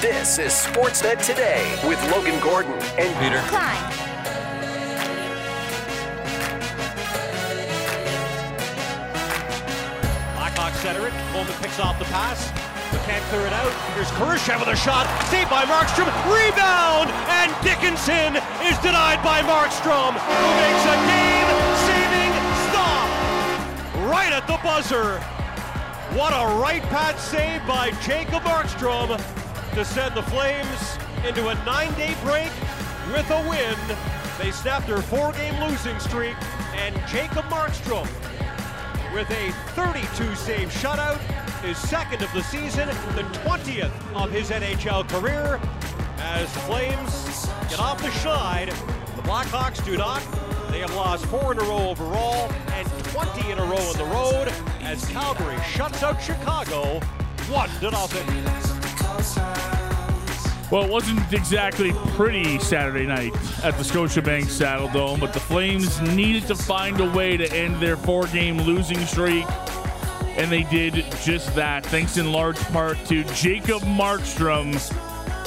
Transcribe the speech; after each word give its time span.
This 0.00 0.38
is 0.38 0.52
Sportsnet 0.54 1.22
Today 1.26 1.78
with 1.86 2.00
Logan 2.10 2.40
Gordon 2.40 2.72
and 2.96 3.12
Peter. 3.20 3.36
Klein. 3.52 3.76
Blackhawks 10.32 10.80
center 10.80 11.06
it. 11.06 11.12
Coleman 11.32 11.52
picks 11.60 11.78
off 11.78 11.98
the 11.98 12.06
pass. 12.06 12.50
But 12.90 13.02
can't 13.02 13.22
clear 13.24 13.46
it 13.46 13.52
out. 13.52 13.70
Here's 13.92 14.08
Kurashev 14.12 14.60
with 14.60 14.68
a 14.68 14.76
shot. 14.76 15.04
Saved 15.28 15.50
by 15.50 15.64
Markstrom. 15.66 16.08
Rebound! 16.32 17.10
And 17.28 17.52
Dickinson 17.60 18.40
is 18.64 18.78
denied 18.78 19.22
by 19.22 19.42
Markstrom, 19.42 20.16
who 20.16 20.48
makes 20.64 20.84
a 20.88 20.96
game-saving 21.12 22.32
stop 22.72 24.08
right 24.08 24.32
at 24.32 24.46
the 24.46 24.56
buzzer. 24.64 25.20
What 26.16 26.32
a 26.32 26.58
right 26.58 26.82
pad 26.84 27.18
save 27.18 27.66
by 27.66 27.90
Jacob 28.00 28.42
Markstrom 28.44 29.20
to 29.74 29.84
send 29.84 30.14
the 30.14 30.22
Flames 30.22 30.98
into 31.26 31.48
a 31.48 31.54
nine-day 31.64 32.14
break 32.24 32.50
with 33.12 33.30
a 33.30 33.48
win. 33.48 33.76
They 34.38 34.50
snapped 34.50 34.86
their 34.86 35.02
four-game 35.02 35.60
losing 35.62 35.98
streak, 36.00 36.36
and 36.74 36.94
Jacob 37.06 37.44
Markstrom 37.46 38.08
with 39.14 39.30
a 39.30 39.52
32 39.74 40.34
save 40.34 40.68
shutout, 40.68 41.18
his 41.62 41.76
second 41.78 42.22
of 42.22 42.32
the 42.32 42.42
season, 42.42 42.88
the 43.14 43.22
20th 43.44 43.92
of 44.14 44.30
his 44.30 44.50
NHL 44.50 45.08
career. 45.08 45.60
As 46.18 46.48
Flames 46.66 47.46
get 47.68 47.80
off 47.80 48.00
the 48.00 48.08
schneid, 48.08 48.68
the 49.16 49.22
Blackhawks 49.22 49.84
do 49.84 49.96
not. 49.96 50.22
They 50.70 50.80
have 50.80 50.94
lost 50.94 51.26
four 51.26 51.52
in 51.52 51.58
a 51.58 51.62
row 51.62 51.90
overall 51.90 52.50
and 52.74 52.88
20 53.04 53.50
in 53.50 53.58
a 53.58 53.64
row 53.64 53.76
on 53.76 53.96
the 53.96 54.04
road 54.04 54.52
as 54.82 55.04
Calgary 55.08 55.58
shuts 55.72 56.02
out 56.02 56.22
Chicago 56.22 57.00
one 57.50 57.68
to 57.80 57.90
nothing. 57.90 58.69
Well, 60.70 60.84
it 60.84 60.90
wasn't 60.90 61.32
exactly 61.32 61.90
pretty 62.14 62.60
Saturday 62.60 63.04
night 63.04 63.34
at 63.64 63.76
the 63.76 63.82
Scotiabank 63.82 64.44
Saddledome, 64.44 65.18
but 65.18 65.32
the 65.32 65.40
Flames 65.40 66.00
needed 66.00 66.46
to 66.46 66.54
find 66.54 67.00
a 67.00 67.10
way 67.10 67.36
to 67.36 67.52
end 67.52 67.80
their 67.82 67.96
four 67.96 68.28
game 68.28 68.56
losing 68.62 69.00
streak, 69.00 69.44
and 70.36 70.50
they 70.50 70.62
did 70.62 71.04
just 71.24 71.52
that, 71.56 71.84
thanks 71.84 72.18
in 72.18 72.30
large 72.30 72.58
part 72.68 73.04
to 73.06 73.24
Jacob 73.34 73.82
Markstrom. 73.82 74.72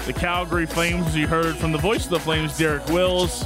The 0.05 0.11
Calgary 0.11 0.66
Flames, 0.66 1.07
as 1.07 1.16
you 1.16 1.27
heard 1.27 1.55
from 1.55 1.71
the 1.71 1.77
voice 1.77 2.03
of 2.03 2.09
the 2.09 2.19
Flames, 2.19 2.57
Derek 2.57 2.85
Wills, 2.88 3.44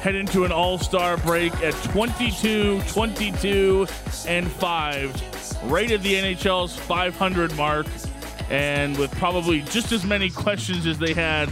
head 0.00 0.14
into 0.14 0.44
an 0.44 0.52
all 0.52 0.78
star 0.78 1.16
break 1.16 1.52
at 1.64 1.74
22, 1.90 2.80
22, 2.82 3.88
and 4.28 4.48
5, 4.48 5.62
right 5.68 5.90
at 5.90 6.00
the 6.02 6.14
NHL's 6.14 6.76
500 6.76 7.56
mark 7.56 7.88
and 8.50 8.96
with 8.98 9.10
probably 9.18 9.60
just 9.62 9.92
as 9.92 10.04
many 10.04 10.30
questions 10.30 10.86
as 10.86 10.98
they 10.98 11.12
had 11.12 11.48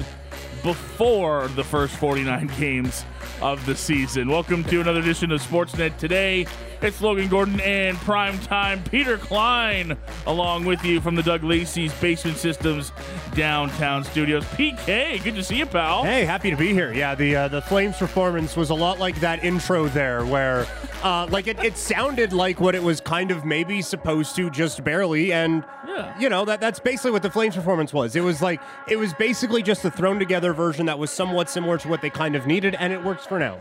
before 0.62 1.48
the 1.48 1.62
first 1.62 1.96
49 1.96 2.46
games 2.58 3.04
of 3.40 3.64
the 3.66 3.76
season. 3.76 4.28
Welcome 4.28 4.64
to 4.64 4.80
another 4.80 5.00
edition 5.00 5.30
of 5.30 5.40
Sportsnet 5.42 5.96
today. 5.98 6.46
It's 6.82 7.00
Logan 7.00 7.28
Gordon 7.28 7.60
and 7.60 7.96
primetime 7.98 8.88
Peter 8.90 9.16
Klein 9.16 9.96
along 10.26 10.64
with 10.64 10.84
you 10.84 11.00
from 11.00 11.14
the 11.14 11.22
Doug 11.22 11.42
Lacey's 11.42 11.92
Basement 12.00 12.36
Systems 12.36 12.92
downtown 13.34 14.04
studios. 14.04 14.44
PK, 14.44 15.22
good 15.22 15.34
to 15.36 15.42
see 15.42 15.56
you, 15.56 15.66
pal. 15.66 16.04
Hey, 16.04 16.24
happy 16.24 16.50
to 16.50 16.56
be 16.56 16.72
here. 16.72 16.92
Yeah, 16.92 17.14
the 17.14 17.34
uh, 17.34 17.48
the 17.48 17.62
Flames 17.62 17.96
performance 17.96 18.56
was 18.56 18.70
a 18.70 18.74
lot 18.74 18.98
like 18.98 19.20
that 19.20 19.42
intro 19.44 19.86
there, 19.88 20.26
where 20.26 20.66
uh, 21.02 21.26
like 21.30 21.46
it, 21.46 21.62
it 21.64 21.76
sounded 21.76 22.32
like 22.32 22.60
what 22.60 22.74
it 22.74 22.82
was 22.82 23.00
kind 23.00 23.30
of 23.30 23.44
maybe 23.44 23.80
supposed 23.80 24.36
to, 24.36 24.50
just 24.50 24.84
barely, 24.84 25.32
and 25.32 25.64
Yeah. 25.96 26.18
you 26.18 26.28
know 26.28 26.44
that 26.44 26.60
that's 26.60 26.78
basically 26.78 27.10
what 27.12 27.22
the 27.22 27.30
Flames 27.30 27.54
performance 27.54 27.92
was. 27.92 28.16
It 28.16 28.20
was 28.20 28.42
like 28.42 28.60
it 28.88 28.96
was 28.96 29.14
basically 29.14 29.62
just 29.62 29.84
a 29.84 29.90
thrown 29.90 30.18
together 30.18 30.52
version 30.52 30.86
that 30.86 30.98
was 30.98 31.10
somewhat 31.10 31.48
similar 31.48 31.78
to 31.78 31.88
what 31.88 32.02
they 32.02 32.10
kind 32.10 32.36
of 32.36 32.46
needed, 32.46 32.74
and 32.74 32.92
it 32.92 33.02
works 33.02 33.24
for 33.26 33.38
now. 33.38 33.60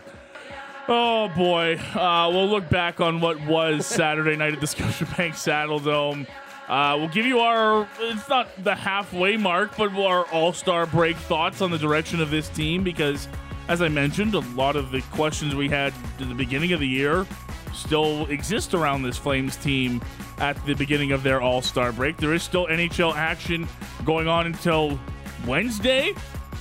Oh 0.87 1.29
boy, 1.29 1.77
uh, 1.95 2.29
we'll 2.31 2.47
look 2.47 2.69
back 2.69 2.99
on 2.99 3.19
what 3.19 3.43
was 3.45 3.85
Saturday 3.87 4.35
night 4.35 4.53
at 4.53 4.59
the 4.59 4.67
Scotiabank 4.67 5.31
Saddledome. 5.33 6.27
Uh, 6.67 6.95
we'll 6.97 7.09
give 7.09 7.25
you 7.25 7.39
our, 7.39 7.87
it's 7.99 8.27
not 8.27 8.47
the 8.63 8.73
halfway 8.73 9.37
mark, 9.37 9.77
but 9.77 9.93
our 9.93 10.25
all 10.31 10.51
star 10.51 10.85
break 10.87 11.15
thoughts 11.15 11.61
on 11.61 11.69
the 11.69 11.77
direction 11.77 12.19
of 12.19 12.31
this 12.31 12.49
team 12.49 12.83
because, 12.83 13.27
as 13.67 13.81
I 13.81 13.87
mentioned, 13.87 14.33
a 14.35 14.39
lot 14.39 14.75
of 14.75 14.91
the 14.91 15.01
questions 15.11 15.55
we 15.55 15.69
had 15.69 15.93
at 16.19 16.27
the 16.29 16.35
beginning 16.35 16.73
of 16.73 16.79
the 16.79 16.87
year 16.87 17.25
still 17.73 18.25
exist 18.27 18.73
around 18.73 19.03
this 19.03 19.17
Flames 19.17 19.55
team 19.57 20.01
at 20.39 20.63
the 20.65 20.73
beginning 20.75 21.11
of 21.11 21.23
their 21.23 21.41
all 21.41 21.61
star 21.61 21.91
break. 21.91 22.17
There 22.17 22.33
is 22.33 22.43
still 22.43 22.67
NHL 22.67 23.15
action 23.15 23.67
going 24.05 24.27
on 24.27 24.45
until 24.45 24.99
Wednesday 25.45 26.13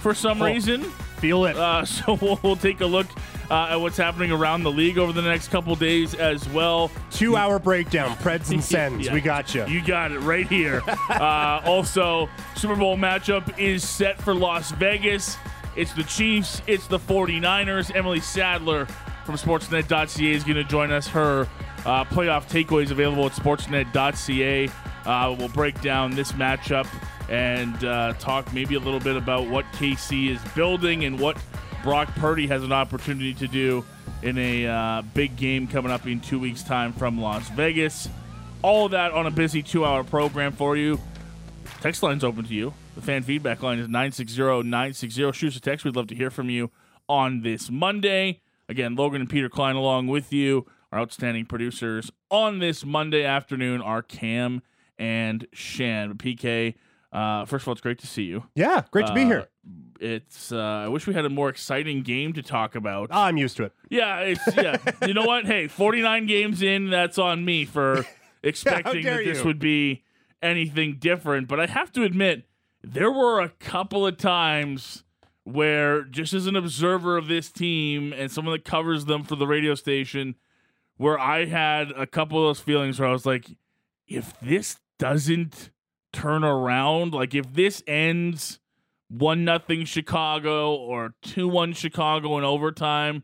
for 0.02 0.14
some 0.14 0.42
Oh. 0.42 0.46
reason. 0.46 0.82
Feel 1.18 1.44
it. 1.46 1.56
Uh, 1.56 1.84
so 1.86 2.14
we'll, 2.20 2.40
we'll 2.42 2.56
take 2.56 2.80
a 2.80 2.86
look 2.86 3.06
uh, 3.50 3.68
at 3.70 3.76
what's 3.76 3.96
happening 3.96 4.32
around 4.32 4.62
the 4.64 4.70
league 4.70 4.98
over 4.98 5.12
the 5.12 5.22
next 5.22 5.48
couple 5.48 5.74
days 5.76 6.14
as 6.14 6.48
well. 6.48 6.90
Two 7.10 7.36
hour 7.36 7.58
breakdown, 7.58 8.16
Preds 8.16 8.50
and 8.50 8.62
Sens. 8.64 9.06
Yeah. 9.06 9.12
We 9.14 9.20
got 9.20 9.54
you. 9.54 9.66
You 9.66 9.82
got 9.84 10.12
it 10.12 10.18
right 10.20 10.48
here. 10.48 10.82
uh, 11.10 11.60
also, 11.64 12.28
Super 12.56 12.74
Bowl 12.76 12.96
matchup 12.96 13.58
is 13.58 13.86
set 13.88 14.20
for 14.20 14.34
Las 14.34 14.72
Vegas. 14.72 15.36
It's 15.76 15.92
the 15.92 16.04
Chiefs, 16.04 16.62
it's 16.66 16.86
the 16.86 16.98
49ers. 16.98 17.94
Emily 17.94 18.20
Sadler 18.20 18.86
from 19.24 19.36
Sportsnet.ca 19.36 20.32
is 20.32 20.44
going 20.44 20.56
to 20.56 20.64
join 20.64 20.92
us. 20.92 21.08
Her 21.08 21.48
uh, 21.84 22.04
playoff 22.04 22.48
takeaways 22.48 22.90
available 22.90 23.26
at 23.26 23.32
Sportsnet.ca. 23.32 24.68
Uh, 25.04 25.36
we'll 25.36 25.48
break 25.48 25.80
down 25.80 26.12
this 26.12 26.32
matchup 26.32 26.86
and 27.28 27.84
uh, 27.84 28.12
talk 28.14 28.52
maybe 28.52 28.74
a 28.74 28.78
little 28.78 29.00
bit 29.00 29.16
about 29.16 29.48
what 29.48 29.64
KC 29.72 30.30
is 30.30 30.40
building 30.54 31.04
and 31.04 31.18
what 31.18 31.36
Brock 31.82 32.08
Purdy 32.16 32.46
has 32.46 32.62
an 32.62 32.72
opportunity 32.72 33.34
to 33.34 33.48
do 33.48 33.84
in 34.22 34.38
a 34.38 34.66
uh, 34.66 35.02
big 35.12 35.36
game 35.36 35.66
coming 35.66 35.90
up 35.90 36.06
in 36.06 36.20
two 36.20 36.38
weeks' 36.38 36.62
time 36.62 36.92
from 36.92 37.20
Las 37.20 37.48
Vegas. 37.50 38.08
All 38.62 38.88
that 38.90 39.12
on 39.12 39.26
a 39.26 39.30
busy 39.30 39.62
two 39.62 39.84
hour 39.84 40.04
program 40.04 40.52
for 40.52 40.76
you. 40.76 40.98
Text 41.80 42.02
line's 42.02 42.24
open 42.24 42.44
to 42.44 42.54
you. 42.54 42.72
The 42.94 43.02
fan 43.02 43.22
feedback 43.22 43.62
line 43.62 43.78
is 43.78 43.88
960 43.88 44.40
960. 44.62 45.32
Shoot 45.32 45.48
us 45.48 45.56
a 45.56 45.60
text. 45.60 45.84
We'd 45.84 45.96
love 45.96 46.06
to 46.08 46.14
hear 46.14 46.30
from 46.30 46.48
you 46.48 46.70
on 47.08 47.42
this 47.42 47.70
Monday. 47.70 48.40
Again, 48.68 48.94
Logan 48.94 49.20
and 49.20 49.28
Peter 49.28 49.48
Klein 49.48 49.74
along 49.76 50.06
with 50.06 50.32
you. 50.32 50.66
Our 50.92 51.00
outstanding 51.00 51.46
producers 51.46 52.10
on 52.30 52.60
this 52.60 52.84
Monday 52.84 53.24
afternoon 53.24 53.80
are 53.82 54.00
Cam 54.00 54.62
and 54.96 55.44
Shan. 55.52 56.14
PK, 56.14 56.74
uh, 57.12 57.44
first 57.46 57.64
of 57.64 57.68
all, 57.68 57.72
it's 57.72 57.80
great 57.80 57.98
to 57.98 58.06
see 58.06 58.22
you. 58.22 58.44
yeah, 58.54 58.82
great 58.92 59.06
to 59.08 59.12
be 59.14 59.22
Uh, 59.22 59.26
here. 59.26 59.48
It's. 60.00 60.52
Uh, 60.52 60.58
I 60.84 60.88
wish 60.88 61.06
we 61.08 61.14
had 61.14 61.24
a 61.24 61.30
more 61.30 61.48
exciting 61.48 62.02
game 62.02 62.32
to 62.34 62.42
talk 62.42 62.76
about. 62.76 63.08
Ah, 63.10 63.24
I'm 63.26 63.36
used 63.36 63.56
to 63.56 63.64
it. 63.64 63.72
Yeah, 63.90 64.20
it's 64.20 64.56
yeah. 64.56 64.76
you 65.06 65.14
know 65.14 65.24
what? 65.24 65.46
Hey, 65.46 65.66
49 65.66 66.26
games 66.26 66.62
in, 66.62 66.90
that's 66.90 67.18
on 67.18 67.44
me 67.44 67.64
for 67.64 68.06
expecting 68.44 69.02
dare 69.02 69.16
that 69.16 69.24
this 69.24 69.38
you. 69.40 69.44
would 69.46 69.58
be 69.58 70.04
anything 70.40 70.96
different. 71.00 71.48
But 71.48 71.58
I 71.58 71.66
have 71.66 71.90
to 71.92 72.04
admit, 72.04 72.44
there 72.86 73.10
were 73.10 73.40
a 73.40 73.48
couple 73.48 74.06
of 74.06 74.16
times 74.16 75.04
where, 75.44 76.02
just 76.04 76.32
as 76.32 76.46
an 76.46 76.56
observer 76.56 77.16
of 77.16 77.28
this 77.28 77.50
team 77.50 78.12
and 78.12 78.30
someone 78.30 78.52
that 78.52 78.64
covers 78.64 79.04
them 79.06 79.24
for 79.24 79.36
the 79.36 79.46
radio 79.46 79.74
station, 79.74 80.34
where 80.96 81.18
I 81.18 81.44
had 81.46 81.90
a 81.90 82.06
couple 82.06 82.38
of 82.38 82.48
those 82.56 82.60
feelings 82.64 82.98
where 83.00 83.08
I 83.08 83.12
was 83.12 83.26
like, 83.26 83.46
if 84.06 84.38
this 84.40 84.78
doesn't 84.98 85.70
turn 86.12 86.44
around, 86.44 87.12
like 87.14 87.34
if 87.34 87.52
this 87.52 87.82
ends 87.86 88.60
one 89.08 89.44
nothing 89.44 89.84
Chicago 89.84 90.74
or 90.74 91.14
two 91.22 91.48
one 91.48 91.72
Chicago 91.72 92.38
in 92.38 92.44
overtime, 92.44 93.22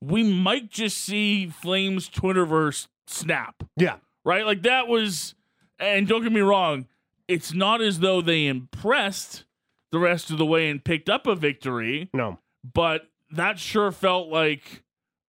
we 0.00 0.22
might 0.22 0.70
just 0.70 0.98
see 0.98 1.46
Flames 1.48 2.10
Twitterverse 2.10 2.88
snap, 3.06 3.62
Yeah. 3.76 3.96
right? 4.24 4.44
Like 4.44 4.62
that 4.62 4.88
was, 4.88 5.34
and 5.78 6.06
don't 6.06 6.22
get 6.22 6.32
me 6.32 6.40
wrong, 6.40 6.86
it's 7.28 7.52
not 7.52 7.80
as 7.80 8.00
though 8.00 8.20
they 8.20 8.46
impressed 8.46 9.44
the 9.92 9.98
rest 9.98 10.30
of 10.30 10.38
the 10.38 10.46
way 10.46 10.68
and 10.68 10.84
picked 10.84 11.08
up 11.08 11.26
a 11.26 11.34
victory, 11.34 12.10
No. 12.12 12.38
but 12.72 13.02
that 13.30 13.58
sure 13.58 13.92
felt 13.92 14.28
like 14.28 14.82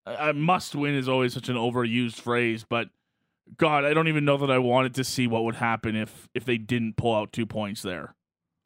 a 0.05 0.33
must 0.33 0.75
win 0.75 0.93
is 0.95 1.07
always 1.07 1.33
such 1.33 1.49
an 1.49 1.55
overused 1.55 2.19
phrase, 2.21 2.65
but 2.67 2.89
God, 3.57 3.85
I 3.85 3.93
don't 3.93 4.07
even 4.07 4.25
know 4.25 4.37
that 4.37 4.49
I 4.49 4.57
wanted 4.57 4.95
to 4.95 5.03
see 5.03 5.27
what 5.27 5.43
would 5.43 5.55
happen 5.55 5.95
if 5.95 6.27
if 6.33 6.45
they 6.45 6.57
didn't 6.57 6.97
pull 6.97 7.13
out 7.13 7.31
two 7.31 7.45
points 7.45 7.81
there. 7.83 8.15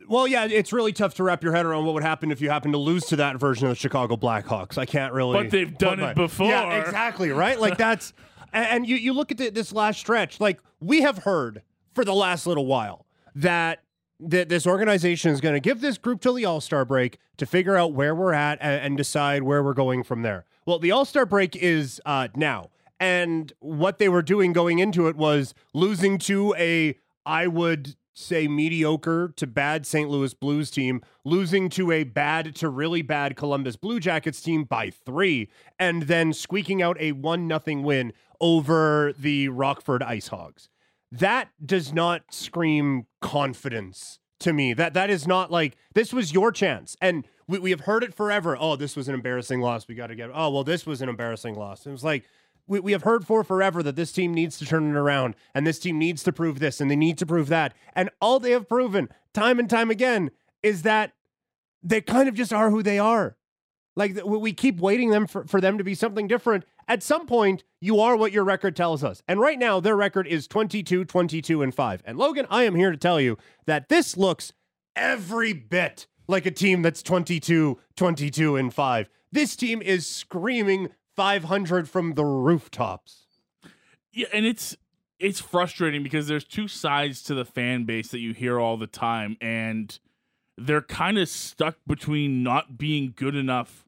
Well, 0.07 0.25
yeah, 0.27 0.45
it's 0.45 0.71
really 0.71 0.93
tough 0.93 1.15
to 1.15 1.23
wrap 1.23 1.43
your 1.43 1.53
head 1.53 1.65
around 1.65 1.85
what 1.85 1.93
would 1.93 2.03
happen 2.03 2.31
if 2.31 2.39
you 2.39 2.49
happen 2.49 2.71
to 2.71 2.77
lose 2.77 3.05
to 3.07 3.17
that 3.17 3.37
version 3.37 3.67
of 3.67 3.71
the 3.71 3.75
Chicago 3.75 4.15
Blackhawks. 4.15 4.77
I 4.77 4.85
can't 4.85 5.13
really. 5.13 5.33
But 5.43 5.51
they've 5.51 5.77
done 5.77 5.99
it 5.99 6.15
before. 6.15 6.47
Yeah, 6.47 6.81
exactly. 6.81 7.29
Right. 7.31 7.59
Like 7.59 7.77
that's, 7.77 8.13
and 8.53 8.65
and 8.65 8.87
you 8.87 8.95
you 8.95 9.11
look 9.13 9.31
at 9.31 9.37
the, 9.37 9.49
this 9.49 9.73
last 9.73 9.99
stretch. 9.99 10.39
Like 10.39 10.61
we 10.79 11.01
have 11.01 11.19
heard 11.19 11.61
for 11.93 12.05
the 12.05 12.13
last 12.13 12.47
little 12.47 12.65
while 12.65 13.05
that 13.41 13.83
that 14.21 14.49
this 14.49 14.67
organization 14.67 15.31
is 15.31 15.39
going 15.39 15.53
to 15.53 15.61
give 15.61 15.79
this 15.79 15.97
group 15.97 16.19
till 16.19 16.33
the 16.33 16.45
All 16.45 16.59
Star 16.61 16.83
break 16.83 17.19
to 17.37 17.45
figure 17.45 17.77
out 17.77 17.93
where 17.93 18.13
we're 18.13 18.33
at 18.33 18.59
and, 18.61 18.81
and 18.81 18.97
decide 18.97 19.43
where 19.43 19.63
we're 19.63 19.73
going 19.73 20.03
from 20.03 20.23
there. 20.23 20.45
Well, 20.65 20.79
the 20.79 20.91
All 20.91 21.05
Star 21.05 21.25
break 21.25 21.55
is 21.55 22.01
uh, 22.05 22.27
now, 22.35 22.69
and 22.99 23.51
what 23.59 23.97
they 23.97 24.09
were 24.09 24.21
doing 24.21 24.51
going 24.53 24.79
into 24.79 25.07
it 25.07 25.15
was 25.15 25.53
losing 25.73 26.17
to 26.19 26.53
a 26.57 26.97
I 27.25 27.47
would 27.47 27.95
say 28.13 28.49
mediocre 28.49 29.31
to 29.37 29.47
bad 29.47 29.85
St. 29.85 30.09
Louis 30.09 30.33
Blues 30.33 30.69
team, 30.69 31.01
losing 31.23 31.69
to 31.69 31.91
a 31.91 32.03
bad 32.03 32.53
to 32.57 32.67
really 32.67 33.01
bad 33.01 33.37
Columbus 33.37 33.77
Blue 33.77 34.01
Jackets 34.01 34.41
team 34.41 34.65
by 34.65 34.89
three, 34.89 35.49
and 35.79 36.03
then 36.03 36.33
squeaking 36.33 36.81
out 36.81 36.97
a 36.99 37.13
one 37.13 37.47
nothing 37.47 37.83
win 37.83 38.11
over 38.41 39.13
the 39.17 39.47
Rockford 39.47 40.03
Ice 40.03 40.27
Hogs. 40.27 40.67
That 41.11 41.49
does 41.65 41.93
not 41.93 42.21
scream 42.31 43.07
confidence 43.21 44.19
to 44.39 44.53
me. 44.53 44.73
That 44.73 44.93
that 44.93 45.09
is 45.09 45.27
not 45.27 45.51
like 45.51 45.75
this 45.93 46.13
was 46.13 46.33
your 46.33 46.51
chance. 46.51 46.95
And 47.01 47.27
we, 47.47 47.59
we 47.59 47.71
have 47.71 47.81
heard 47.81 48.03
it 48.03 48.13
forever. 48.13 48.55
Oh, 48.59 48.75
this 48.75 48.95
was 48.95 49.07
an 49.07 49.15
embarrassing 49.15 49.59
loss. 49.59 49.87
We 49.87 49.95
got 49.95 50.07
to 50.07 50.15
get 50.15 50.29
oh 50.33 50.49
well, 50.49 50.63
this 50.63 50.85
was 50.85 51.01
an 51.01 51.09
embarrassing 51.09 51.55
loss. 51.55 51.85
It 51.85 51.91
was 51.91 52.03
like 52.03 52.25
we, 52.67 52.79
we 52.79 52.91
have 52.91 53.03
heard 53.03 53.25
for 53.25 53.43
forever 53.43 53.81
that 53.83 53.95
this 53.95 54.11
team 54.11 54.33
needs 54.33 54.57
to 54.59 54.65
turn 54.65 54.89
it 54.89 54.95
around 54.97 55.35
and 55.53 55.65
this 55.65 55.79
team 55.79 55.97
needs 55.97 56.23
to 56.23 56.31
prove 56.31 56.59
this 56.59 56.79
and 56.79 56.89
they 56.89 56.95
need 56.95 57.17
to 57.17 57.25
prove 57.25 57.47
that. 57.49 57.73
And 57.93 58.09
all 58.21 58.39
they 58.39 58.51
have 58.51 58.69
proven 58.69 59.09
time 59.33 59.59
and 59.59 59.69
time 59.69 59.89
again 59.89 60.31
is 60.61 60.83
that 60.83 61.13
they 61.81 62.01
kind 62.01 62.29
of 62.29 62.35
just 62.35 62.53
are 62.53 62.69
who 62.69 62.83
they 62.83 62.99
are. 62.99 63.35
Like 63.95 64.19
we 64.25 64.53
keep 64.53 64.79
waiting 64.79 65.09
them 65.09 65.27
for, 65.27 65.45
for 65.45 65.59
them 65.59 65.77
to 65.77 65.83
be 65.83 65.95
something 65.95 66.27
different. 66.27 66.65
At 66.87 67.03
some 67.03 67.27
point, 67.27 67.63
you 67.79 67.99
are 67.99 68.15
what 68.15 68.31
your 68.31 68.43
record 68.43 68.75
tells 68.75 69.03
us. 69.03 69.21
And 69.27 69.39
right 69.39 69.59
now, 69.59 69.79
their 69.79 69.95
record 69.95 70.25
is 70.25 70.47
22, 70.47 71.05
22, 71.05 71.61
and 71.61 71.73
5. 71.73 72.03
And 72.05 72.17
Logan, 72.17 72.47
I 72.49 72.63
am 72.63 72.75
here 72.75 72.91
to 72.91 72.97
tell 72.97 73.19
you 73.21 73.37
that 73.65 73.89
this 73.89 74.17
looks 74.17 74.53
every 74.95 75.53
bit 75.53 76.07
like 76.27 76.45
a 76.45 76.51
team 76.51 76.81
that's 76.81 77.03
22, 77.03 77.77
22, 77.95 78.55
and 78.55 78.73
5. 78.73 79.09
This 79.31 79.55
team 79.55 79.81
is 79.81 80.07
screaming 80.07 80.89
500 81.15 81.89
from 81.89 82.13
the 82.13 82.25
rooftops. 82.25 83.27
Yeah, 84.11 84.27
and 84.33 84.45
it's 84.45 84.75
it's 85.19 85.41
frustrating 85.41 86.01
because 86.01 86.27
there's 86.27 86.45
two 86.45 86.67
sides 86.67 87.21
to 87.23 87.35
the 87.35 87.45
fan 87.45 87.83
base 87.83 88.07
that 88.09 88.19
you 88.19 88.33
hear 88.33 88.59
all 88.59 88.77
the 88.77 88.87
time, 88.87 89.37
and 89.41 89.99
they're 90.59 90.81
kind 90.81 91.17
of 91.17 91.29
stuck 91.29 91.77
between 91.87 92.43
not 92.43 92.77
being 92.77 93.13
good 93.15 93.35
enough 93.35 93.85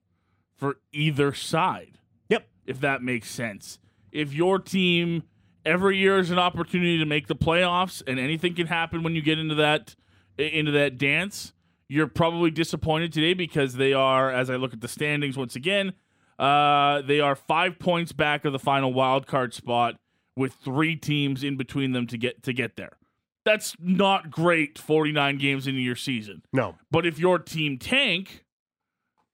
for 0.56 0.77
either 0.91 1.33
side. 1.33 2.00
Yep. 2.29 2.47
If 2.65 2.79
that 2.81 3.01
makes 3.01 3.29
sense. 3.29 3.79
If 4.12 4.33
your 4.33 4.59
team 4.59 5.23
every 5.65 5.97
year 5.97 6.18
is 6.19 6.31
an 6.31 6.39
opportunity 6.39 6.97
to 6.97 7.06
make 7.06 7.27
the 7.27 7.35
playoffs 7.35 8.01
and 8.06 8.19
anything 8.19 8.56
can 8.56 8.68
happen 8.68 9.03
when 9.03 9.15
you 9.15 9.21
get 9.21 9.39
into 9.39 9.56
that 9.56 9.95
into 10.38 10.71
that 10.71 10.97
dance, 10.97 11.53
you're 11.88 12.07
probably 12.07 12.51
disappointed 12.51 13.13
today 13.13 13.33
because 13.33 13.75
they 13.75 13.94
are 13.94 14.31
as 14.31 14.50
I 14.50 14.56
look 14.56 14.73
at 14.73 14.81
the 14.81 14.88
standings 14.88 15.38
once 15.38 15.56
again, 15.56 15.94
uh, 16.39 17.01
they 17.01 17.19
are 17.19 17.35
5 17.35 17.77
points 17.79 18.12
back 18.12 18.45
of 18.45 18.53
the 18.53 18.59
final 18.59 18.94
wild 18.94 19.27
card 19.27 19.53
spot 19.53 20.00
with 20.35 20.53
3 20.53 20.95
teams 20.95 21.44
in 21.44 21.57
between 21.57 21.91
them 21.91 22.07
to 22.07 22.18
get 22.18 22.44
to 22.44 22.53
get 22.53 22.75
there. 22.75 22.97
That's 23.44 23.76
not 23.80 24.30
great 24.30 24.78
49 24.78 25.38
games 25.38 25.68
into 25.68 25.80
your 25.80 25.96
season. 25.96 26.44
No. 26.54 26.76
But 26.92 27.06
if 27.06 27.18
your 27.20 27.40
team 27.40 27.78
tank, 27.80 28.46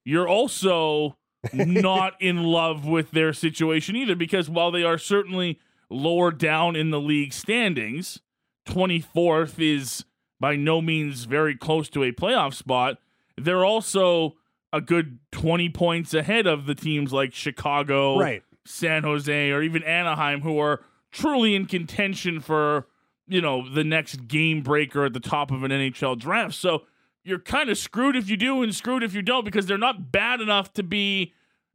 you're 0.04 0.28
also 0.28 1.16
not 1.52 2.14
in 2.20 2.42
love 2.42 2.86
with 2.86 3.10
their 3.10 3.32
situation 3.32 3.96
either 3.96 4.16
because 4.16 4.48
while 4.48 4.70
they 4.70 4.82
are 4.82 4.98
certainly 4.98 5.58
lower 5.90 6.30
down 6.30 6.74
in 6.76 6.90
the 6.90 7.00
league 7.00 7.32
standings, 7.32 8.20
24th 8.66 9.54
is 9.58 10.04
by 10.40 10.56
no 10.56 10.80
means 10.80 11.24
very 11.24 11.56
close 11.56 11.88
to 11.90 12.02
a 12.02 12.12
playoff 12.12 12.54
spot. 12.54 12.98
They're 13.36 13.64
also 13.64 14.36
a 14.72 14.80
good 14.80 15.18
20 15.32 15.68
points 15.70 16.14
ahead 16.14 16.46
of 16.46 16.66
the 16.66 16.74
teams 16.74 17.12
like 17.12 17.32
Chicago, 17.34 18.18
Right. 18.18 18.42
San 18.66 19.02
Jose, 19.02 19.50
or 19.50 19.62
even 19.62 19.82
Anaheim, 19.82 20.42
who 20.42 20.58
are 20.58 20.82
truly 21.10 21.54
in 21.54 21.64
contention 21.66 22.40
for, 22.40 22.86
you 23.28 23.40
know, 23.40 23.68
the 23.68 23.84
next 23.84 24.26
game 24.28 24.62
breaker 24.62 25.04
at 25.04 25.12
the 25.12 25.20
top 25.20 25.50
of 25.50 25.62
an 25.62 25.70
NHL 25.70 26.18
draft. 26.18 26.54
So 26.54 26.84
you're 27.24 27.38
kind 27.38 27.68
of 27.70 27.76
screwed 27.78 28.16
if 28.16 28.28
you 28.30 28.36
do 28.36 28.62
and 28.62 28.74
screwed 28.74 29.02
if 29.02 29.14
you 29.14 29.22
don't 29.22 29.44
because 29.44 29.66
they're 29.66 29.76
not 29.78 30.10
bad 30.12 30.40
enough 30.40 30.72
to 30.74 30.82
be 30.82 31.32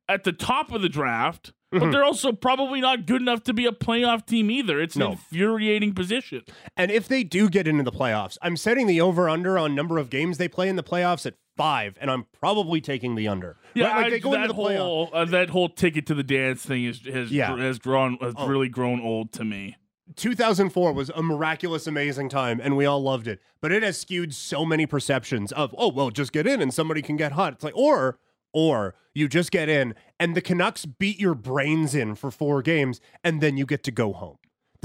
at 0.09 0.23
the 0.23 0.33
top 0.33 0.71
of 0.71 0.81
the 0.81 0.89
draft, 0.89 1.53
but 1.71 1.91
they're 1.91 2.03
also 2.03 2.31
probably 2.33 2.81
not 2.81 3.05
good 3.07 3.21
enough 3.21 3.43
to 3.43 3.53
be 3.53 3.65
a 3.65 3.71
playoff 3.71 4.25
team 4.25 4.51
either. 4.51 4.79
It's 4.81 4.95
No. 4.97 5.05
an 5.07 5.11
infuriating 5.13 5.93
position. 5.93 6.43
And 6.77 6.91
if 6.91 7.07
they 7.07 7.23
do 7.23 7.49
get 7.49 7.67
into 7.67 7.83
the 7.83 7.91
playoffs, 7.91 8.37
I'm 8.41 8.57
setting 8.57 8.85
the 8.87 8.99
over 9.01 9.29
under 9.29 9.57
on 9.57 9.73
number 9.75 9.97
of 9.97 10.09
games 10.09 10.37
they 10.37 10.47
play 10.47 10.69
in 10.69 10.75
the 10.75 10.83
playoffs 10.83 11.25
at 11.25 11.35
five, 11.55 11.97
and 12.01 12.09
I'm 12.11 12.25
probably 12.39 12.81
taking 12.81 13.15
the 13.15 13.27
under. 13.27 13.57
Yeah, 13.75 13.85
Right, 13.87 13.95
like 13.97 14.05
I- 14.05 14.09
they 14.11 14.19
go 14.19 14.31
that 14.31 14.41
into 14.41 14.47
the 14.49 14.53
whole 14.77 15.09
uh, 15.13 15.25
that 15.25 15.49
whole 15.49 15.69
ticket 15.69 16.05
to 16.07 16.13
the 16.15 16.23
dance 16.23 16.65
thing 16.65 16.83
is, 16.85 17.01
has 17.05 17.31
Yeah. 17.31 17.55
has 17.57 17.79
grown 17.79 18.17
has 18.21 18.33
Oh. 18.37 18.47
really 18.47 18.69
grown 18.69 18.99
old 18.99 19.31
to 19.33 19.43
me. 19.45 19.75
2004 20.15 20.93
was 20.93 21.09
a 21.09 21.23
miraculous, 21.23 21.87
amazing 21.87 22.29
time, 22.29 22.59
and 22.61 22.77
we 22.77 22.85
all 22.85 23.01
loved 23.01 23.27
it. 23.27 23.39
But 23.61 23.71
it 23.71 23.83
has 23.83 23.99
skewed 23.99 24.33
so 24.33 24.65
many 24.65 24.85
perceptions 24.85 25.51
of, 25.51 25.73
oh, 25.77 25.89
well, 25.89 26.09
just 26.09 26.31
get 26.31 26.47
in 26.47 26.61
and 26.61 26.73
somebody 26.73 27.01
can 27.01 27.17
get 27.17 27.33
hot. 27.33 27.53
It's 27.53 27.63
like, 27.63 27.75
or, 27.75 28.19
or 28.53 28.95
you 29.13 29.27
just 29.27 29.51
get 29.51 29.69
in 29.69 29.95
and 30.19 30.35
the 30.35 30.41
Canucks 30.41 30.85
beat 30.85 31.19
your 31.19 31.35
brains 31.35 31.95
in 31.95 32.15
for 32.15 32.31
four 32.31 32.61
games, 32.61 33.01
and 33.23 33.41
then 33.41 33.57
you 33.57 33.65
get 33.65 33.83
to 33.83 33.91
go 33.91 34.13
home. 34.13 34.37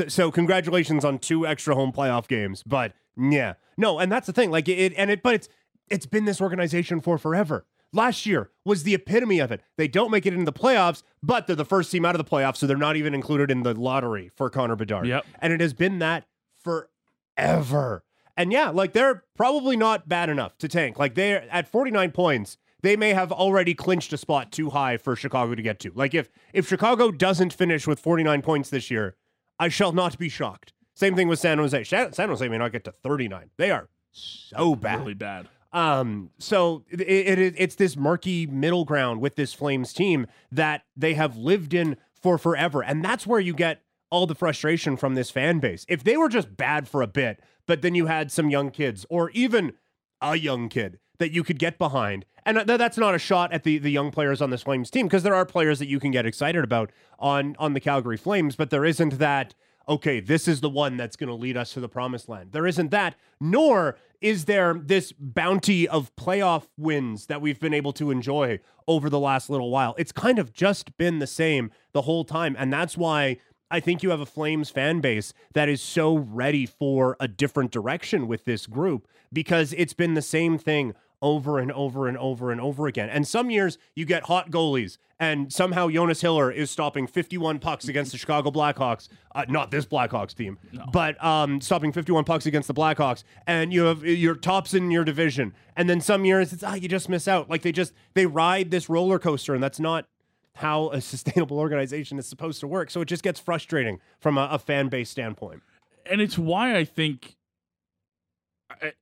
So 0.08 0.30
congratulations 0.30 1.04
on 1.04 1.18
two 1.18 1.46
extra 1.46 1.74
home 1.74 1.92
playoff 1.92 2.28
games. 2.28 2.62
But 2.64 2.92
yeah, 3.16 3.54
no, 3.76 3.98
and 3.98 4.10
that's 4.12 4.26
the 4.26 4.32
thing. 4.32 4.50
Like 4.50 4.68
it, 4.68 4.94
and 4.96 5.10
it, 5.10 5.22
but 5.22 5.34
it's 5.34 5.48
it's 5.90 6.06
been 6.06 6.24
this 6.24 6.40
organization 6.40 7.00
for 7.00 7.18
forever. 7.18 7.66
Last 7.92 8.26
year 8.26 8.50
was 8.64 8.82
the 8.82 8.94
epitome 8.94 9.38
of 9.38 9.50
it. 9.50 9.62
They 9.76 9.88
don't 9.88 10.10
make 10.10 10.26
it 10.26 10.34
into 10.34 10.44
the 10.44 10.52
playoffs, 10.52 11.02
but 11.22 11.46
they're 11.46 11.56
the 11.56 11.64
first 11.64 11.90
team 11.90 12.04
out 12.04 12.14
of 12.14 12.18
the 12.18 12.30
playoffs, 12.30 12.58
so 12.58 12.66
they're 12.66 12.76
not 12.76 12.96
even 12.96 13.14
included 13.14 13.50
in 13.50 13.62
the 13.62 13.74
lottery 13.74 14.30
for 14.36 14.50
Connor 14.50 14.76
Bedard. 14.76 15.06
Yep. 15.06 15.24
And 15.40 15.52
it 15.52 15.60
has 15.60 15.72
been 15.72 15.98
that 16.00 16.26
forever. 16.62 18.04
And 18.36 18.52
yeah, 18.52 18.68
like 18.70 18.92
they're 18.92 19.24
probably 19.36 19.76
not 19.76 20.08
bad 20.08 20.28
enough 20.28 20.58
to 20.58 20.68
tank. 20.68 20.98
Like 20.98 21.14
they're 21.14 21.44
at 21.50 21.66
49 21.66 22.12
points, 22.12 22.58
they 22.82 22.96
may 22.96 23.12
have 23.12 23.32
already 23.32 23.74
clinched 23.74 24.12
a 24.12 24.18
spot 24.18 24.52
too 24.52 24.70
high 24.70 24.96
for 24.96 25.16
Chicago 25.16 25.54
to 25.54 25.62
get 25.62 25.80
to. 25.80 25.92
Like 25.94 26.14
if 26.14 26.30
if 26.52 26.68
Chicago 26.68 27.10
doesn't 27.10 27.52
finish 27.52 27.86
with 27.86 27.98
49 27.98 28.42
points 28.42 28.70
this 28.70 28.90
year, 28.90 29.16
I 29.58 29.68
shall 29.68 29.92
not 29.92 30.18
be 30.18 30.28
shocked. 30.28 30.72
Same 30.94 31.16
thing 31.16 31.28
with 31.28 31.38
San 31.38 31.58
Jose. 31.58 31.84
San 31.84 32.12
Jose 32.12 32.48
may 32.48 32.58
not 32.58 32.72
get 32.72 32.84
to 32.84 32.92
39. 32.92 33.50
They 33.56 33.70
are 33.70 33.88
so 34.12 34.76
bad. 34.76 35.00
Really 35.00 35.14
bad. 35.14 35.48
Um, 35.78 36.30
so 36.38 36.84
it, 36.90 37.00
it, 37.02 37.38
it- 37.38 37.54
it's 37.56 37.74
this 37.76 37.96
murky 37.96 38.46
middle 38.46 38.84
ground 38.84 39.20
with 39.20 39.36
this 39.36 39.54
Flames 39.54 39.92
team 39.92 40.26
that 40.50 40.82
they 40.96 41.14
have 41.14 41.36
lived 41.36 41.72
in 41.72 41.96
for 42.20 42.36
forever, 42.38 42.82
and 42.82 43.04
that's 43.04 43.26
where 43.26 43.38
you 43.40 43.54
get 43.54 43.82
all 44.10 44.26
the 44.26 44.34
frustration 44.34 44.96
from 44.96 45.14
this 45.14 45.30
fan 45.30 45.60
base. 45.60 45.84
If 45.88 46.02
they 46.02 46.16
were 46.16 46.28
just 46.28 46.56
bad 46.56 46.88
for 46.88 47.00
a 47.02 47.06
bit, 47.06 47.40
but 47.66 47.82
then 47.82 47.94
you 47.94 48.06
had 48.06 48.32
some 48.32 48.50
young 48.50 48.70
kids, 48.70 49.06
or 49.08 49.30
even 49.30 49.74
a 50.20 50.34
young 50.36 50.68
kid 50.68 50.98
that 51.18 51.30
you 51.32 51.44
could 51.44 51.58
get 51.58 51.78
behind, 51.78 52.24
and 52.44 52.56
th- 52.66 52.78
that's 52.78 52.98
not 52.98 53.14
a 53.14 53.18
shot 53.18 53.52
at 53.52 53.62
the 53.62 53.78
the 53.78 53.90
young 53.90 54.10
players 54.10 54.40
on 54.42 54.50
this 54.50 54.62
Flames 54.62 54.90
team 54.90 55.06
because 55.06 55.22
there 55.22 55.34
are 55.34 55.44
players 55.46 55.78
that 55.78 55.86
you 55.88 56.00
can 56.00 56.10
get 56.10 56.26
excited 56.26 56.64
about 56.64 56.90
on 57.20 57.54
on 57.58 57.74
the 57.74 57.80
Calgary 57.80 58.16
Flames, 58.16 58.56
but 58.56 58.70
there 58.70 58.84
isn't 58.84 59.18
that 59.18 59.54
okay, 59.88 60.20
this 60.20 60.46
is 60.46 60.60
the 60.60 60.68
one 60.68 60.96
that's 60.96 61.16
going 61.16 61.28
to 61.28 61.34
lead 61.34 61.56
us 61.56 61.72
to 61.72 61.80
the 61.80 61.88
promised 61.88 62.28
land. 62.28 62.52
There 62.52 62.66
isn't 62.66 62.90
that, 62.90 63.14
nor 63.40 63.96
is 64.20 64.44
there 64.44 64.74
this 64.74 65.12
bounty 65.18 65.88
of 65.88 66.14
playoff 66.16 66.66
wins 66.76 67.26
that 67.26 67.40
we've 67.40 67.60
been 67.60 67.74
able 67.74 67.92
to 67.94 68.10
enjoy 68.10 68.58
over 68.86 69.08
the 69.08 69.18
last 69.18 69.48
little 69.48 69.70
while. 69.70 69.94
It's 69.96 70.12
kind 70.12 70.38
of 70.38 70.52
just 70.52 70.96
been 70.96 71.18
the 71.20 71.26
same 71.26 71.70
the 71.92 72.02
whole 72.02 72.24
time. 72.24 72.56
And 72.58 72.72
that's 72.72 72.96
why 72.96 73.38
I 73.70 73.80
think 73.80 74.02
you 74.02 74.10
have 74.10 74.20
a 74.20 74.26
Flames 74.26 74.70
fan 74.70 75.00
base 75.00 75.32
that 75.52 75.68
is 75.68 75.80
so 75.80 76.16
ready 76.16 76.66
for 76.66 77.16
a 77.20 77.28
different 77.28 77.70
direction 77.70 78.26
with 78.26 78.44
this 78.44 78.66
group 78.66 79.06
because 79.32 79.74
it's 79.74 79.92
been 79.92 80.14
the 80.14 80.22
same 80.22 80.58
thing 80.58 80.94
over 81.20 81.58
and 81.58 81.72
over 81.72 82.06
and 82.08 82.16
over 82.16 82.50
and 82.52 82.60
over 82.60 82.86
again. 82.86 83.08
And 83.08 83.26
some 83.26 83.50
years 83.50 83.78
you 83.94 84.04
get 84.04 84.24
hot 84.24 84.50
goalies, 84.50 84.98
and 85.18 85.52
somehow 85.52 85.88
Jonas 85.90 86.20
Hiller 86.20 86.50
is 86.50 86.70
stopping 86.70 87.06
51 87.06 87.58
pucks 87.58 87.88
against 87.88 88.12
the 88.12 88.18
Chicago 88.18 88.50
Blackhawks. 88.50 89.08
Uh, 89.34 89.44
not 89.48 89.70
this 89.70 89.84
Blackhawks 89.86 90.34
team, 90.34 90.58
but 90.92 91.22
um, 91.24 91.60
stopping 91.60 91.92
51 91.92 92.24
pucks 92.24 92.46
against 92.46 92.68
the 92.68 92.74
Blackhawks. 92.74 93.24
And 93.46 93.72
you 93.72 93.82
have 93.84 94.04
your 94.04 94.34
tops 94.34 94.74
in 94.74 94.90
your 94.90 95.04
division. 95.04 95.54
And 95.76 95.88
then 95.88 96.00
some 96.00 96.24
years 96.24 96.52
it's 96.52 96.62
ah, 96.62 96.74
you 96.74 96.88
just 96.88 97.08
miss 97.08 97.26
out. 97.26 97.50
Like 97.50 97.62
they 97.62 97.72
just 97.72 97.92
they 98.14 98.26
ride 98.26 98.70
this 98.70 98.88
roller 98.88 99.18
coaster, 99.18 99.54
and 99.54 99.62
that's 99.62 99.80
not 99.80 100.06
how 100.54 100.90
a 100.90 101.00
sustainable 101.00 101.58
organization 101.58 102.18
is 102.18 102.26
supposed 102.26 102.60
to 102.60 102.66
work. 102.66 102.90
So 102.90 103.00
it 103.00 103.06
just 103.06 103.22
gets 103.22 103.40
frustrating 103.40 104.00
from 104.20 104.38
a, 104.38 104.48
a 104.52 104.58
fan 104.58 104.88
base 104.88 105.10
standpoint. 105.10 105.62
and 106.06 106.20
it's 106.20 106.38
why 106.38 106.76
I 106.76 106.84
think 106.84 107.36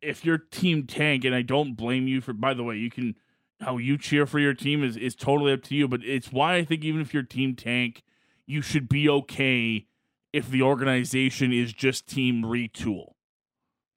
if 0.00 0.24
your 0.24 0.38
team 0.38 0.86
tank, 0.86 1.24
and 1.24 1.34
I 1.34 1.42
don't 1.42 1.74
blame 1.74 2.06
you 2.08 2.20
for. 2.20 2.32
By 2.32 2.54
the 2.54 2.64
way, 2.64 2.76
you 2.76 2.90
can 2.90 3.16
how 3.60 3.78
you 3.78 3.96
cheer 3.98 4.26
for 4.26 4.38
your 4.38 4.54
team 4.54 4.82
is 4.84 4.96
is 4.96 5.14
totally 5.14 5.52
up 5.52 5.62
to 5.64 5.74
you. 5.74 5.88
But 5.88 6.04
it's 6.04 6.32
why 6.32 6.56
I 6.56 6.64
think 6.64 6.84
even 6.84 7.00
if 7.00 7.12
your 7.14 7.22
team 7.22 7.54
tank, 7.56 8.02
you 8.46 8.62
should 8.62 8.88
be 8.88 9.08
okay 9.08 9.86
if 10.32 10.50
the 10.50 10.62
organization 10.62 11.52
is 11.52 11.72
just 11.72 12.06
team 12.06 12.42
retool 12.42 13.12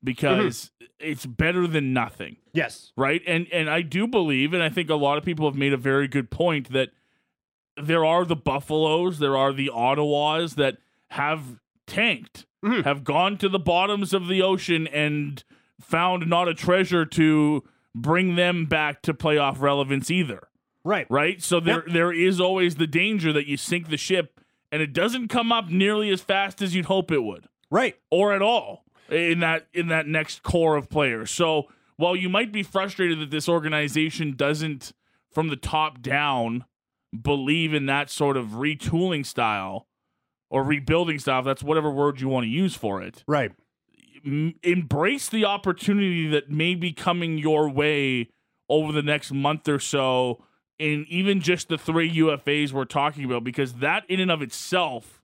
because 0.03 0.71
it's 0.99 1.25
better 1.25 1.67
than 1.67 1.91
nothing 1.93 2.38
Yes. 2.53 2.93
right 2.95 3.21
and 3.27 3.47
and 3.51 3.69
i 3.69 3.81
do 3.81 4.07
believe 4.07 4.53
and 4.53 4.63
i 4.63 4.69
think 4.69 4.89
a 4.89 4.95
lot 4.95 5.17
of 5.17 5.25
people 5.25 5.45
have 5.49 5.57
made 5.57 5.73
a 5.73 5.77
very 5.77 6.07
good 6.07 6.29
point 6.31 6.71
that 6.71 6.89
there 7.75 8.05
are 8.05 8.23
the 8.23 8.35
buffaloes 8.38 9.19
there 9.19 9.35
are 9.35 9.51
the 9.51 9.69
ottawas 9.73 10.55
that 10.55 10.77
have 11.09 11.59
tanked 11.85 12.45
Mhm. 12.63 12.85
have 12.85 13.03
gone 13.03 13.38
to 13.39 13.49
the 13.49 13.59
bottoms 13.59 14.13
of 14.13 14.27
the 14.29 14.41
ocean 14.41 14.88
and 14.88 15.43
found 15.79 16.27
not 16.27 16.48
a 16.48 16.53
treasure 16.53 17.05
to 17.05 17.63
bring 17.95 18.36
them 18.36 18.65
back 18.65 19.01
to 19.03 19.13
playoff 19.13 19.59
relevance 19.62 20.12
either. 20.12 20.48
Right. 20.83 21.07
Right? 21.09 21.41
So 21.41 21.59
there 21.59 21.83
there 21.88 22.12
is 22.12 22.39
always 22.39 22.75
the 22.75 22.88
danger 22.88 23.33
that 23.33 23.48
you 23.48 23.57
sink 23.57 23.89
the 23.89 23.98
ship 23.98 24.39
and 24.71 24.81
it 24.81 24.93
doesn't 24.93 25.27
come 25.27 25.51
up 25.51 25.69
nearly 25.69 26.09
as 26.09 26.21
fast 26.21 26.62
as 26.62 26.75
you'd 26.75 26.86
hope 26.86 27.12
it 27.12 27.24
would 27.24 27.48
Right. 27.71 27.95
or 28.12 28.33
at 28.33 28.41
all 28.41 28.86
in 29.09 29.39
that 29.39 29.67
in 29.74 29.88
that 29.88 30.07
next 30.07 30.43
core 30.43 30.75
of 30.77 30.89
players. 30.89 31.31
So 31.31 31.67
while 31.98 32.15
you 32.15 32.29
might 32.29 32.51
be 32.51 32.63
frustrated 32.63 33.19
that 33.19 33.29
this 33.31 33.50
organization 33.50 34.36
doesn't 34.36 34.93
from 35.31 35.50
the 35.50 35.57
top 35.57 36.01
down 36.01 36.65
believe 37.19 37.74
in 37.74 37.88
that 37.88 38.09
sort 38.09 38.38
of 38.38 38.50
retooling 38.50 39.25
style 39.25 39.88
or 40.50 40.63
rebuilding 40.63 41.19
style, 41.19 41.43
that's 41.43 41.62
whatever 41.63 41.91
word 41.91 42.21
you 42.21 42.29
want 42.29 42.45
to 42.45 42.50
use 42.50 42.75
for 42.75 43.01
it. 43.01 43.24
Right. 43.27 43.51
Embrace 44.63 45.29
the 45.29 45.45
opportunity 45.45 46.27
that 46.27 46.49
may 46.49 46.75
be 46.75 46.91
coming 46.91 47.38
your 47.38 47.69
way 47.69 48.29
over 48.69 48.91
the 48.91 49.01
next 49.01 49.31
month 49.31 49.67
or 49.67 49.79
so 49.79 50.43
in 50.77 51.05
even 51.09 51.41
just 51.41 51.67
the 51.67 51.77
three 51.77 52.11
UFAs 52.17 52.71
we're 52.71 52.85
talking 52.85 53.25
about 53.25 53.43
because 53.43 53.73
that 53.73 54.03
in 54.09 54.19
and 54.19 54.31
of 54.31 54.41
itself 54.41 55.21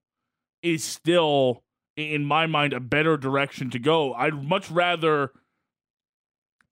is 0.61 0.83
still 0.83 1.63
in 1.95 2.25
my 2.25 2.45
mind 2.45 2.73
a 2.73 2.79
better 2.79 3.17
direction 3.17 3.69
to 3.69 3.79
go. 3.79 4.13
I'd 4.13 4.43
much 4.43 4.69
rather 4.69 5.31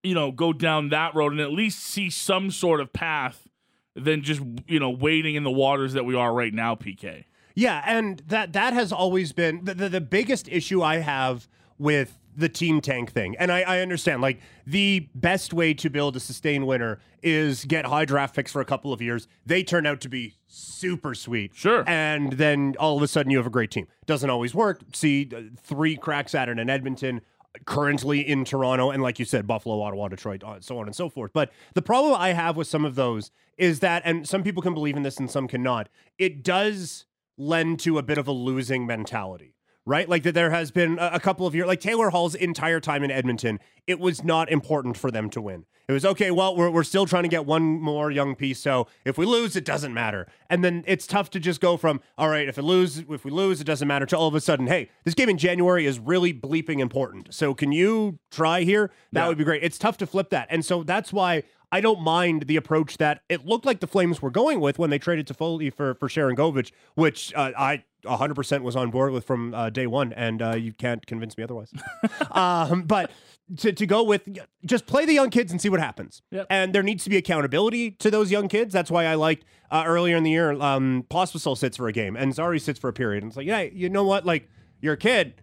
you 0.03 0.13
know 0.13 0.31
go 0.31 0.51
down 0.51 0.89
that 0.89 1.15
road 1.15 1.31
and 1.31 1.41
at 1.41 1.51
least 1.51 1.79
see 1.79 2.09
some 2.09 2.51
sort 2.51 2.81
of 2.81 2.91
path 2.91 3.47
than 3.95 4.21
just 4.21 4.41
you 4.67 4.79
know 4.79 4.89
wading 4.89 5.35
in 5.35 5.43
the 5.43 5.51
waters 5.51 5.93
that 5.93 6.03
we 6.03 6.15
are 6.15 6.33
right 6.33 6.53
now, 6.53 6.75
PK. 6.75 7.25
Yeah, 7.55 7.83
and 7.85 8.21
that 8.27 8.53
that 8.53 8.73
has 8.73 8.91
always 8.91 9.31
been 9.31 9.63
the, 9.63 9.75
the, 9.75 9.89
the 9.89 10.01
biggest 10.01 10.47
issue 10.49 10.81
I 10.81 10.97
have 10.97 11.47
with 11.77 12.19
the 12.35 12.49
team 12.49 12.81
tank 12.81 13.11
thing. 13.11 13.35
And 13.37 13.51
I, 13.51 13.61
I 13.61 13.79
understand, 13.81 14.21
like, 14.21 14.39
the 14.65 15.07
best 15.13 15.53
way 15.53 15.73
to 15.75 15.89
build 15.89 16.15
a 16.15 16.19
sustained 16.19 16.65
winner 16.65 16.99
is 17.21 17.65
get 17.65 17.85
high 17.85 18.05
draft 18.05 18.35
picks 18.35 18.51
for 18.51 18.61
a 18.61 18.65
couple 18.65 18.91
of 18.91 19.01
years. 19.01 19.27
They 19.45 19.63
turn 19.63 19.85
out 19.85 20.01
to 20.01 20.09
be 20.09 20.35
super 20.47 21.13
sweet. 21.13 21.53
Sure. 21.53 21.83
And 21.87 22.33
then 22.33 22.75
all 22.79 22.97
of 22.97 23.03
a 23.03 23.07
sudden 23.07 23.31
you 23.31 23.37
have 23.37 23.47
a 23.47 23.51
great 23.51 23.71
team. 23.71 23.87
Doesn't 24.05 24.29
always 24.29 24.55
work. 24.55 24.81
See 24.93 25.29
uh, 25.35 25.41
three 25.61 25.95
cracks 25.95 26.33
at 26.33 26.49
it 26.49 26.57
in 26.57 26.69
Edmonton, 26.69 27.21
currently 27.65 28.27
in 28.27 28.45
Toronto, 28.45 28.89
and 28.89 29.03
like 29.03 29.19
you 29.19 29.25
said, 29.25 29.45
Buffalo, 29.45 29.79
Ottawa, 29.81 30.07
Detroit, 30.07 30.43
uh, 30.43 30.59
so 30.59 30.79
on 30.79 30.87
and 30.87 30.95
so 30.95 31.07
forth. 31.07 31.31
But 31.33 31.51
the 31.75 31.83
problem 31.83 32.15
I 32.19 32.29
have 32.29 32.57
with 32.57 32.67
some 32.67 32.83
of 32.83 32.95
those 32.95 33.29
is 33.57 33.79
that, 33.81 34.01
and 34.05 34.27
some 34.27 34.41
people 34.41 34.63
can 34.63 34.73
believe 34.73 34.97
in 34.97 35.03
this 35.03 35.17
and 35.17 35.29
some 35.29 35.47
cannot, 35.47 35.87
it 36.17 36.43
does 36.43 37.05
lend 37.37 37.79
to 37.81 37.99
a 37.99 38.03
bit 38.03 38.17
of 38.17 38.27
a 38.27 38.31
losing 38.31 38.87
mentality. 38.87 39.52
Right? 39.85 40.07
Like 40.07 40.23
that 40.23 40.33
there 40.33 40.49
has 40.49 40.71
been 40.71 40.97
a, 40.97 41.19
couple 41.19 41.45
of 41.45 41.53
years, 41.53 41.67
like 41.67 41.81
Taylor 41.81 42.09
Hall's 42.09 42.35
entire 42.35 42.79
time 42.79 43.03
in 43.03 43.11
Edmonton, 43.11 43.59
it 43.85 43.99
was 43.99 44.23
not 44.23 44.49
important 44.49 44.95
for 44.95 45.11
them 45.11 45.29
to 45.31 45.41
win. 45.41 45.65
It 45.89 45.91
was 45.91 46.05
okay, 46.05 46.31
well, 46.31 46.55
we're, 46.55 46.69
we're 46.69 46.85
still 46.85 47.05
trying 47.05 47.23
to 47.23 47.29
get 47.29 47.45
one 47.45 47.63
more 47.81 48.09
young 48.09 48.35
piece, 48.35 48.59
so 48.59 48.87
if 49.03 49.17
we 49.17 49.25
lose, 49.25 49.57
it 49.57 49.65
doesn't 49.65 49.93
matter. 49.93 50.25
And 50.49 50.63
then 50.63 50.85
it's 50.87 51.05
tough 51.05 51.29
to 51.31 51.39
just 51.41 51.59
go 51.59 51.75
from, 51.75 51.99
all 52.17 52.29
right, 52.29 52.47
if 52.47 52.57
it 52.57 52.61
lose, 52.61 52.99
if 53.09 53.25
we 53.25 53.31
lose, 53.31 53.59
it 53.59 53.65
doesn't 53.65 53.87
matter, 53.87 54.05
to 54.05 54.17
all 54.17 54.29
of 54.29 54.35
a 54.35 54.39
sudden, 54.39 54.67
hey, 54.67 54.89
this 55.03 55.13
game 55.13 55.27
in 55.27 55.37
January 55.37 55.85
is 55.85 55.99
really 55.99 56.33
bleeping 56.33 56.79
important. 56.79 57.33
So 57.33 57.53
can 57.53 57.73
you 57.73 58.19
try 58.31 58.61
here? 58.61 58.89
That 59.11 59.23
Yeah. 59.23 59.27
would 59.27 59.37
be 59.37 59.43
great. 59.43 59.63
It's 59.63 59.77
tough 59.77 59.97
to 59.97 60.07
flip 60.07 60.29
that. 60.29 60.47
And 60.49 60.63
so 60.63 60.83
that's 60.83 61.11
why 61.11 61.43
I 61.73 61.81
don't 61.81 62.01
mind 62.01 62.43
the 62.43 62.55
approach 62.55 62.97
that 62.99 63.23
it 63.27 63.45
looked 63.45 63.65
like 63.65 63.81
the 63.81 63.87
Flames 63.87 64.21
were 64.21 64.31
going 64.31 64.61
with 64.61 64.79
when 64.79 64.91
they 64.91 64.99
traded 64.99 65.27
Toffoli 65.27 65.73
for 65.73 65.95
for 65.95 66.07
Sharangovich, 66.07 66.71
which 66.95 67.33
uh, 67.35 67.51
I 67.57 67.83
100% 68.05 68.61
was 68.61 68.75
on 68.75 68.91
board 68.91 69.11
with 69.11 69.25
from 69.25 69.53
uh, 69.53 69.69
day 69.69 69.87
one, 69.87 70.13
and 70.13 70.41
uh, 70.41 70.55
you 70.55 70.73
can't 70.73 71.05
convince 71.05 71.37
me 71.37 71.43
otherwise. 71.43 71.71
um, 72.31 72.83
but 72.83 73.11
to, 73.57 73.71
to 73.71 73.85
go 73.85 74.03
with 74.03 74.27
just 74.65 74.85
play 74.85 75.05
the 75.05 75.13
young 75.13 75.29
kids 75.29 75.51
and 75.51 75.59
see 75.59 75.69
what 75.69 75.79
happens. 75.79 76.21
Yep. 76.31 76.47
And 76.49 76.73
there 76.73 76.83
needs 76.83 77.03
to 77.03 77.09
be 77.09 77.17
accountability 77.17 77.91
to 77.91 78.09
those 78.09 78.31
young 78.31 78.47
kids. 78.47 78.73
That's 78.73 78.89
why 78.89 79.05
I 79.05 79.15
liked 79.15 79.45
uh, 79.69 79.83
earlier 79.85 80.15
in 80.15 80.23
the 80.23 80.31
year, 80.31 80.51
um, 80.61 81.05
Pospisil 81.09 81.57
sits 81.57 81.77
for 81.77 81.87
a 81.87 81.91
game 81.91 82.15
and 82.15 82.33
Zary 82.33 82.59
sits 82.59 82.79
for 82.79 82.89
a 82.89 82.93
period. 82.93 83.23
And 83.23 83.31
it's 83.31 83.37
like, 83.37 83.47
yeah, 83.47 83.61
you 83.61 83.89
know 83.89 84.03
what? 84.03 84.25
Like, 84.25 84.47
you're 84.81 84.93
a 84.93 84.97
kid. 84.97 85.41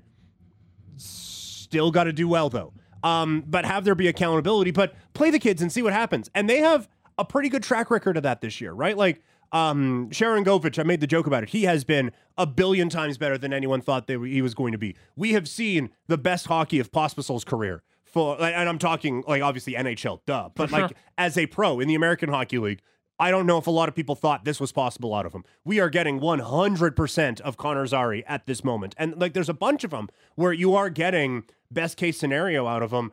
Still 0.96 1.90
got 1.90 2.04
to 2.04 2.12
do 2.12 2.28
well, 2.28 2.48
though. 2.48 2.72
Um, 3.02 3.44
but 3.46 3.64
have 3.64 3.84
there 3.84 3.94
be 3.94 4.08
accountability, 4.08 4.70
but 4.70 4.94
play 5.14 5.30
the 5.30 5.38
kids 5.38 5.62
and 5.62 5.72
see 5.72 5.82
what 5.82 5.92
happens. 5.92 6.30
And 6.34 6.48
they 6.48 6.58
have 6.58 6.88
a 7.16 7.24
pretty 7.24 7.48
good 7.48 7.62
track 7.62 7.90
record 7.90 8.16
of 8.16 8.22
that 8.22 8.40
this 8.40 8.60
year, 8.60 8.72
right? 8.72 8.96
Like, 8.96 9.22
um, 9.52 10.08
Sharangovich, 10.10 10.78
I 10.78 10.82
made 10.84 11.00
the 11.00 11.06
joke 11.06 11.26
about 11.26 11.42
it. 11.42 11.48
He 11.50 11.64
has 11.64 11.84
been 11.84 12.12
a 12.38 12.46
billion 12.46 12.88
times 12.88 13.18
better 13.18 13.36
than 13.36 13.52
anyone 13.52 13.80
thought 13.80 14.06
that 14.06 14.20
he 14.24 14.42
was 14.42 14.54
going 14.54 14.72
to 14.72 14.78
be. 14.78 14.96
We 15.16 15.32
have 15.32 15.48
seen 15.48 15.90
the 16.06 16.18
best 16.18 16.46
hockey 16.46 16.78
of 16.78 16.92
Pospisil's 16.92 17.44
career. 17.44 17.82
For, 18.04 18.42
and 18.42 18.68
I'm 18.68 18.78
talking 18.78 19.22
like 19.28 19.40
obviously 19.40 19.74
NHL, 19.74 20.20
duh, 20.26 20.48
but 20.56 20.72
like 20.72 20.96
as 21.16 21.38
a 21.38 21.46
pro 21.46 21.78
in 21.78 21.86
the 21.86 21.94
American 21.94 22.28
Hockey 22.28 22.58
League, 22.58 22.80
I 23.20 23.30
don't 23.30 23.46
know 23.46 23.56
if 23.58 23.68
a 23.68 23.70
lot 23.70 23.88
of 23.88 23.94
people 23.94 24.16
thought 24.16 24.44
this 24.44 24.58
was 24.58 24.72
possible 24.72 25.14
out 25.14 25.26
of 25.26 25.32
him. 25.32 25.44
We 25.64 25.78
are 25.78 25.88
getting 25.88 26.18
100% 26.18 27.40
of 27.42 27.56
Connor 27.56 27.86
Zary 27.86 28.24
at 28.26 28.46
this 28.46 28.64
moment. 28.64 28.94
And 28.98 29.20
like 29.20 29.32
there's 29.32 29.48
a 29.48 29.54
bunch 29.54 29.84
of 29.84 29.90
them 29.92 30.08
where 30.34 30.52
you 30.52 30.74
are 30.74 30.90
getting 30.90 31.44
best 31.70 31.96
case 31.96 32.18
scenario 32.18 32.66
out 32.66 32.82
of 32.82 32.90
them. 32.90 33.12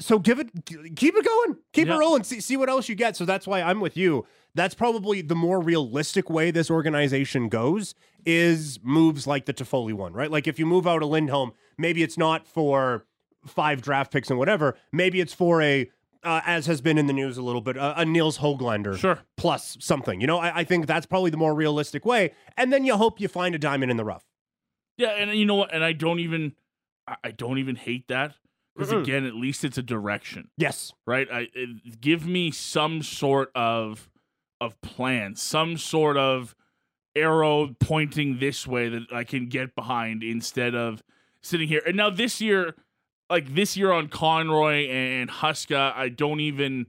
So 0.00 0.18
give 0.18 0.38
it 0.38 0.50
keep 0.64 1.14
it 1.14 1.24
going. 1.24 1.58
Keep 1.72 1.88
Yeah. 1.88 1.96
it 1.96 1.98
rolling. 1.98 2.24
See, 2.24 2.40
see 2.40 2.56
what 2.56 2.68
else 2.70 2.88
you 2.88 2.94
get. 2.94 3.14
So 3.16 3.24
that's 3.24 3.46
why 3.46 3.60
I'm 3.60 3.80
with 3.80 3.96
you. 3.96 4.26
That's 4.54 4.74
probably 4.74 5.22
the 5.22 5.34
more 5.34 5.60
realistic 5.60 6.28
way 6.28 6.50
this 6.50 6.70
organization 6.70 7.48
goes 7.48 7.94
is 8.26 8.78
moves 8.82 9.26
like 9.26 9.46
the 9.46 9.54
Toffoli 9.54 9.92
one, 9.94 10.12
right? 10.12 10.30
Like 10.30 10.46
if 10.46 10.58
you 10.58 10.66
move 10.66 10.86
out 10.86 11.02
a 11.02 11.06
Lindholm, 11.06 11.52
maybe 11.78 12.02
it's 12.02 12.18
not 12.18 12.46
for 12.46 13.06
five 13.46 13.80
draft 13.82 14.12
picks 14.12 14.28
and 14.30 14.38
whatever. 14.38 14.76
Maybe 14.92 15.20
it's 15.20 15.32
for 15.32 15.62
a 15.62 15.90
uh, 16.24 16.40
as 16.46 16.66
has 16.66 16.80
been 16.80 16.98
in 16.98 17.08
the 17.08 17.12
news 17.12 17.36
a 17.36 17.42
little 17.42 17.60
bit, 17.60 17.76
uh, 17.76 17.94
a 17.96 18.04
Nils 18.04 18.38
Hoglander 18.38 18.96
Sure. 18.96 19.18
plus 19.36 19.76
something. 19.80 20.20
You 20.20 20.28
know, 20.28 20.38
I, 20.38 20.60
I 20.60 20.64
think 20.64 20.86
that's 20.86 21.04
probably 21.04 21.30
the 21.30 21.36
more 21.36 21.52
realistic 21.52 22.04
way. 22.04 22.32
And 22.56 22.72
then 22.72 22.84
you 22.84 22.96
hope 22.96 23.20
you 23.20 23.26
find 23.26 23.56
a 23.56 23.58
diamond 23.58 23.90
in 23.90 23.96
the 23.96 24.04
rough. 24.04 24.24
Yeah, 24.96 25.08
and 25.08 25.32
you 25.36 25.44
know 25.44 25.56
what? 25.56 25.74
And 25.74 25.82
I 25.82 25.92
don't 25.92 26.20
even, 26.20 26.52
I- 27.08 27.16
I 27.24 27.30
don't 27.32 27.58
even 27.58 27.74
hate 27.74 28.06
that 28.06 28.34
because 28.76 28.92
again, 28.92 29.24
at 29.26 29.34
least 29.34 29.64
it's 29.64 29.78
a 29.78 29.82
direction, 29.82 30.50
Yes. 30.56 30.92
right? 31.08 31.26
I 31.32 31.48
it, 31.54 32.00
give 32.00 32.24
me 32.24 32.52
some 32.52 33.02
sort 33.02 33.50
of 33.56 34.08
of 34.64 34.80
plan, 34.80 35.36
some 35.36 35.76
sort 35.76 36.16
of 36.16 36.54
arrow 37.14 37.74
pointing 37.80 38.38
this 38.38 38.66
way 38.66 38.88
that 38.88 39.02
I 39.12 39.24
can 39.24 39.48
get 39.48 39.74
behind 39.74 40.22
instead 40.22 40.74
of 40.74 41.02
sitting 41.42 41.68
here. 41.68 41.82
And 41.86 41.96
now 41.96 42.08
this 42.10 42.40
year, 42.40 42.74
like 43.28 43.54
this 43.54 43.76
year 43.76 43.92
on 43.92 44.08
Conroy 44.08 44.86
and 44.88 45.28
Huska, 45.30 45.94
I 45.94 46.08
don't 46.08 46.40
even 46.40 46.86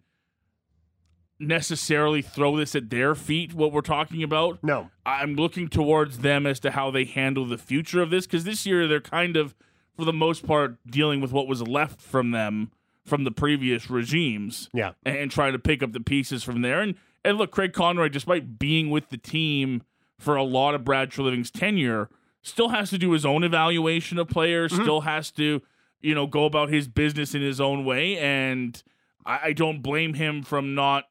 necessarily 1.40 2.22
throw 2.22 2.56
this 2.58 2.76
at 2.76 2.90
their 2.90 3.16
feet. 3.16 3.54
What 3.54 3.72
we're 3.72 3.82
talking 3.82 4.24
about. 4.24 4.60
No. 4.64 4.90
I'm 5.06 5.36
looking 5.36 5.68
towards 5.68 6.20
them 6.20 6.46
as 6.46 6.60
to 6.62 6.72
how 6.72 6.92
they 6.92 7.06
handle 7.06 7.46
the 7.46 7.58
future 7.58 8.02
of 8.02 8.10
this 8.10 8.26
because 8.26 8.44
this 8.44 8.66
year 8.66 8.88
they're 8.88 9.02
kind 9.02 9.36
of, 9.36 9.56
for 9.96 10.06
the 10.06 10.14
most 10.14 10.46
part, 10.46 10.78
dealing 10.86 11.20
with 11.22 11.32
what 11.32 11.48
was 11.48 11.62
left 11.68 12.02
from 12.02 12.32
them 12.32 12.72
from 13.06 13.26
the 13.26 13.32
previous 13.32 13.90
regimes 13.90 14.70
Yeah. 14.74 14.94
and 15.06 15.30
trying 15.30 15.52
to 15.52 15.60
pick 15.60 15.84
up 15.84 15.92
the 15.92 16.00
pieces 16.00 16.42
from 16.44 16.62
there. 16.62 16.80
And 16.80 16.96
and 17.26 17.38
look, 17.38 17.52
Craig 17.52 17.74
Conroy, 17.74 18.10
despite 18.10 18.60
being 18.60 18.90
with 18.90 19.10
the 19.10 19.18
team 19.18 19.84
for 20.20 20.36
a 20.36 20.44
lot 20.44 20.76
of 20.76 20.84
Brad 20.84 21.10
Treliving's 21.10 21.52
tenure, 21.52 22.10
still 22.42 22.70
has 22.70 22.90
to 22.90 22.98
do 22.98 23.12
his 23.12 23.26
own 23.26 23.44
evaluation 23.44 24.18
of 24.18 24.28
players. 24.28 24.74
Still 24.74 25.02
has 25.02 25.32
to, 25.32 25.62
you 26.02 26.14
know, 26.14 26.28
go 26.28 26.46
about 26.46 26.70
his 26.70 26.88
business 26.88 27.34
in 27.34 27.42
his 27.42 27.60
own 27.62 27.86
way. 27.86 28.18
And 28.18 28.82
I, 29.26 29.40
I 29.44 29.54
don't 29.54 29.82
blame 29.82 30.14
him 30.16 30.44
from 30.44 30.76
not 30.76 31.06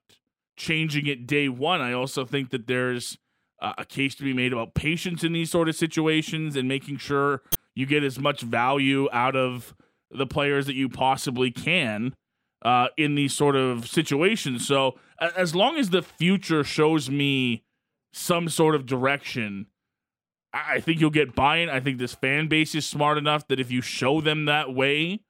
changing 0.56 1.06
it 1.06 1.26
day 1.26 1.48
one. 1.48 1.80
I 1.80 1.92
also 1.92 2.24
think 2.24 2.50
that 2.50 2.66
there's 2.66 3.18
uh, 3.60 3.72
a 3.78 3.84
case 3.84 4.14
to 4.16 4.24
be 4.24 4.34
made 4.34 4.52
about 4.52 4.74
patience 4.74 5.24
in 5.24 5.32
these 5.32 5.50
sort 5.50 5.68
of 5.68 5.76
situations 5.76 6.56
and 6.56 6.68
making 6.68 6.98
sure 6.98 7.42
you 7.74 7.86
get 7.86 8.02
as 8.02 8.18
much 8.18 8.42
value 8.42 9.08
out 9.12 9.34
of 9.34 9.74
the 10.10 10.26
players 10.26 10.66
that 10.66 10.74
you 10.74 10.88
possibly 10.88 11.50
can 11.50 12.14
uh, 12.62 12.88
in 12.96 13.14
these 13.14 13.34
sort 13.34 13.56
of 13.56 13.88
situations. 13.88 14.66
So 14.66 14.98
as 15.36 15.54
long 15.54 15.76
as 15.78 15.90
the 15.90 16.02
future 16.02 16.64
shows 16.64 17.10
me 17.10 17.64
some 18.12 18.48
sort 18.48 18.74
of 18.74 18.86
direction, 18.86 19.66
I 20.52 20.80
think 20.80 21.00
you'll 21.00 21.10
get 21.10 21.34
buy-in. 21.34 21.68
I 21.70 21.80
think 21.80 21.98
this 21.98 22.14
fan 22.14 22.48
base 22.48 22.74
is 22.74 22.84
smart 22.86 23.16
enough 23.18 23.48
that 23.48 23.58
if 23.60 23.70
you 23.70 23.80
show 23.80 24.20
them 24.20 24.44
that 24.46 24.74
way, 24.74 25.20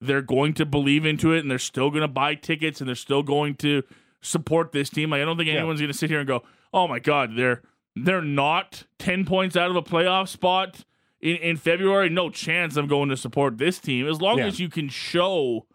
they're 0.00 0.22
going 0.22 0.54
to 0.54 0.64
believe 0.66 1.04
into 1.04 1.32
it 1.32 1.40
and 1.40 1.50
they're 1.50 1.58
still 1.58 1.90
going 1.90 2.02
to 2.02 2.08
buy 2.08 2.34
tickets 2.36 2.80
and 2.80 2.86
they're 2.88 2.94
still 2.94 3.22
going 3.24 3.56
to 3.56 3.82
support 4.22 4.70
this 4.72 4.88
team. 4.90 5.10
Like, 5.10 5.22
I 5.22 5.24
don't 5.24 5.36
think 5.36 5.48
Yeah. 5.48 5.54
anyone's 5.56 5.80
going 5.80 5.90
to 5.92 5.96
sit 5.98 6.10
here 6.10 6.20
and 6.20 6.28
go, 6.28 6.42
"Oh 6.72 6.86
my 6.86 6.98
god, 7.00 7.32
they're 7.36 7.62
they're 7.96 8.22
not 8.22 8.84
10 9.00 9.24
points 9.24 9.56
out 9.56 9.70
of 9.70 9.76
a 9.76 9.82
playoff 9.82 10.28
spot 10.28 10.84
in, 11.20 11.34
in 11.36 11.56
February. 11.56 12.08
No 12.08 12.30
chance 12.30 12.76
I'm 12.76 12.86
going 12.86 13.08
to 13.08 13.16
support 13.16 13.58
this 13.58 13.80
team. 13.80 14.06
As 14.06 14.20
long 14.20 14.38
Yeah. 14.38 14.46
as 14.46 14.60
you 14.60 14.68
can 14.68 14.88
show 14.88 15.66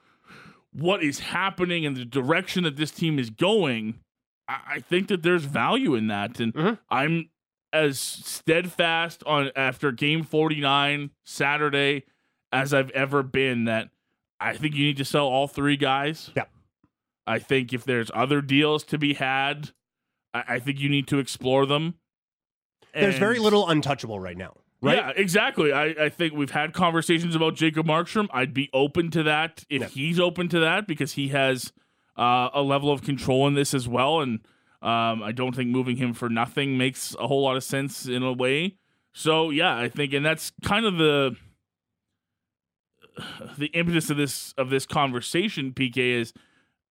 what 0.74 1.04
is 1.04 1.20
happening 1.20 1.86
and 1.86 1.96
the 1.96 2.06
direction 2.06 2.64
that 2.64 2.76
this 2.76 2.92
team 2.92 3.20
is 3.20 3.30
going, 3.30 4.00
I, 4.48 4.60
I 4.76 4.80
think 4.80 5.08
that 5.08 5.24
there's 5.24 5.46
value 5.46 5.96
in 5.96 6.08
that. 6.08 6.40
And 6.40 6.54
Mhm. 6.54 6.80
I'm 6.90 7.30
as 7.72 8.00
steadfast 8.00 9.24
on 9.26 9.52
after 9.56 9.92
game 9.92 10.24
49 10.24 11.10
Saturday 11.24 12.04
as 12.52 12.74
I've 12.74 12.92
ever 12.92 13.24
been 13.24 13.66
that 13.66 13.90
I 14.40 14.56
think 14.56 14.76
you 14.76 14.86
need 14.86 14.98
to 14.98 15.06
sell 15.06 15.26
all 15.28 15.48
three 15.48 15.78
guys. 15.78 16.32
Yep. 16.36 16.50
I 17.26 17.40
think 17.40 17.72
if 17.74 17.84
there's 17.86 18.12
other 18.14 18.42
deals 18.42 18.84
to 18.86 18.98
be 18.98 19.14
had, 19.16 19.72
I, 20.34 20.44
I 20.56 20.60
think 20.60 20.80
you 20.80 20.90
need 20.90 21.08
to 21.08 21.20
explore 21.20 21.66
them. 21.66 21.96
There's 22.94 23.18
very 23.18 23.40
little 23.40 23.68
untouchable 23.70 24.20
right 24.20 24.38
now, 24.38 24.56
right? 24.84 24.98
Yeah, 24.98 25.12
exactly. 25.16 25.72
I, 25.74 25.86
I 26.06 26.10
think 26.10 26.34
we've 26.34 26.52
had 26.52 26.74
conversations 26.74 27.36
about 27.36 27.56
Jacob 27.56 27.86
Markstrom. 27.88 28.28
I'd 28.32 28.54
be 28.54 28.70
open 28.74 29.10
to 29.12 29.24
that 29.24 29.64
if 29.70 29.82
Yeah. 29.82 29.88
he's 29.88 30.20
open 30.20 30.50
to 30.50 30.60
that 30.60 30.86
because 30.88 31.14
he 31.14 31.30
has 31.30 31.74
uh, 32.18 32.50
a 32.54 32.62
level 32.62 32.92
of 32.92 33.02
control 33.02 33.48
in 33.48 33.56
this 33.56 33.74
as 33.74 33.88
well. 33.88 34.22
And 34.22 34.40
um, 34.82 35.24
I 35.24 35.32
don't 35.32 35.56
think 35.56 35.70
moving 35.70 35.96
him 35.98 36.14
for 36.14 36.30
nothing 36.30 36.78
makes 36.78 37.16
a 37.20 37.26
whole 37.28 37.42
lot 37.42 37.56
of 37.56 37.64
sense 37.64 38.06
in 38.06 38.22
a 38.22 38.34
way. 38.34 38.76
So 39.14 39.50
yeah, 39.50 39.76
I 39.78 39.90
think, 39.90 40.14
and 40.14 40.26
that's 40.26 40.52
kind 40.64 40.86
of 40.86 40.98
the 40.98 41.36
the 43.58 43.68
impetus 43.68 44.10
of 44.10 44.18
this 44.18 44.54
of 44.58 44.70
this 44.70 44.86
conversation. 44.86 45.72
PK 45.72 45.98
is, 46.20 46.34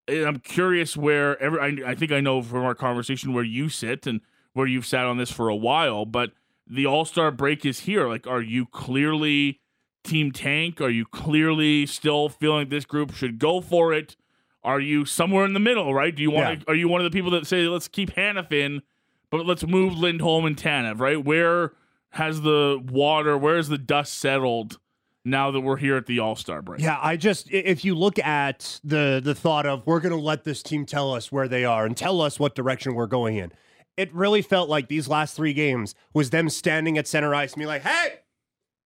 I'm 0.08 0.38
curious 0.38 0.96
where 0.96 1.40
every 1.42 1.60
I, 1.84 1.90
I 1.90 1.94
think 1.94 2.12
I 2.12 2.20
know 2.20 2.42
from 2.42 2.64
our 2.64 2.74
conversation 2.74 3.32
where 3.32 3.44
you 3.44 3.68
sit 3.68 4.06
and 4.06 4.20
where 4.52 4.66
you've 4.66 4.86
sat 4.86 5.06
on 5.06 5.16
this 5.18 5.30
for 5.30 5.48
a 5.48 5.56
while, 5.56 6.04
but 6.04 6.32
the 6.66 6.86
All 6.86 7.04
Star 7.04 7.30
break 7.30 7.64
is 7.64 7.80
here. 7.80 8.08
Like, 8.08 8.26
are 8.26 8.42
you 8.42 8.66
clearly 8.66 9.60
Team 10.04 10.32
Tank? 10.32 10.80
Are 10.80 10.90
you 10.90 11.04
clearly 11.04 11.86
still 11.86 12.28
feeling 12.28 12.68
this 12.68 12.84
group 12.84 13.14
should 13.14 13.38
go 13.38 13.60
for 13.60 13.92
it? 13.92 14.16
Are 14.64 14.80
you 14.80 15.04
somewhere 15.04 15.44
in 15.44 15.54
the 15.54 15.60
middle? 15.60 15.92
Right? 15.92 16.14
Do 16.14 16.22
you 16.22 16.30
want? 16.30 16.60
Yeah. 16.60 16.72
Are 16.72 16.74
you 16.74 16.88
one 16.88 17.00
of 17.00 17.04
the 17.04 17.16
people 17.16 17.30
that 17.32 17.46
say 17.46 17.66
let's 17.66 17.88
keep 17.88 18.14
Hanifin, 18.14 18.82
but 19.30 19.46
let's 19.46 19.66
move 19.66 19.94
Lindholm 19.94 20.44
and 20.44 20.56
Tanev? 20.56 21.00
Right? 21.00 21.22
Where 21.22 21.72
has 22.10 22.42
the 22.42 22.80
water? 22.90 23.36
Where's 23.36 23.68
the 23.68 23.78
dust 23.78 24.14
settled 24.14 24.78
now 25.24 25.50
that 25.50 25.60
we're 25.60 25.76
here 25.76 25.96
at 25.96 26.06
the 26.06 26.18
All 26.20 26.36
Star 26.36 26.62
break? 26.62 26.80
Yeah, 26.80 26.98
I 27.00 27.16
just 27.16 27.50
if 27.50 27.84
you 27.84 27.94
look 27.94 28.18
at 28.18 28.80
the 28.84 29.20
the 29.22 29.34
thought 29.34 29.66
of 29.66 29.86
we're 29.86 30.00
going 30.00 30.14
to 30.14 30.20
let 30.20 30.44
this 30.44 30.62
team 30.62 30.86
tell 30.86 31.12
us 31.12 31.32
where 31.32 31.48
they 31.48 31.64
are 31.64 31.84
and 31.84 31.96
tell 31.96 32.20
us 32.20 32.38
what 32.38 32.54
direction 32.54 32.94
we're 32.94 33.06
going 33.06 33.36
in. 33.36 33.52
It 33.96 34.12
really 34.14 34.42
felt 34.42 34.68
like 34.68 34.88
these 34.88 35.08
last 35.08 35.36
3 35.36 35.52
games 35.52 35.94
was 36.14 36.30
them 36.30 36.48
standing 36.48 36.96
at 36.98 37.06
center 37.06 37.34
ice 37.34 37.52
and 37.52 37.60
be 37.60 37.66
like, 37.66 37.82
"Hey, 37.82 38.20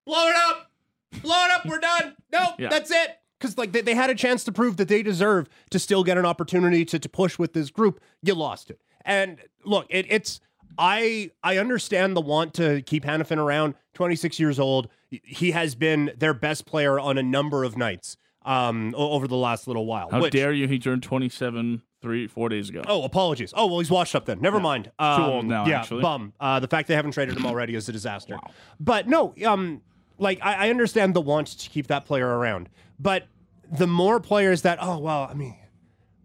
blow 0.05 0.27
it 0.29 0.35
up. 0.35 0.71
Blow 1.21 1.45
it 1.45 1.51
up. 1.51 1.65
We're 1.65 1.79
done. 1.79 2.15
Nope, 2.31 2.55
Yeah. 2.59 2.69
that's 2.69 2.91
it." 2.91 3.17
Cuz 3.39 3.57
like 3.57 3.71
they, 3.71 3.81
they 3.81 3.95
had 3.95 4.09
a 4.09 4.15
chance 4.15 4.43
to 4.45 4.51
prove 4.51 4.77
that 4.77 4.87
they 4.87 5.03
deserve 5.03 5.47
to 5.69 5.77
still 5.79 6.03
get 6.03 6.17
an 6.17 6.25
opportunity 6.25 6.85
to 6.85 6.97
to 6.97 7.09
push 7.09 7.37
with 7.37 7.53
this 7.53 7.69
group. 7.69 8.01
You 8.23 8.33
lost 8.33 8.69
it. 8.71 8.81
And 9.03 9.37
look, 9.63 9.85
it, 9.89 10.05
it's 10.09 10.39
I 10.77 11.31
I 11.43 11.57
understand 11.57 12.15
the 12.17 12.21
want 12.21 12.53
to 12.55 12.81
keep 12.81 13.03
Hanifin 13.05 13.37
around. 13.37 13.75
26 13.93 14.39
years 14.39 14.59
old. 14.59 14.89
He 15.09 15.51
has 15.51 15.75
been 15.75 16.11
their 16.17 16.33
best 16.33 16.65
player 16.65 16.99
on 16.99 17.17
a 17.17 17.23
number 17.23 17.63
of 17.63 17.77
nights 17.77 18.17
um 18.45 18.93
over 18.95 19.27
the 19.27 19.35
last 19.35 19.67
little 19.67 19.85
while. 19.85 20.09
How 20.09 20.21
which- 20.21 20.31
dare 20.33 20.53
you? 20.53 20.67
He 20.67 20.79
turned 20.79 21.03
27 21.03 21.81
three, 22.01 22.27
four 22.27 22.49
days 22.49 22.69
ago. 22.69 22.83
Oh, 22.87 23.03
apologies. 23.03 23.51
Oh, 23.55 23.65
well, 23.65 23.79
he's 23.79 23.89
washed 23.89 24.13
up 24.15 24.25
then. 24.25 24.39
Never 24.39 24.59
mind. 24.59 24.91
Um, 24.99 25.21
old 25.23 25.45
now, 25.45 25.65
Yeah, 25.65 25.79
actually. 25.79 26.03
bum. 26.03 26.33
Uh, 26.39 26.59
the 26.59 26.67
fact 26.67 26.87
they 26.87 26.93
haven't 26.95 27.11
traded 27.11 27.35
him 27.35 27.47
already 27.47 27.73
is 27.73 27.89
a 27.89 27.91
disaster. 27.91 28.37
But 28.79 29.07
no, 29.07 29.33
um, 29.43 29.81
like 30.19 30.39
I, 30.43 30.67
I 30.67 30.69
understand 30.69 31.15
the 31.15 31.21
want 31.21 31.47
to 31.47 31.69
keep 31.69 31.87
that 31.87 32.05
player 32.05 32.27
around, 32.27 32.69
but 32.99 33.27
the 33.71 33.87
more 33.87 34.19
players 34.19 34.61
that, 34.61 34.77
oh 34.81 34.99
well, 34.99 35.27
I 35.29 35.33
mean, 35.33 35.57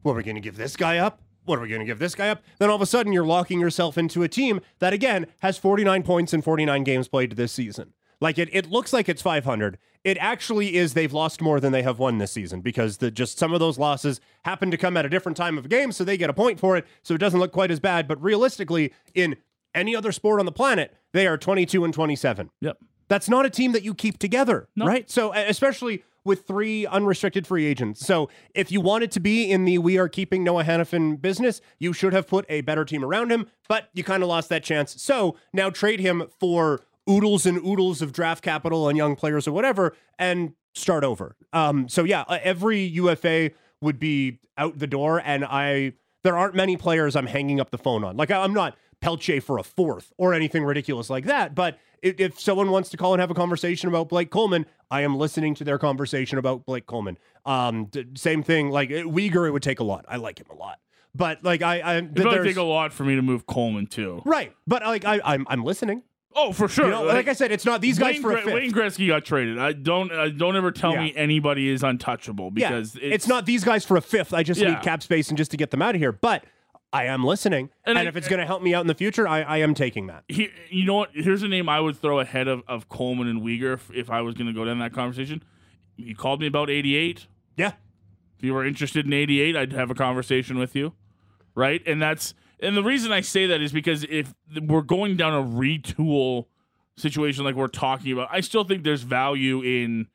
what 0.02 0.12
are 0.12 0.16
we 0.16 0.22
going 0.22 0.34
to 0.34 0.42
give 0.42 0.56
this 0.58 0.76
guy 0.76 0.98
up? 0.98 1.22
What 1.46 1.58
are 1.58 1.62
we 1.62 1.68
going 1.68 1.80
to 1.80 1.86
give 1.86 1.98
this 1.98 2.14
guy 2.14 2.28
up? 2.28 2.42
Then 2.58 2.68
all 2.68 2.76
of 2.76 2.82
a 2.82 2.86
sudden, 2.86 3.14
you're 3.14 3.24
locking 3.24 3.58
yourself 3.58 3.96
into 3.96 4.22
a 4.22 4.28
team 4.28 4.60
that 4.80 4.92
again 4.92 5.26
has 5.40 5.56
49 5.56 6.02
points 6.02 6.34
in 6.34 6.42
49 6.42 6.84
games 6.84 7.08
played 7.08 7.32
this 7.32 7.52
season. 7.52 7.94
Like 8.20 8.38
it, 8.38 8.48
it 8.52 8.70
looks 8.70 8.92
like 8.92 9.08
it's 9.08 9.22
500. 9.22 9.78
It 10.04 10.16
actually 10.18 10.76
is. 10.76 10.94
They've 10.94 11.12
lost 11.12 11.40
more 11.42 11.60
than 11.60 11.72
they 11.72 11.82
have 11.82 11.98
won 11.98 12.18
this 12.18 12.32
season 12.32 12.60
because 12.60 12.98
the 12.98 13.10
just 13.10 13.38
some 13.38 13.52
of 13.52 13.60
those 13.60 13.78
losses 13.78 14.20
happen 14.44 14.70
to 14.70 14.76
come 14.76 14.96
at 14.96 15.04
a 15.04 15.08
different 15.08 15.36
time 15.36 15.58
of 15.58 15.68
game, 15.68 15.92
so 15.92 16.04
they 16.04 16.16
get 16.16 16.30
a 16.30 16.34
point 16.34 16.58
for 16.58 16.76
it. 16.76 16.86
So 17.02 17.14
it 17.14 17.18
doesn't 17.18 17.38
look 17.40 17.52
quite 17.52 17.70
as 17.70 17.80
bad. 17.80 18.08
But 18.08 18.22
realistically, 18.22 18.92
in 19.14 19.36
any 19.74 19.94
other 19.94 20.12
sport 20.12 20.40
on 20.40 20.46
the 20.46 20.52
planet, 20.52 20.94
they 21.12 21.26
are 21.26 21.36
22 21.38 21.84
and 21.84 21.92
27. 21.94 22.50
Yep. 22.60 22.78
That's 23.08 23.28
not 23.28 23.44
a 23.44 23.50
team 23.50 23.72
that 23.72 23.82
you 23.82 23.94
keep 23.94 24.18
together, 24.18 24.68
No. 24.76 24.86
right? 24.86 25.10
So, 25.10 25.32
especially 25.34 26.04
with 26.24 26.46
three 26.46 26.86
unrestricted 26.86 27.46
free 27.46 27.66
agents. 27.66 28.04
So, 28.06 28.28
if 28.54 28.70
you 28.70 28.80
wanted 28.80 29.10
to 29.12 29.20
be 29.20 29.50
in 29.50 29.64
the 29.64 29.78
we 29.78 29.98
are 29.98 30.08
keeping 30.08 30.44
Noah 30.44 30.64
Hanifin 30.64 31.20
business, 31.20 31.60
you 31.78 31.92
should 31.92 32.12
have 32.12 32.26
put 32.26 32.46
a 32.48 32.60
better 32.60 32.84
team 32.84 33.04
around 33.04 33.30
him, 33.32 33.48
but 33.68 33.88
you 33.94 34.04
kind 34.04 34.22
of 34.22 34.28
lost 34.28 34.48
that 34.50 34.62
chance. 34.62 35.00
So, 35.02 35.36
now 35.52 35.70
trade 35.70 35.98
him 36.00 36.24
for 36.38 36.80
oodles 37.08 37.46
and 37.46 37.58
oodles 37.64 38.02
of 38.02 38.12
draft 38.12 38.42
capital 38.42 38.88
and 38.88 38.96
young 38.96 39.16
players 39.16 39.46
or 39.48 39.52
whatever 39.52 39.94
and 40.18 40.52
start 40.74 41.04
over. 41.04 41.36
Um, 41.52 41.88
so, 41.88 42.04
yeah, 42.04 42.24
every 42.28 42.80
UFA 42.82 43.50
would 43.80 43.98
be 43.98 44.38
out 44.58 44.78
the 44.78 44.86
door, 44.86 45.20
and 45.24 45.44
I 45.44 45.92
there 46.22 46.36
aren't 46.36 46.54
many 46.54 46.76
players 46.76 47.16
I'm 47.16 47.26
hanging 47.26 47.60
up 47.60 47.70
the 47.70 47.78
phone 47.78 48.04
on. 48.04 48.16
Like, 48.16 48.30
I- 48.30 48.42
I'm 48.44 48.52
not 48.52 48.76
Pelche 49.02 49.42
for 49.42 49.56
a 49.58 49.62
fourth 49.62 50.12
or 50.18 50.34
anything 50.34 50.62
ridiculous 50.64 51.08
like 51.08 51.24
that. 51.24 51.54
But 51.54 51.78
if, 52.02 52.20
if 52.20 52.38
someone 52.38 52.70
wants 52.70 52.90
to 52.90 52.98
call 52.98 53.14
and 53.14 53.20
have 53.20 53.30
a 53.30 53.34
conversation 53.34 53.88
about 53.88 54.10
Blake 54.10 54.30
Coleman, 54.30 54.66
I 54.90 55.00
am 55.00 55.16
listening 55.16 55.54
to 55.54 55.64
their 55.64 55.78
conversation 55.78 56.36
about 56.36 56.66
Blake 56.66 56.84
Coleman. 56.84 57.16
Um, 57.46 57.86
d- 57.86 58.04
same 58.16 58.42
thing. 58.42 58.68
Like 58.68 58.90
uh, 58.90 59.04
Weegar, 59.04 59.48
it 59.48 59.52
would 59.52 59.62
take 59.62 59.80
a 59.80 59.84
lot. 59.84 60.04
I 60.08 60.16
like 60.16 60.38
him 60.38 60.46
a 60.50 60.54
lot, 60.54 60.78
but 61.14 61.42
like 61.42 61.62
I, 61.62 61.80
I 61.80 61.94
It 61.96 62.12
would 62.14 62.44
take 62.44 62.56
a 62.58 62.62
lot 62.62 62.92
for 62.92 63.04
me 63.04 63.16
to 63.16 63.22
move 63.22 63.46
Coleman 63.46 63.86
too. 63.86 64.20
right. 64.26 64.52
But 64.66 64.82
like 64.82 65.06
I, 65.06 65.20
I'm, 65.24 65.46
I'm 65.48 65.64
listening. 65.64 66.02
Oh, 66.36 66.52
for 66.52 66.68
sure. 66.68 66.84
You 66.86 66.90
know, 66.92 67.02
like 67.02 67.26
I 67.28 67.32
said, 67.32 67.50
it's 67.50 67.64
not 67.64 67.80
these 67.80 67.98
guys 67.98 68.14
Wayne, 68.14 68.22
for 68.22 68.30
a 68.30 68.34
Gre- 68.36 68.40
fifth. 68.42 68.54
Wayne 68.54 68.72
Gretzky 68.72 69.08
got 69.08 69.24
traded. 69.24 69.58
I 69.58 69.72
don't. 69.72 70.12
Uh, 70.12 70.28
don't 70.28 70.56
ever 70.56 70.70
tell 70.70 70.92
Yeah. 70.92 71.00
me 71.02 71.12
anybody 71.16 71.68
is 71.68 71.82
untouchable 71.82 72.52
yeah, 72.54 72.68
because 72.68 72.96
it's, 73.02 73.26
not 73.26 73.46
these 73.46 73.64
guys 73.64 73.84
for 73.84 73.96
a 73.96 74.00
fifth. 74.00 74.32
I 74.32 74.42
just 74.44 74.60
Yeah. 74.60 74.70
need 74.74 74.82
cap 74.82 75.02
space 75.02 75.28
and 75.28 75.36
just 75.36 75.50
to 75.50 75.56
get 75.56 75.70
them 75.72 75.82
out 75.82 75.94
of 75.96 76.00
here. 76.00 76.12
But 76.12 76.44
I 76.92 77.06
am 77.06 77.24
listening, 77.24 77.70
and, 77.84 77.98
And 77.98 78.06
I- 78.06 78.08
if 78.08 78.16
it's 78.16 78.28
going 78.28 78.38
to 78.40 78.46
help 78.46 78.62
me 78.62 78.74
out 78.74 78.80
in 78.80 78.86
the 78.86 78.94
future, 78.94 79.26
I, 79.26 79.42
I 79.42 79.56
am 79.58 79.74
taking 79.74 80.06
that. 80.06 80.24
He, 80.28 80.50
you 80.70 80.84
know 80.84 80.94
what? 80.94 81.10
Here's 81.14 81.42
a 81.42 81.48
name 81.48 81.68
I 81.68 81.80
would 81.80 81.96
throw 81.96 82.20
ahead 82.20 82.46
of, 82.48 82.62
of 82.68 82.88
Coleman 82.88 83.26
and 83.28 83.42
Weegar 83.42 83.74
if, 83.74 83.90
if 83.92 84.10
I 84.10 84.20
was 84.22 84.34
going 84.34 84.46
to 84.48 84.52
go 84.52 84.64
down 84.64 84.78
that 84.80 84.92
conversation. 84.92 85.42
You 85.96 86.14
called 86.16 86.40
me 86.40 86.46
about 86.46 86.70
88. 86.70 87.26
Yeah. 87.56 87.72
If 88.38 88.44
you 88.44 88.54
were 88.54 88.64
interested 88.64 89.04
in 89.06 89.12
88, 89.12 89.56
I'd 89.56 89.72
have 89.72 89.90
a 89.90 89.94
conversation 89.94 90.58
with 90.58 90.74
you. 90.74 90.92
Right? 91.54 91.82
And 91.86 92.00
that's 92.00 92.34
and 92.62 92.76
the 92.76 92.82
reason 92.82 93.12
I 93.12 93.20
say 93.20 93.46
that 93.46 93.60
is 93.60 93.72
because 93.72 94.04
if 94.04 94.34
we're 94.62 94.82
going 94.82 95.16
down 95.16 95.34
a 95.34 95.42
retool 95.46 96.46
situation 96.96 97.44
like 97.44 97.54
we're 97.54 97.66
talking 97.68 98.12
about, 98.12 98.28
I 98.30 98.40
still 98.40 98.64
think 98.64 98.82
there's 98.84 99.02
value 99.02 99.62
in 99.62 100.08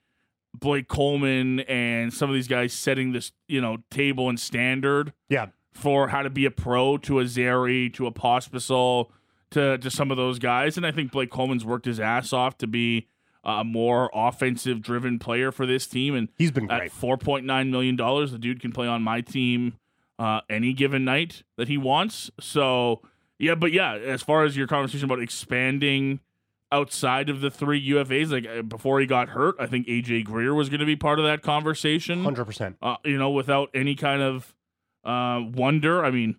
Blake 0.53 0.88
Coleman 0.88 1.62
and 1.62 2.13
some 2.13 2.29
of 2.29 2.34
these 2.36 2.47
guys 2.47 2.71
setting 2.73 3.12
this, 3.12 3.31
you 3.47 3.60
know, 3.62 3.77
table 3.89 4.29
and 4.29 4.39
standard 4.39 5.13
Yeah. 5.29 5.47
for 5.73 6.08
how 6.10 6.21
to 6.21 6.29
be 6.29 6.45
a 6.45 6.51
pro 6.51 6.97
to 6.99 7.19
a 7.19 7.27
Zary, 7.27 7.89
to 7.91 8.08
a 8.08 8.12
Pospisil, 8.12 9.10
to 9.51 9.77
to 9.77 9.89
some 9.91 10.12
of 10.12 10.17
those 10.17 10.39
guys. 10.39 10.77
And 10.77 10.86
I 10.86 10.91
think 10.91 11.12
Blake 11.12 11.29
Coleman's 11.29 11.65
worked 11.65 11.86
his 11.86 11.99
ass 11.99 12.31
off 12.34 12.58
to 12.60 12.67
be 12.67 13.08
a 13.43 13.63
more 13.63 14.10
offensive 14.13 14.81
driven 14.81 15.19
player 15.19 15.51
for 15.51 15.65
this 15.65 15.86
team. 15.88 16.15
And 16.15 16.29
He's 16.38 16.51
been 16.51 16.69
at 16.71 16.79
great. 16.79 16.91
four 16.91 17.17
point 17.17 17.45
nine 17.45 17.69
million 17.71 17.95
dollars, 17.95 18.31
the 18.31 18.38
dude 18.39 18.60
can 18.62 18.71
play 18.71 18.88
on 18.88 19.01
my 19.01 19.21
team 19.21 19.73
uh, 20.19 20.41
any 20.49 20.73
given 20.73 21.04
night 21.06 21.43
that 21.58 21.67
he 21.67 21.78
wants. 21.78 22.32
So 22.39 23.01
yeah, 23.39 23.56
but 23.56 23.71
yeah, 23.71 23.93
as 23.95 24.21
far 24.23 24.43
as 24.45 24.56
your 24.56 24.67
conversation 24.67 25.06
about 25.06 25.21
expanding 25.21 26.19
outside 26.71 27.30
of 27.30 27.41
the 27.41 27.51
three 27.51 27.89
UFAs, 27.91 28.32
like 28.32 28.45
uh, 28.47 28.62
before 28.62 28.99
he 28.99 29.06
got 29.06 29.30
hurt, 29.30 29.56
I 29.60 29.65
think 29.67 29.88
AJ 29.88 30.25
Greer 30.25 30.54
was 30.54 30.69
going 30.69 30.80
to 30.80 30.86
be 30.86 30.95
part 30.95 31.19
of 31.19 31.25
that 31.25 31.41
conversation 31.41 32.23
Hundred 32.23 32.45
percent. 32.45 32.78
uh, 32.82 32.97
you 33.06 33.17
know, 33.17 33.30
without 33.30 33.69
any 33.73 33.95
kind 33.95 34.21
of 34.21 34.54
uh, 35.04 35.41
wonder. 35.54 36.04
I 36.04 36.12
mean, 36.12 36.38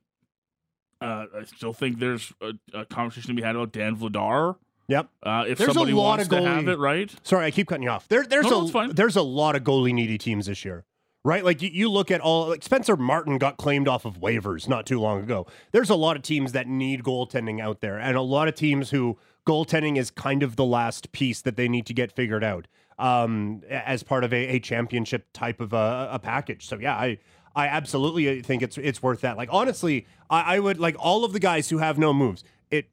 uh, 1.00 1.26
I 1.38 1.44
still 1.44 1.72
think 1.72 1.98
there's 1.98 2.32
a, 2.40 2.52
a 2.72 2.84
conversation 2.86 3.28
to 3.28 3.34
be 3.34 3.42
had 3.42 3.54
about 3.56 3.72
Dan 3.72 3.96
Vladar. 3.96 4.56
Yep. 4.88 5.08
Uh, 5.22 5.44
if 5.48 5.58
There's 5.58 5.70
a 5.70 5.74
somebody 5.74 5.92
lot 5.94 6.02
wants 6.18 6.24
of 6.24 6.30
to 6.30 6.42
have 6.42 6.68
it, 6.68 6.78
right? 6.78 7.12
Sorry, 7.24 7.44
I 7.46 7.50
keep 7.50 7.66
cutting 7.66 7.82
you 7.82 7.90
off. 7.90 8.06
There, 8.08 8.24
there's 8.24 8.44
No, 8.44 8.62
no, 8.62 8.66
a 8.66 8.68
fine. 8.68 8.94
there's 8.94 9.16
a 9.16 9.22
lot 9.22 9.56
of 9.56 9.64
goalie 9.64 9.92
needy 9.92 10.16
teams 10.16 10.46
this 10.46 10.64
year, 10.64 10.84
right? 11.26 11.44
Like 11.44 11.60
you, 11.60 11.70
you 11.72 11.90
look 11.90 12.12
at 12.12 12.20
all 12.20 12.48
like 12.48 12.62
Spencer 12.62 12.96
Martin 12.96 13.36
got 13.36 13.56
claimed 13.56 13.88
off 13.88 14.04
of 14.04 14.20
waivers 14.20 14.68
not 14.68 14.86
too 14.86 15.00
long 15.00 15.22
ago. 15.22 15.46
There's 15.72 15.90
a 15.90 15.96
lot 15.96 16.16
of 16.16 16.22
teams 16.22 16.52
that 16.52 16.68
need 16.68 17.02
goaltending 17.02 17.60
out 17.60 17.80
there, 17.80 17.98
and 17.98 18.16
a 18.16 18.22
lot 18.22 18.46
of 18.46 18.54
teams 18.54 18.90
who 18.90 19.18
goaltending 19.44 19.98
is 19.98 20.10
kind 20.10 20.44
of 20.44 20.54
the 20.54 20.64
last 20.64 21.10
piece 21.10 21.42
that 21.42 21.56
they 21.56 21.68
need 21.68 21.84
to 21.86 21.92
get 21.92 22.12
figured 22.12 22.44
out 22.44 22.68
um, 22.98 23.62
as 23.68 24.04
part 24.04 24.22
of 24.22 24.32
a, 24.32 24.56
a 24.56 24.60
championship 24.60 25.26
type 25.32 25.60
of 25.60 25.72
a, 25.72 26.08
a 26.12 26.18
package. 26.18 26.66
So 26.66 26.78
yeah, 26.78 26.94
I. 26.94 27.18
I 27.58 27.68
absolutely 27.68 28.42
think 28.42 28.60
it's 28.60 28.76
it's 28.76 29.02
worth 29.02 29.22
that. 29.22 29.38
Like 29.38 29.48
honestly, 29.50 30.06
I, 30.28 30.56
I 30.56 30.58
would 30.58 30.78
like 30.78 30.94
all 30.98 31.24
of 31.24 31.32
the 31.32 31.40
guys 31.40 31.70
who 31.70 31.78
have 31.78 31.96
no 31.96 32.12
moves. 32.12 32.44
It 32.70 32.90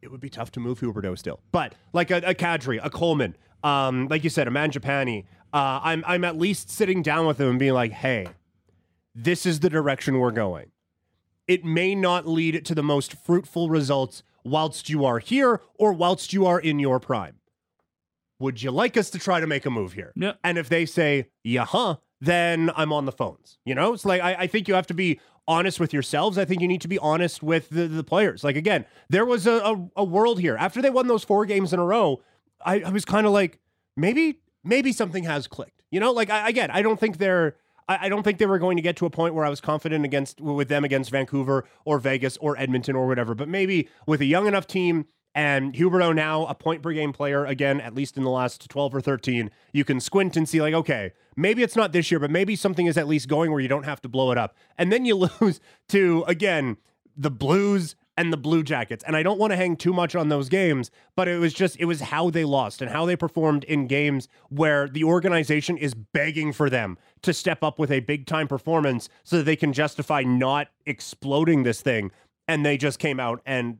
it 0.00 0.10
would 0.10 0.18
be 0.18 0.30
tough 0.30 0.50
to 0.52 0.60
move 0.60 0.80
Huberdeau 0.80 1.18
still. 1.18 1.40
But 1.52 1.74
like 1.92 2.10
a, 2.10 2.16
a 2.24 2.34
Kadri, 2.34 2.80
a 2.82 2.88
Coleman, 2.88 3.36
um, 3.62 4.08
like 4.08 4.24
you 4.24 4.30
said, 4.30 4.48
a 4.48 4.50
Mangiapane, 4.50 5.24
uh, 5.52 5.80
I'm 5.82 6.04
I'm 6.06 6.24
at 6.24 6.38
least 6.38 6.70
sitting 6.70 7.02
down 7.02 7.26
with 7.26 7.38
them 7.38 7.50
and 7.50 7.58
being 7.58 7.74
like, 7.74 7.92
hey, 7.92 8.26
this 9.14 9.46
is 9.46 9.60
the 9.60 9.70
direction 9.70 10.18
we're 10.18 10.30
going. 10.30 10.70
It 11.46 11.64
may 11.64 11.94
not 11.94 12.26
lead 12.26 12.64
to 12.64 12.74
the 12.74 12.82
most 12.82 13.14
fruitful 13.14 13.68
results 13.68 14.22
whilst 14.44 14.88
you 14.88 15.04
are 15.04 15.18
here 15.18 15.60
or 15.74 15.92
whilst 15.92 16.32
you 16.32 16.46
are 16.46 16.58
in 16.58 16.78
your 16.78 16.98
prime. 17.00 17.36
Would 18.38 18.62
you 18.62 18.70
like 18.70 18.96
us 18.96 19.10
to 19.10 19.18
try 19.18 19.40
to 19.40 19.46
make 19.46 19.66
a 19.66 19.70
move 19.70 19.92
here? 19.92 20.12
Yeah. 20.16 20.32
And 20.42 20.58
if 20.58 20.68
they 20.68 20.86
say, 20.86 21.28
yeah, 21.44 21.64
huh, 21.64 21.96
then 22.20 22.70
I'm 22.76 22.92
on 22.92 23.04
the 23.04 23.12
phones. 23.12 23.58
You 23.64 23.74
know, 23.74 23.92
it's 23.92 24.04
like 24.04 24.22
I, 24.22 24.34
I 24.34 24.46
think 24.46 24.68
you 24.68 24.74
have 24.74 24.86
to 24.88 24.94
be 24.94 25.20
honest 25.46 25.78
with 25.80 25.92
yourselves. 25.92 26.38
I 26.38 26.44
think 26.44 26.60
you 26.60 26.68
need 26.68 26.80
to 26.80 26.88
be 26.88 26.98
honest 26.98 27.42
with 27.42 27.68
the, 27.70 27.86
the 27.86 28.04
players. 28.04 28.42
Like 28.44 28.56
again, 28.56 28.84
there 29.08 29.26
was 29.26 29.46
a, 29.46 29.54
a, 29.54 29.88
a 29.96 30.04
world 30.04 30.40
here. 30.40 30.56
After 30.56 30.80
they 30.80 30.90
won 30.90 31.08
those 31.08 31.24
four 31.24 31.44
games 31.46 31.72
in 31.72 31.78
a 31.78 31.84
row, 31.84 32.22
I, 32.64 32.80
I 32.80 32.90
was 32.90 33.04
kind 33.04 33.26
of 33.26 33.32
like, 33.32 33.58
maybe, 33.96 34.40
maybe 34.64 34.92
something 34.92 35.24
has 35.24 35.46
clicked. 35.46 35.82
You 35.90 36.00
know, 36.00 36.12
like 36.12 36.30
I, 36.30 36.48
again, 36.48 36.70
I 36.70 36.82
don't 36.82 36.98
think 36.98 37.18
they're 37.18 37.56
I, 37.88 38.06
I 38.06 38.08
don't 38.08 38.22
think 38.22 38.38
they 38.38 38.46
were 38.46 38.58
going 38.58 38.76
to 38.76 38.82
get 38.82 38.96
to 38.96 39.06
a 39.06 39.10
point 39.10 39.34
where 39.34 39.44
I 39.44 39.50
was 39.50 39.60
confident 39.60 40.04
against 40.04 40.40
with 40.40 40.68
them 40.68 40.84
against 40.84 41.10
Vancouver 41.10 41.64
or 41.84 41.98
Vegas 41.98 42.36
or 42.38 42.56
Edmonton 42.56 42.96
or 42.96 43.06
whatever. 43.06 43.34
But 43.34 43.48
maybe 43.48 43.88
with 44.06 44.20
a 44.20 44.24
young 44.24 44.46
enough 44.46 44.66
team 44.66 45.06
and 45.34 45.72
Huberdeau 45.74 46.14
now 46.14 46.46
a 46.46 46.54
point 46.54 46.82
per 46.82 46.92
game 46.92 47.12
player 47.12 47.44
again, 47.44 47.80
at 47.80 47.94
least 47.94 48.16
in 48.16 48.22
the 48.22 48.30
last 48.30 48.68
12 48.68 48.94
or 48.94 49.00
13, 49.00 49.50
you 49.72 49.84
can 49.84 50.00
squint 50.00 50.36
and 50.36 50.48
see 50.48 50.60
like, 50.60 50.74
okay, 50.74 51.12
maybe 51.36 51.62
it's 51.62 51.76
not 51.76 51.92
this 51.92 52.10
year, 52.10 52.20
but 52.20 52.30
maybe 52.30 52.54
something 52.54 52.86
is 52.86 52.98
at 52.98 53.08
least 53.08 53.28
going 53.28 53.50
where 53.50 53.60
you 53.60 53.68
don't 53.68 53.84
have 53.84 54.00
to 54.02 54.08
blow 54.08 54.30
it 54.30 54.38
up. 54.38 54.56
And 54.76 54.92
then 54.92 55.04
you 55.04 55.14
lose 55.40 55.60
to 55.88 56.24
again 56.26 56.76
the 57.16 57.30
Blues 57.30 57.94
and 58.16 58.32
the 58.32 58.36
Blue 58.36 58.62
Jackets. 58.62 59.02
And 59.06 59.16
I 59.16 59.22
don't 59.22 59.38
want 59.38 59.52
to 59.52 59.56
hang 59.56 59.76
too 59.76 59.92
much 59.92 60.14
on 60.14 60.28
those 60.28 60.48
games, 60.48 60.90
but 61.16 61.28
it 61.28 61.38
was 61.38 61.54
just, 61.54 61.76
it 61.78 61.86
was 61.86 62.00
how 62.00 62.30
they 62.30 62.44
lost 62.44 62.82
and 62.82 62.90
how 62.90 63.06
they 63.06 63.16
performed 63.16 63.64
in 63.64 63.86
games 63.86 64.28
where 64.48 64.88
the 64.88 65.04
organization 65.04 65.76
is 65.78 65.94
begging 65.94 66.52
for 66.52 66.68
them 66.68 66.98
to 67.22 67.32
step 67.32 67.62
up 67.62 67.78
with 67.78 67.90
a 67.90 68.00
big 68.00 68.26
time 68.26 68.48
performance 68.48 69.08
so 69.24 69.38
that 69.38 69.44
they 69.44 69.56
can 69.56 69.72
justify 69.72 70.22
not 70.22 70.68
exploding 70.84 71.62
this 71.62 71.80
thing. 71.80 72.10
And 72.46 72.66
they 72.66 72.76
just 72.76 72.98
came 72.98 73.18
out 73.18 73.40
and 73.46 73.78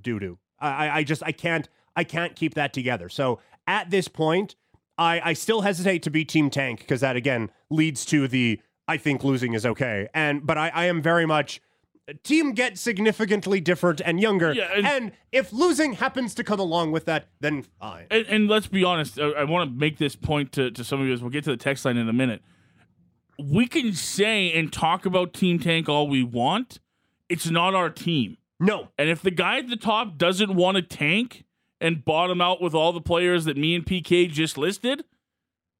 doo 0.00 0.18
doo. 0.18 0.38
I, 0.58 1.00
I 1.00 1.04
just, 1.04 1.22
I 1.22 1.32
can't, 1.32 1.68
I 1.96 2.04
can't 2.04 2.34
keep 2.34 2.54
that 2.54 2.72
together. 2.72 3.08
So 3.08 3.40
at 3.66 3.90
this 3.90 4.08
point, 4.08 4.56
I, 4.96 5.20
I 5.24 5.32
still 5.32 5.62
hesitate 5.62 6.02
to 6.04 6.10
be 6.10 6.24
Team 6.24 6.50
Tank 6.50 6.80
because 6.80 7.00
that 7.00 7.16
again 7.16 7.50
leads 7.70 8.04
to 8.06 8.28
the 8.28 8.60
I 8.86 8.96
think 8.96 9.24
losing 9.24 9.54
is 9.54 9.64
okay. 9.66 10.08
And 10.14 10.46
but 10.46 10.58
I, 10.58 10.68
I 10.68 10.84
am 10.86 11.02
very 11.02 11.26
much 11.26 11.60
team 12.12 12.52
get 12.52 12.76
significantly 12.78 13.60
different 13.60 14.02
and 14.04 14.20
younger. 14.20 14.52
Yeah, 14.52 14.70
and, 14.74 14.86
and- 14.86 15.12
if 15.32 15.52
losing 15.52 15.94
happens 15.94 16.34
to 16.34 16.44
come 16.44 16.60
along 16.60 16.92
with 16.92 17.06
that, 17.06 17.28
then 17.40 17.62
fine. 17.80 18.06
And, 18.10 18.26
and 18.26 18.48
let's 18.48 18.66
be 18.66 18.84
honest, 18.84 19.18
I, 19.18 19.30
I 19.30 19.44
want 19.44 19.70
to 19.70 19.76
make 19.78 19.96
this 19.96 20.14
point 20.14 20.52
to, 20.52 20.70
to 20.70 20.84
some 20.84 21.00
of 21.00 21.06
you 21.06 21.12
as 21.14 21.22
we'll 21.22 21.30
get 21.30 21.44
to 21.44 21.50
the 21.50 21.56
text 21.56 21.84
line 21.86 21.96
in 21.96 22.08
a 22.08 22.12
minute. 22.12 22.42
We 23.38 23.66
can 23.66 23.92
say 23.94 24.52
and 24.52 24.72
talk 24.72 25.06
about 25.06 25.32
Team 25.32 25.58
Tank 25.58 25.88
all 25.88 26.06
we 26.08 26.22
want. 26.22 26.78
It's 27.28 27.48
not 27.50 27.74
our 27.74 27.88
team. 27.90 28.36
no. 28.60 28.88
And 28.98 29.08
if 29.08 29.22
the 29.22 29.30
guy 29.32 29.58
at 29.58 29.68
the 29.68 29.76
top 29.76 30.18
doesn't 30.18 30.54
want 30.54 30.76
to 30.76 30.82
tank 30.82 31.44
and 31.80 32.04
bottom 32.04 32.40
out 32.40 32.60
with 32.62 32.74
all 32.74 32.92
the 32.92 33.00
players 33.00 33.44
that 33.46 33.56
me 33.56 33.74
and 33.74 33.84
PK 33.84 34.30
just 34.30 34.56
listed, 34.58 35.04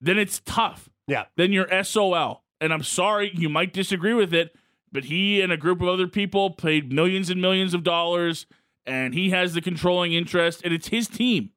then 0.01 0.19
it's 0.19 0.41
tough. 0.45 0.89
Yeah. 1.07 1.27
Then 1.37 1.53
you're 1.53 1.85
SOL. 1.85 2.43
And 2.61 2.73
I'm 2.73 2.83
sorry, 2.83 3.31
you 3.35 3.49
might 3.49 3.73
disagree 3.73 4.15
with 4.15 4.33
it, 4.35 4.57
but 4.95 5.07
he 5.07 5.43
and 5.43 5.53
a 5.53 5.57
group 5.57 5.83
of 5.83 5.89
other 5.89 6.07
people 6.07 6.51
paid 6.51 6.93
millions 6.93 7.29
and 7.29 7.43
millions 7.43 7.75
of 7.75 7.83
dollars, 7.83 8.47
and 8.87 9.13
he 9.13 9.31
has 9.31 9.53
the 9.53 9.61
controlling 9.61 10.13
interest, 10.13 10.63
and 10.65 10.73
it's 10.73 10.89
his 10.89 11.09
team. 11.09 11.51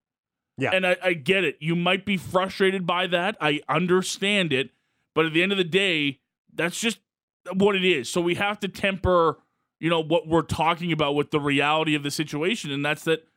Yeah. 0.58 0.72
And 0.74 0.88
I, 0.88 0.98
I 1.04 1.14
get 1.14 1.44
it. 1.44 1.58
You 1.60 1.76
might 1.76 2.04
be 2.04 2.18
frustrated 2.18 2.88
by 2.88 3.06
that. 3.08 3.38
I 3.40 3.62
understand 3.70 4.52
it. 4.52 4.72
But 5.14 5.28
at 5.28 5.34
the 5.34 5.44
end 5.44 5.52
of 5.52 5.60
the 5.60 5.64
day, 5.64 6.20
that's 6.52 6.80
just 6.80 6.98
what 7.54 7.76
it 7.76 7.86
is. 7.86 8.10
So 8.10 8.22
we 8.22 8.36
have 8.36 8.60
to 8.62 8.68
temper, 8.68 9.38
you 9.80 9.90
know, 9.90 10.02
what 10.02 10.28
we're 10.28 10.42
talking 10.42 10.92
about 10.92 11.14
with 11.14 11.30
the 11.30 11.40
reality 11.40 11.94
of 11.94 12.02
the 12.02 12.10
situation. 12.10 12.72
And 12.72 12.84
that's 12.84 13.04
that 13.04 13.28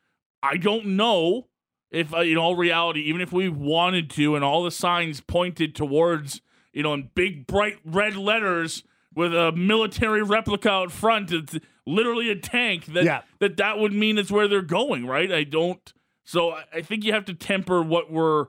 I 0.42 0.56
don't 0.56 0.86
know 0.96 1.48
if, 1.90 2.14
uh, 2.14 2.20
in 2.20 2.38
all 2.38 2.56
reality, 2.56 3.00
even 3.00 3.20
if 3.20 3.34
we 3.34 3.50
wanted 3.50 4.08
to, 4.10 4.34
and 4.34 4.42
all 4.42 4.64
the 4.64 4.70
signs 4.70 5.20
pointed 5.20 5.74
towards, 5.74 6.40
you 6.72 6.82
know, 6.82 6.94
in 6.94 7.10
big, 7.14 7.46
bright 7.46 7.78
red 7.84 8.16
letters 8.16 8.82
with 9.20 9.34
a 9.34 9.52
military 9.52 10.22
replica 10.22 10.70
out 10.70 10.90
front, 10.90 11.30
it's 11.30 11.56
literally 11.86 12.30
a 12.30 12.36
tank, 12.36 12.86
that, 12.86 13.04
Yeah. 13.04 13.22
that 13.38 13.56
that 13.58 13.78
would 13.78 13.92
mean 13.92 14.16
it's 14.18 14.30
where 14.30 14.48
they're 14.48 14.62
going, 14.62 15.06
right? 15.06 15.30
I 15.30 15.44
don't. 15.44 15.92
So 16.24 16.52
I- 16.72 16.80
think 16.82 17.04
you 17.04 17.12
have 17.12 17.24
to 17.26 17.34
temper 17.34 17.82
what 17.82 18.10
we're, 18.10 18.46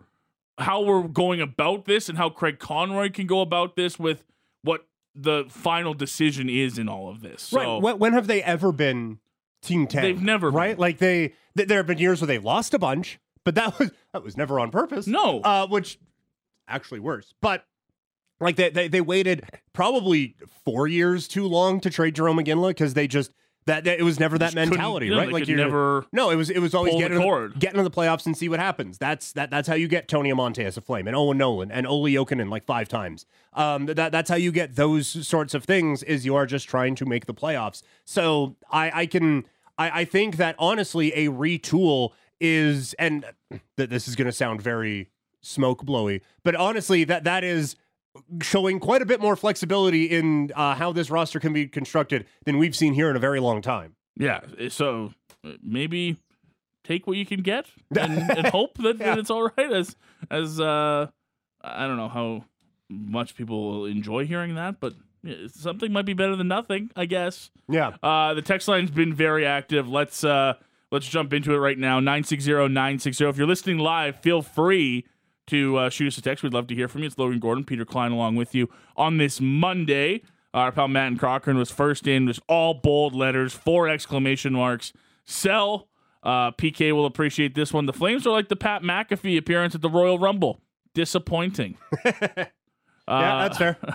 how 0.58 0.82
we're 0.82 1.08
going 1.08 1.42
about 1.42 1.86
this 1.86 2.08
and 2.10 2.18
how 2.18 2.30
Craig 2.30 2.60
Conroy 2.60 3.10
can 3.10 3.28
go 3.28 3.42
about 3.42 3.76
this 3.76 4.00
with 4.00 4.24
what 4.62 4.88
the 5.16 5.46
final 5.50 5.94
decision 5.94 6.50
is 6.50 6.78
in 6.78 6.88
all 6.88 7.10
of 7.10 7.22
this. 7.22 7.42
So 7.42 7.58
right. 7.58 7.82
When, 7.82 8.00
when 8.00 8.14
have 8.14 8.28
they 8.28 8.42
ever 8.44 8.72
been 8.72 9.20
Team 9.62 9.88
Tank? 9.88 10.04
They've 10.04 10.22
never 10.22 10.52
been. 10.52 10.58
Right. 10.58 10.80
Like 10.80 11.00
they, 11.00 11.34
th- 11.58 11.68
there 11.68 11.78
have 11.80 11.88
been 11.88 11.98
years 11.98 12.22
where 12.22 12.28
they've 12.28 12.44
lost 12.44 12.74
a 12.74 12.80
bunch, 12.80 13.20
but 13.44 13.56
that 13.56 13.78
was 13.80 13.92
that 14.14 14.24
was 14.24 14.38
never 14.38 14.60
on 14.60 14.72
purpose. 14.72 15.08
No. 15.08 15.42
Uh, 15.42 15.68
which 15.68 16.00
actually 16.68 17.00
worse. 17.00 17.34
But 17.42 17.66
like 18.42 18.56
they, 18.56 18.70
they 18.70 18.88
they 18.88 19.02
waited 19.02 19.50
probably 19.74 20.36
four 20.66 20.88
years 20.88 21.28
too 21.28 21.48
long 21.48 21.80
to 21.82 21.90
trade 21.90 22.16
Jarome 22.16 22.44
Iginla 22.46 22.70
because 22.70 22.94
they 22.94 23.08
just 23.08 23.32
that, 23.68 23.84
that 23.84 24.00
it 24.00 24.04
was 24.04 24.20
never 24.20 24.40
that 24.40 24.56
mentality, 24.56 25.08
yeah, 25.08 25.18
right? 25.18 25.32
like 25.32 25.48
you're 25.48 25.58
never 25.58 26.06
no, 26.12 26.32
it 26.32 26.36
was 26.36 26.50
it 26.50 26.60
was 26.60 26.74
always 26.74 26.94
pull 26.94 27.00
get 27.00 27.10
the 27.10 27.16
into, 27.16 27.26
cord. 27.26 27.60
get 27.60 27.72
into 27.72 27.84
the 27.84 27.92
playoffs 27.92 28.26
and 28.26 28.36
see 28.36 28.50
what 28.50 28.60
happens. 28.60 28.98
That's 28.98 29.34
that 29.34 29.52
that's 29.52 29.68
how 29.68 29.76
you 29.76 29.88
get 29.88 30.08
Tony 30.08 30.32
Amonte 30.32 30.64
as 30.66 30.78
a 30.78 30.82
flame 30.82 31.08
and 31.08 31.16
Owen 31.16 31.38
Nolan 31.38 31.72
and 31.72 31.86
Olli 31.86 32.14
Jokinen 32.14 32.50
like 32.50 32.66
five 32.66 32.88
times. 32.90 33.26
Um, 33.54 33.86
that 33.86 34.12
that's 34.12 34.30
how 34.30 34.36
you 34.36 34.52
get 34.52 34.76
those 34.76 35.28
sorts 35.28 35.54
of 35.54 35.64
things. 35.64 36.02
Is 36.04 36.26
you 36.26 36.36
are 36.36 36.48
just 36.48 36.68
trying 36.68 36.96
to 36.96 37.06
make 37.06 37.28
the 37.28 37.36
playoffs. 37.36 37.84
So 38.04 38.56
I 38.72 39.02
I 39.02 39.06
can 39.06 39.46
I 39.78 40.02
I 40.02 40.06
think 40.06 40.38
that 40.38 40.56
honestly 40.58 41.14
a 41.14 41.28
retool 41.30 42.14
is 42.40 42.94
and 42.96 43.26
that 43.78 43.92
this 43.92 44.08
is 44.08 44.16
going 44.16 44.26
to 44.26 44.32
sound 44.32 44.62
very 44.62 45.10
smoke 45.42 45.84
blowy, 45.84 46.22
but 46.44 46.56
honestly 46.56 47.04
that 47.04 47.26
that 47.26 47.44
is 47.44 47.76
showing 48.42 48.80
quite 48.80 49.02
a 49.02 49.06
bit 49.06 49.22
more 49.22 49.36
flexibility 49.36 50.06
in 50.06 50.52
uh, 50.56 50.76
how 50.76 50.92
this 50.92 51.10
roster 51.10 51.40
can 51.40 51.54
be 51.54 51.68
constructed 51.68 52.26
than 52.46 52.58
we've 52.58 52.76
seen 52.76 52.94
here 52.94 53.10
in 53.10 53.16
a 53.16 53.20
very 53.20 53.40
long 53.40 53.62
time. 53.62 53.96
Yeah. 54.18 54.42
So 54.70 55.14
uh, 55.46 55.54
maybe 55.64 56.18
take 56.84 57.08
what 57.08 57.18
you 57.18 57.26
can 57.26 57.42
get 57.42 57.66
and, 57.98 58.30
and 58.32 58.48
hope 58.48 58.78
that, 58.80 59.00
that 59.00 59.18
it's 59.18 59.30
all 59.30 59.50
right. 59.58 59.72
As 59.72 59.96
as 60.30 60.60
uh, 60.60 61.08
I 61.62 61.88
don't 61.88 61.98
know 61.98 62.10
how 62.10 62.46
much 62.90 63.36
people 63.36 63.72
will 63.72 63.86
enjoy 63.86 64.26
hearing 64.26 64.56
that, 64.56 64.80
but 64.80 64.94
something 65.48 65.92
might 65.92 66.06
be 66.06 66.14
better 66.14 66.36
than 66.36 66.48
nothing, 66.48 66.92
I 66.96 67.06
guess. 67.06 67.52
Yeah. 67.70 67.92
Uh, 68.04 68.34
the 68.34 68.42
text 68.42 68.68
line's 68.68 68.92
been 68.92 69.14
very 69.14 69.46
active. 69.46 69.88
Let's 69.88 70.24
uh, 70.24 70.56
let's 70.92 71.08
jump 71.08 71.34
into 71.34 71.54
it 71.54 71.58
right 71.58 71.78
now. 71.78 72.00
960-960. 72.00 73.30
If 73.30 73.38
you're 73.38 73.48
listening 73.48 73.78
live, 73.78 74.20
feel 74.20 74.42
free 74.42 75.06
to 75.52 75.78
uh, 75.78 75.90
shoot 75.90 76.08
us 76.08 76.18
a 76.18 76.22
text. 76.22 76.44
We'd 76.44 76.54
love 76.54 76.68
to 76.68 76.76
hear 76.76 76.88
from 76.88 77.02
you. 77.02 77.08
It's 77.08 77.18
Logan 77.18 77.40
Gordon, 77.40 77.66
Peter 77.66 77.84
Klein, 77.84 78.12
along 78.12 78.38
with 78.38 78.56
you 78.56 78.70
on 78.96 79.18
this 79.18 79.42
Monday. 79.42 80.22
Our 80.54 80.72
pal 80.72 80.88
Matt 80.88 81.08
and 81.08 81.20
Cochran 81.20 81.58
was 81.58 81.70
first 81.70 82.08
in. 82.08 82.26
Was 82.26 82.40
all 82.48 82.74
bold 82.74 83.14
letters, 83.14 83.54
four 83.54 83.88
exclamation 83.88 84.54
marks. 84.54 84.94
Sell. 85.26 85.90
Uh, 86.24 86.52
PK 86.52 86.94
will 86.94 87.06
appreciate 87.06 87.54
this 87.54 87.74
one. 87.74 87.86
The 87.86 87.94
Flames 87.94 88.26
are 88.26 88.32
like 88.32 88.48
the 88.48 88.56
Pat 88.56 88.82
McAfee 88.82 89.38
appearance 89.38 89.76
at 89.76 89.82
the 89.82 89.90
Royal 89.90 90.20
Rumble. 90.20 90.62
Disappointing. 90.94 91.78
yeah, 92.06 92.48
that's 93.08 93.58
fair. 93.58 93.78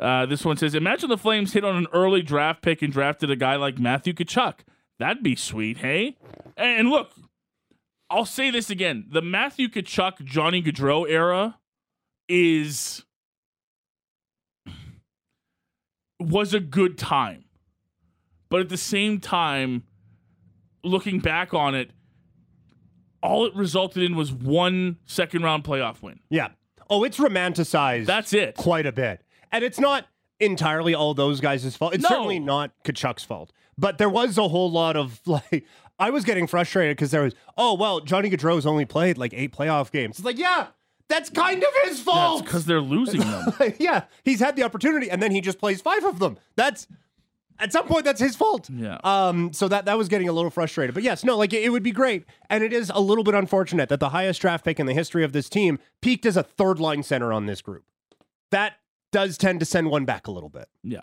Uh, 0.00 0.26
this 0.26 0.44
one 0.44 0.56
says, 0.56 0.74
Imagine 0.74 1.08
the 1.08 1.16
Flames 1.16 1.52
hit 1.52 1.64
on 1.64 1.76
an 1.76 1.86
early 1.92 2.22
draft 2.22 2.60
pick 2.60 2.82
and 2.82 2.92
drafted 2.92 3.30
a 3.30 3.36
guy 3.36 3.54
like 3.54 3.78
Matthew 3.78 4.12
Tkachuk. 4.12 4.54
That'd 4.98 5.22
be 5.22 5.36
sweet, 5.36 5.76
hey? 5.78 6.16
And 6.56 6.90
look, 6.90 7.12
I'll 8.12 8.26
say 8.26 8.50
this 8.50 8.68
again. 8.70 9.06
The 9.10 9.22
Matthew 9.22 9.68
Tkachuk, 9.68 10.24
Johnny 10.24 10.62
Gaudreau 10.62 11.08
era 11.08 11.58
is 12.28 13.04
was 16.20 16.54
a 16.54 16.60
good 16.60 16.98
time. 16.98 17.44
But 18.48 18.60
at 18.60 18.68
the 18.68 18.76
same 18.76 19.18
time, 19.18 19.84
looking 20.84 21.20
back 21.20 21.54
on 21.54 21.74
it, 21.74 21.90
all 23.22 23.46
it 23.46 23.54
resulted 23.54 24.02
in 24.02 24.14
was 24.14 24.30
one 24.32 24.98
second 25.06 25.42
round 25.42 25.64
playoff 25.64 26.02
win. 26.02 26.20
Yeah. 26.28 26.48
Oh, 26.90 27.04
it's 27.04 27.16
romanticized. 27.18 28.06
That's 28.06 28.32
it. 28.34 28.56
quite 28.56 28.84
a 28.84 28.92
bit, 28.92 29.22
and 29.50 29.64
it's 29.64 29.80
not 29.80 30.06
entirely 30.38 30.94
all 30.94 31.14
those 31.14 31.40
guys' 31.40 31.74
fault. 31.76 31.94
It's 31.94 32.02
No. 32.02 32.08
certainly 32.10 32.38
not 32.40 32.72
Tkachuk's 32.84 33.24
fault, 33.24 33.50
but 33.78 33.96
there 33.96 34.10
was 34.10 34.36
a 34.36 34.48
whole 34.48 34.70
lot 34.70 34.96
of 34.96 35.20
like. 35.26 35.64
I 36.02 36.10
was 36.10 36.24
getting 36.24 36.48
frustrated 36.48 36.96
because 36.96 37.12
there 37.12 37.22
was, 37.22 37.32
oh 37.56 37.74
well, 37.74 38.00
Johnny 38.00 38.28
Gaudreau's 38.28 38.66
only 38.66 38.84
played 38.84 39.18
like 39.18 39.32
eight 39.32 39.52
playoff 39.52 39.92
games. 39.92 40.16
It's 40.18 40.24
like, 40.24 40.36
yeah, 40.36 40.66
that's 41.08 41.30
kind 41.30 41.62
of 41.62 41.68
his 41.84 42.00
fault. 42.00 42.44
because 42.44 42.64
they're 42.64 42.80
losing 42.80 43.20
them. 43.20 43.52
yeah, 43.78 44.04
he's 44.24 44.40
had 44.40 44.56
the 44.56 44.64
opportunity, 44.64 45.08
and 45.08 45.22
then 45.22 45.30
he 45.30 45.40
just 45.40 45.60
plays 45.60 45.80
five 45.80 46.04
of 46.04 46.18
them. 46.18 46.38
That's 46.56 46.88
at 47.60 47.72
some 47.72 47.86
point 47.86 48.04
that's 48.04 48.20
his 48.20 48.34
fault. 48.34 48.68
Yeah. 48.68 48.98
Um. 49.04 49.52
So 49.52 49.68
that 49.68 49.84
that 49.84 49.96
was 49.96 50.08
getting 50.08 50.28
a 50.28 50.32
little 50.32 50.50
frustrated, 50.50 50.92
but 50.92 51.04
yes, 51.04 51.22
no, 51.22 51.36
like 51.38 51.52
it, 51.52 51.62
it 51.62 51.68
would 51.68 51.84
be 51.84 51.92
great, 51.92 52.24
and 52.50 52.64
it 52.64 52.72
is 52.72 52.90
a 52.92 53.00
little 53.00 53.22
bit 53.22 53.34
unfortunate 53.36 53.88
that 53.88 54.00
the 54.00 54.08
highest 54.08 54.40
draft 54.40 54.64
pick 54.64 54.80
in 54.80 54.86
the 54.86 54.94
history 54.94 55.22
of 55.22 55.32
this 55.32 55.48
team 55.48 55.78
peaked 56.00 56.26
as 56.26 56.36
a 56.36 56.42
third 56.42 56.80
line 56.80 57.04
center 57.04 57.32
on 57.32 57.46
this 57.46 57.62
group. 57.62 57.84
That 58.50 58.72
does 59.12 59.38
tend 59.38 59.60
to 59.60 59.66
send 59.66 59.88
one 59.88 60.04
back 60.04 60.26
a 60.26 60.32
little 60.32 60.48
bit. 60.48 60.66
Yeah. 60.82 61.02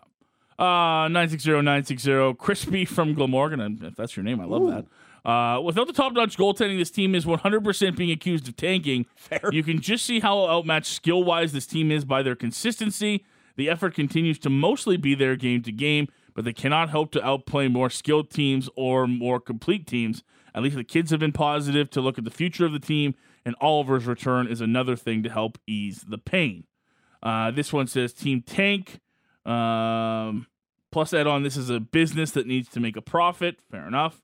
Uh, 0.59 1.07
960 1.07 1.51
960. 1.51 2.33
Crispy 2.33 2.83
from 2.83 3.13
Glamorgan. 3.13 3.79
If 3.81 3.95
that's 3.95 4.17
your 4.17 4.25
name, 4.25 4.41
I 4.41 4.45
love 4.45 4.67
that. 4.67 4.85
Uh, 5.29 5.61
without 5.61 5.87
the 5.87 5.93
top 5.93 6.13
notch 6.13 6.37
goaltending, 6.37 6.77
this 6.77 6.91
team 6.91 7.15
is 7.15 7.25
100% 7.25 7.95
being 7.95 8.11
accused 8.11 8.47
of 8.47 8.55
tanking. 8.55 9.05
Fair. 9.15 9.49
You 9.51 9.63
can 9.63 9.79
just 9.79 10.05
see 10.05 10.19
how 10.19 10.49
outmatched 10.49 10.91
skill 10.91 11.23
wise 11.23 11.53
this 11.53 11.65
team 11.65 11.91
is 11.91 12.03
by 12.03 12.23
their 12.23 12.35
consistency. 12.35 13.25
The 13.55 13.69
effort 13.69 13.93
continues 13.93 14.39
to 14.39 14.49
mostly 14.49 14.97
be 14.97 15.15
there 15.15 15.35
game 15.35 15.61
to 15.63 15.71
game, 15.71 16.07
but 16.33 16.45
they 16.45 16.53
cannot 16.53 16.89
hope 16.89 17.11
to 17.11 17.25
outplay 17.25 17.67
more 17.67 17.89
skilled 17.89 18.29
teams 18.29 18.69
or 18.75 19.07
more 19.07 19.39
complete 19.39 19.87
teams. 19.87 20.23
At 20.55 20.63
least 20.63 20.75
the 20.75 20.83
kids 20.83 21.11
have 21.11 21.19
been 21.19 21.31
positive 21.31 21.89
to 21.91 22.01
look 22.01 22.17
at 22.17 22.23
the 22.23 22.31
future 22.31 22.65
of 22.65 22.71
the 22.71 22.79
team, 22.79 23.15
and 23.45 23.55
Oliver's 23.61 24.05
return 24.05 24.47
is 24.47 24.61
another 24.61 24.95
thing 24.95 25.23
to 25.23 25.29
help 25.29 25.57
ease 25.67 26.05
the 26.07 26.17
pain. 26.17 26.65
Uh, 27.21 27.51
this 27.51 27.71
one 27.73 27.87
says 27.87 28.13
Team 28.13 28.41
Tank. 28.41 28.99
Um, 29.49 30.47
plus, 30.91 31.13
add 31.13 31.27
on 31.27 31.43
this 31.43 31.57
is 31.57 31.69
a 31.69 31.79
business 31.79 32.31
that 32.31 32.47
needs 32.47 32.69
to 32.69 32.79
make 32.79 32.95
a 32.95 33.01
profit. 33.01 33.59
Fair 33.71 33.87
enough. 33.87 34.21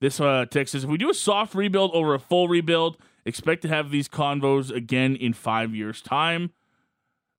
This 0.00 0.20
uh, 0.20 0.46
text 0.50 0.72
says 0.72 0.84
if 0.84 0.90
we 0.90 0.98
do 0.98 1.08
a 1.08 1.14
soft 1.14 1.54
rebuild 1.54 1.92
over 1.94 2.14
a 2.14 2.18
full 2.18 2.48
rebuild, 2.48 2.98
expect 3.24 3.62
to 3.62 3.68
have 3.68 3.90
these 3.90 4.08
convos 4.08 4.70
again 4.70 5.16
in 5.16 5.32
five 5.32 5.74
years' 5.74 6.02
time. 6.02 6.50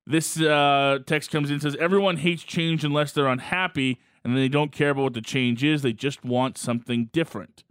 This 0.06 0.40
uh, 0.40 1.00
text 1.04 1.30
comes 1.30 1.50
in 1.50 1.60
says 1.60 1.76
everyone 1.76 2.18
hates 2.18 2.44
change 2.44 2.84
unless 2.84 3.12
they're 3.12 3.26
unhappy 3.26 4.00
and 4.24 4.36
they 4.36 4.48
don't 4.48 4.72
care 4.72 4.90
about 4.90 5.02
what 5.02 5.14
the 5.14 5.20
change 5.20 5.62
is. 5.64 5.82
They 5.82 5.92
just 5.92 6.24
want 6.24 6.58
something 6.58 7.10
different. 7.12 7.64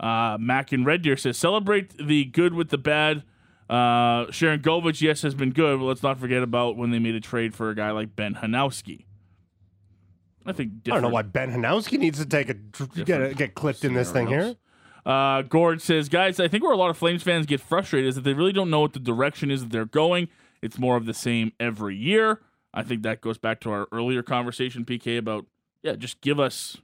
Uh, 0.00 0.36
Mac 0.40 0.72
and 0.72 0.86
Red 0.86 1.02
Deer 1.02 1.16
says 1.16 1.36
celebrate 1.36 1.96
the 1.96 2.24
good 2.24 2.54
with 2.54 2.70
the 2.70 2.78
bad. 2.78 3.24
Uh, 3.72 4.26
Sharangovich, 4.26 5.00
yes, 5.00 5.22
has 5.22 5.34
been 5.34 5.50
good, 5.50 5.78
but 5.78 5.86
let's 5.86 6.02
not 6.02 6.20
forget 6.20 6.42
about 6.42 6.76
when 6.76 6.90
they 6.90 6.98
made 6.98 7.14
a 7.14 7.20
trade 7.20 7.54
for 7.54 7.70
a 7.70 7.74
guy 7.74 7.90
like 7.90 8.14
Ben 8.14 8.34
Hanowski. 8.34 9.06
I 10.44 10.52
think 10.52 10.72
I 10.86 10.90
don't 10.90 11.00
know 11.00 11.08
why 11.08 11.22
Ben 11.22 11.50
Hanowski 11.50 11.98
needs 11.98 12.18
to 12.18 12.26
take 12.26 12.50
a 12.50 12.54
get 13.04 13.34
get 13.34 13.54
clipped 13.54 13.82
in 13.82 13.94
this 13.94 14.12
thing 14.12 14.26
here. 14.26 14.56
Uh, 15.06 15.40
Gord 15.40 15.80
says, 15.80 16.10
guys, 16.10 16.38
I 16.38 16.48
think 16.48 16.62
where 16.62 16.74
a 16.74 16.76
lot 16.76 16.90
of 16.90 16.98
Flames 16.98 17.22
fans 17.22 17.46
get 17.46 17.62
frustrated 17.62 18.10
is 18.10 18.16
that 18.16 18.24
they 18.24 18.34
really 18.34 18.52
don't 18.52 18.68
know 18.68 18.80
what 18.80 18.92
the 18.92 19.00
direction 19.00 19.50
is 19.50 19.62
that 19.62 19.72
they're 19.72 19.86
going. 19.86 20.28
It's 20.60 20.78
more 20.78 20.98
of 20.98 21.06
the 21.06 21.14
same 21.14 21.52
every 21.58 21.96
year. 21.96 22.42
I 22.74 22.82
think 22.82 23.02
that 23.04 23.22
goes 23.22 23.38
back 23.38 23.60
to 23.60 23.70
our 23.70 23.88
earlier 23.90 24.22
conversation, 24.22 24.84
PK, 24.84 25.16
about, 25.16 25.46
yeah, 25.82 25.94
just 25.94 26.20
give 26.20 26.38
us 26.38 26.76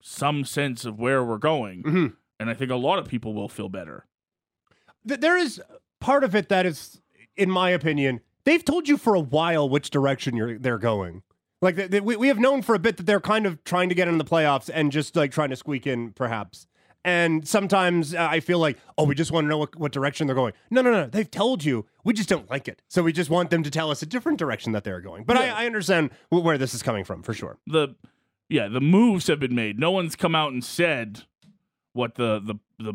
some 0.00 0.46
sense 0.46 0.86
of 0.86 0.98
where 0.98 1.22
we're 1.22 1.36
going. 1.36 1.82
Mm-hmm. 1.82 2.06
And 2.40 2.50
I 2.50 2.54
think 2.54 2.70
a 2.70 2.76
lot 2.76 2.98
of 2.98 3.08
people 3.08 3.34
will 3.34 3.48
feel 3.50 3.68
better. 3.68 4.06
There 5.04 5.36
is 5.36 5.60
part 6.04 6.22
of 6.22 6.34
it 6.34 6.50
that 6.50 6.66
is, 6.66 7.00
in 7.34 7.50
my 7.50 7.70
opinion, 7.70 8.20
they've 8.44 8.64
told 8.64 8.86
you 8.86 8.98
for 8.98 9.14
a 9.14 9.20
while 9.20 9.66
which 9.66 9.88
direction 9.88 10.36
you're 10.36 10.58
they're 10.58 10.78
going. 10.78 11.22
Like 11.62 11.76
th- 11.76 11.90
th- 11.90 12.02
we 12.02 12.14
we 12.16 12.28
have 12.28 12.38
known 12.38 12.60
for 12.60 12.74
a 12.74 12.78
bit 12.78 12.98
that 12.98 13.06
they're 13.06 13.20
kind 13.20 13.46
of 13.46 13.64
trying 13.64 13.88
to 13.88 13.94
get 13.94 14.06
in 14.06 14.18
the 14.18 14.24
playoffs 14.24 14.70
and 14.72 14.92
just 14.92 15.16
like 15.16 15.32
trying 15.32 15.48
to 15.48 15.56
squeak 15.56 15.86
in, 15.86 16.12
perhaps. 16.12 16.66
And 17.06 17.48
sometimes 17.48 18.14
uh, 18.14 18.28
I 18.30 18.40
feel 18.40 18.58
like, 18.58 18.78
oh, 18.96 19.04
we 19.04 19.14
just 19.14 19.30
want 19.30 19.44
to 19.44 19.48
know 19.48 19.58
what, 19.58 19.76
what 19.76 19.92
direction 19.92 20.26
they're 20.26 20.36
going. 20.36 20.54
No, 20.70 20.80
no, 20.82 20.90
no. 20.90 21.06
They've 21.06 21.30
told 21.30 21.62
you. 21.64 21.86
We 22.02 22.14
just 22.14 22.30
don't 22.30 22.50
like 22.50 22.66
it. 22.66 22.80
So 22.88 23.02
we 23.02 23.12
just 23.12 23.28
want 23.28 23.50
them 23.50 23.62
to 23.62 23.70
tell 23.70 23.90
us 23.90 24.00
a 24.02 24.06
different 24.06 24.38
direction 24.38 24.72
that 24.72 24.84
they're 24.84 25.02
going. 25.02 25.24
But 25.24 25.36
I, 25.36 25.48
I 25.48 25.66
understand 25.66 26.10
where 26.30 26.56
this 26.58 26.74
is 26.74 26.82
coming 26.82 27.04
from 27.04 27.22
for 27.22 27.32
sure. 27.34 27.58
The 27.66 27.94
yeah, 28.50 28.68
the 28.68 28.80
moves 28.80 29.26
have 29.28 29.40
been 29.40 29.54
made. 29.54 29.78
No 29.78 29.90
one's 29.90 30.16
come 30.16 30.34
out 30.34 30.52
and 30.52 30.62
said 30.62 31.22
what 31.94 32.16
the 32.16 32.40
the 32.40 32.56
the 32.78 32.94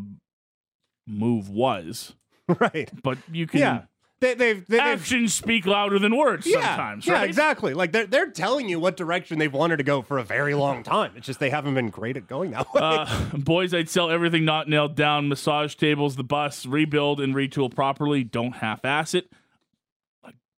move 1.06 1.48
was. 1.48 2.14
right. 2.60 2.90
But 3.02 3.18
you 3.30 3.46
can 3.46 3.60
Yeah. 3.60 3.82
They, 4.20 4.34
they've, 4.34 4.66
they, 4.66 4.76
they've 4.76 4.80
actions 5.00 5.32
speak 5.32 5.64
louder 5.64 5.98
than 5.98 6.14
words 6.14 6.44
sometimes, 6.50 7.06
yeah, 7.06 7.14
right? 7.14 7.26
exactly. 7.26 7.72
Like 7.72 7.90
they're 7.92 8.06
they're 8.06 8.30
telling 8.30 8.68
you 8.68 8.78
what 8.78 8.94
direction 8.94 9.38
they've 9.38 9.50
wanted 9.50 9.78
to 9.78 9.82
go 9.82 10.02
for 10.02 10.18
a 10.18 10.22
very 10.22 10.52
long 10.54 10.82
time. 10.82 11.12
It's 11.16 11.26
just 11.26 11.40
they 11.40 11.48
haven't 11.48 11.72
been 11.72 11.88
great 11.88 12.18
at 12.18 12.26
going 12.26 12.50
that 12.50 12.70
way. 12.74 12.80
Uh, 12.82 13.06
boys, 13.38 13.72
I'd 13.72 13.88
sell 13.88 14.10
everything 14.10 14.44
not 14.44 14.68
nailed 14.68 14.94
down. 14.94 15.30
Massage 15.30 15.74
tables, 15.74 16.16
the 16.16 16.22
bus, 16.22 16.66
rebuild 16.66 17.18
and 17.18 17.34
retool 17.34 17.74
properly. 17.74 18.22
Don't 18.22 18.56
half-ass 18.56 19.14
it. 19.14 19.30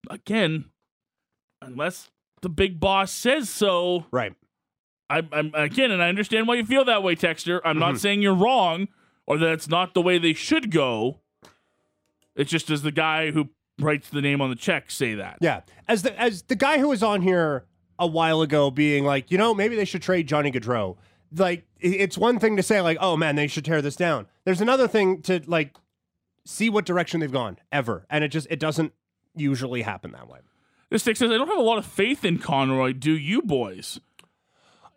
Again, 0.10 0.66
unless 1.62 2.10
the 2.42 2.50
big 2.50 2.80
boss 2.80 3.12
says 3.12 3.48
so. 3.50 4.06
right. 4.12 4.34
I, 5.08 5.22
I'm 5.32 5.52
again, 5.54 5.92
and 5.92 6.02
I 6.02 6.10
understand 6.10 6.48
why 6.48 6.56
you 6.56 6.66
feel 6.66 6.86
that 6.86 7.04
way, 7.04 7.16
Texter. 7.16 7.60
I'm 7.64 7.74
Mm-hmm. 7.76 7.80
not 7.80 8.00
saying 8.00 8.22
you're 8.24 8.34
wrong 8.34 8.88
or 9.28 9.38
that 9.38 9.52
it's 9.52 9.68
not 9.68 9.94
the 9.94 10.02
way 10.02 10.18
they 10.18 10.34
should 10.34 10.72
go. 10.72 11.20
It's 12.36 12.50
just 12.52 12.70
as 12.70 12.82
the 12.82 12.92
guy 12.92 13.32
who 13.32 13.50
writes 13.80 14.10
the 14.10 14.22
name 14.22 14.42
on 14.42 14.50
the 14.50 14.56
check 14.56 14.92
say 14.92 15.16
that. 15.16 15.38
Yeah. 15.42 15.62
As 15.88 16.04
the 16.04 16.20
as 16.20 16.44
the 16.44 16.56
guy 16.56 16.78
who 16.80 16.90
was 16.90 17.04
on 17.04 17.22
here 17.22 17.66
a 18.00 18.08
while 18.08 18.42
ago 18.42 18.72
being 18.72 19.04
like, 19.06 19.32
you 19.32 19.38
know, 19.38 19.54
maybe 19.54 19.76
they 19.76 19.86
should 19.86 20.02
trade 20.02 20.28
Johnny 20.28 20.52
Gaudreau. 20.52 20.98
Like 21.36 21.66
it's 21.80 22.18
one 22.18 22.40
thing 22.40 22.58
to 22.58 22.64
say 22.64 22.82
like, 22.82 22.98
oh 23.00 23.16
man, 23.18 23.36
they 23.36 23.48
should 23.48 23.66
tear 23.66 23.82
this 23.82 23.96
down. 23.96 24.28
There's 24.44 24.62
another 24.62 24.88
thing 24.88 25.22
to 25.24 25.42
like 25.48 25.76
see 26.46 26.70
what 26.70 26.86
direction 26.86 27.20
they've 27.20 27.32
gone 27.32 27.58
ever. 27.72 28.06
And 28.10 28.24
it 28.24 28.30
just 28.30 28.48
it 28.50 28.60
doesn't 28.60 28.94
usually 29.36 29.82
happen 29.84 30.12
that 30.12 30.28
way. 30.28 30.40
This 30.90 31.04
stick 31.04 31.16
says, 31.16 31.32
I 31.32 31.38
don't 31.38 31.48
have 31.48 31.58
a 31.58 31.62
lot 31.62 31.78
of 31.78 31.86
faith 31.86 32.26
in 32.26 32.38
Conroy. 32.38 32.92
Do 32.94 33.12
you 33.18 33.42
boys? 33.42 34.00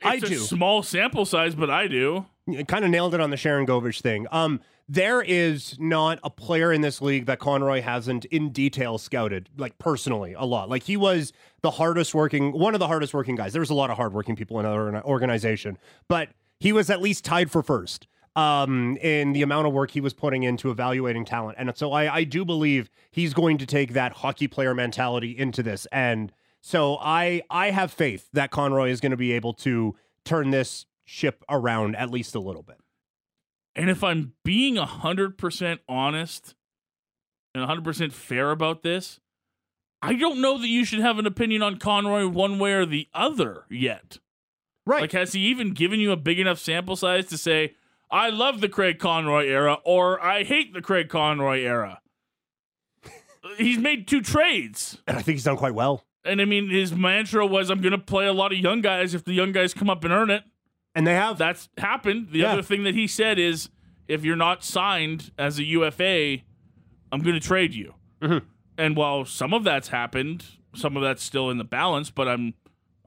I 0.02 0.16
It's 0.16 0.24
a 0.24 0.28
do. 0.30 0.38
small 0.38 0.82
sample 0.82 1.24
size, 1.24 1.54
but 1.54 1.70
I 1.70 1.86
do. 1.86 2.26
Kind 2.66 2.84
of 2.84 2.90
nailed 2.90 3.14
it 3.14 3.20
on 3.20 3.30
the 3.30 3.36
Sharangovich 3.36 4.00
thing. 4.02 4.26
Um, 4.30 4.60
there 4.86 5.22
is 5.22 5.76
not 5.78 6.18
a 6.22 6.28
player 6.28 6.72
in 6.72 6.82
this 6.82 7.00
league 7.00 7.24
that 7.26 7.38
Conroy 7.38 7.80
hasn't 7.80 8.26
in 8.26 8.50
detail 8.50 8.98
scouted, 8.98 9.48
like 9.56 9.78
personally, 9.78 10.34
a 10.34 10.44
lot. 10.44 10.68
Like 10.68 10.82
he 10.82 10.96
was 10.96 11.32
the 11.62 11.70
hardest 11.70 12.14
working, 12.14 12.52
one 12.52 12.74
of 12.74 12.80
the 12.80 12.86
hardest 12.86 13.14
working 13.14 13.34
guys. 13.34 13.54
There's 13.54 13.70
a 13.70 13.74
lot 13.74 13.88
of 13.90 13.96
hardworking 13.96 14.36
people 14.36 14.60
in 14.60 14.66
our 14.66 15.02
organization, 15.04 15.78
but 16.06 16.28
he 16.60 16.72
was 16.72 16.90
at 16.90 17.00
least 17.00 17.24
tied 17.24 17.50
for 17.50 17.62
first 17.62 18.06
um, 18.36 18.96
in 19.00 19.32
the 19.32 19.42
amount 19.42 19.66
of 19.66 19.72
work 19.72 19.90
he 19.90 20.00
was 20.00 20.12
putting 20.12 20.42
into 20.42 20.70
evaluating 20.70 21.24
talent. 21.24 21.56
And 21.58 21.72
so 21.76 21.92
I, 21.92 22.16
I 22.16 22.24
do 22.24 22.44
believe 22.44 22.90
he's 23.10 23.32
going 23.32 23.58
to 23.58 23.66
take 23.66 23.92
that 23.92 24.12
hockey 24.12 24.48
player 24.48 24.74
mentality 24.74 25.36
into 25.36 25.62
this. 25.62 25.86
And 25.92 26.32
so 26.60 26.98
I, 27.00 27.42
I 27.50 27.70
have 27.70 27.92
faith 27.92 28.28
that 28.32 28.50
Conroy 28.50 28.90
is 28.90 29.00
going 29.00 29.12
to 29.12 29.16
be 29.16 29.32
able 29.32 29.54
to 29.54 29.94
turn 30.24 30.50
this 30.50 30.86
ship 31.04 31.44
around 31.48 31.96
at 31.96 32.10
least 32.10 32.34
a 32.34 32.40
little 32.40 32.62
bit. 32.62 32.78
And 33.76 33.90
if 33.90 34.04
I'm 34.04 34.34
being 34.44 34.76
100% 34.76 35.78
honest 35.88 36.54
and 37.54 37.68
100% 37.68 38.12
fair 38.12 38.50
about 38.50 38.82
this, 38.82 39.20
I 40.00 40.14
don't 40.14 40.40
know 40.40 40.58
that 40.58 40.68
you 40.68 40.84
should 40.84 41.00
have 41.00 41.18
an 41.18 41.26
opinion 41.26 41.62
on 41.62 41.78
Conroy 41.78 42.26
one 42.26 42.58
way 42.58 42.72
or 42.72 42.86
the 42.86 43.08
other 43.14 43.64
yet. 43.70 44.18
Right. 44.86 45.02
Like, 45.02 45.12
has 45.12 45.32
he 45.32 45.40
even 45.46 45.72
given 45.72 45.98
you 45.98 46.12
a 46.12 46.16
big 46.16 46.38
enough 46.38 46.58
sample 46.58 46.94
size 46.94 47.26
to 47.26 47.38
say, 47.38 47.74
I 48.10 48.28
love 48.28 48.60
the 48.60 48.68
Craig 48.68 48.98
Conroy 48.98 49.46
era 49.46 49.78
or 49.84 50.22
I 50.22 50.44
hate 50.44 50.74
the 50.74 50.82
Craig 50.82 51.08
Conroy 51.08 51.62
era? 51.62 52.00
He's 53.56 53.78
made 53.78 54.06
two 54.06 54.20
trades. 54.20 54.98
and 55.06 55.16
I 55.16 55.22
think 55.22 55.36
he's 55.36 55.44
done 55.44 55.56
quite 55.56 55.74
well. 55.74 56.04
And 56.24 56.40
I 56.40 56.44
mean, 56.44 56.70
his 56.70 56.92
mantra 56.92 57.46
was, 57.46 57.70
I'm 57.70 57.80
going 57.80 57.92
to 57.92 57.98
play 57.98 58.26
a 58.26 58.32
lot 58.32 58.52
of 58.52 58.58
young 58.58 58.80
guys 58.80 59.14
if 59.14 59.24
the 59.24 59.32
young 59.34 59.52
guys 59.52 59.74
come 59.74 59.90
up 59.90 60.04
and 60.04 60.12
earn 60.12 60.30
it. 60.30 60.42
And 60.94 61.06
they 61.06 61.14
have 61.14 61.38
That's 61.38 61.68
happened. 61.78 62.28
The 62.30 62.40
Yeah. 62.40 62.52
other 62.52 62.62
thing 62.62 62.84
that 62.84 62.94
he 62.94 63.06
said 63.06 63.38
is, 63.38 63.68
if 64.06 64.24
you're 64.24 64.36
not 64.36 64.62
signed 64.62 65.32
as 65.38 65.58
a 65.58 65.64
UFA, 65.64 66.42
I'm 67.10 67.20
going 67.22 67.34
to 67.34 67.40
trade 67.40 67.74
you. 67.74 67.94
Mm-hmm. 68.22 68.46
And 68.78 68.96
while 68.96 69.24
some 69.24 69.52
of 69.54 69.64
that's 69.64 69.88
happened, 69.88 70.44
some 70.74 70.96
of 70.96 71.02
that's 71.02 71.22
still 71.22 71.50
in 71.50 71.58
the 71.58 71.64
balance, 71.64 72.10
but 72.10 72.28
I'm 72.28 72.54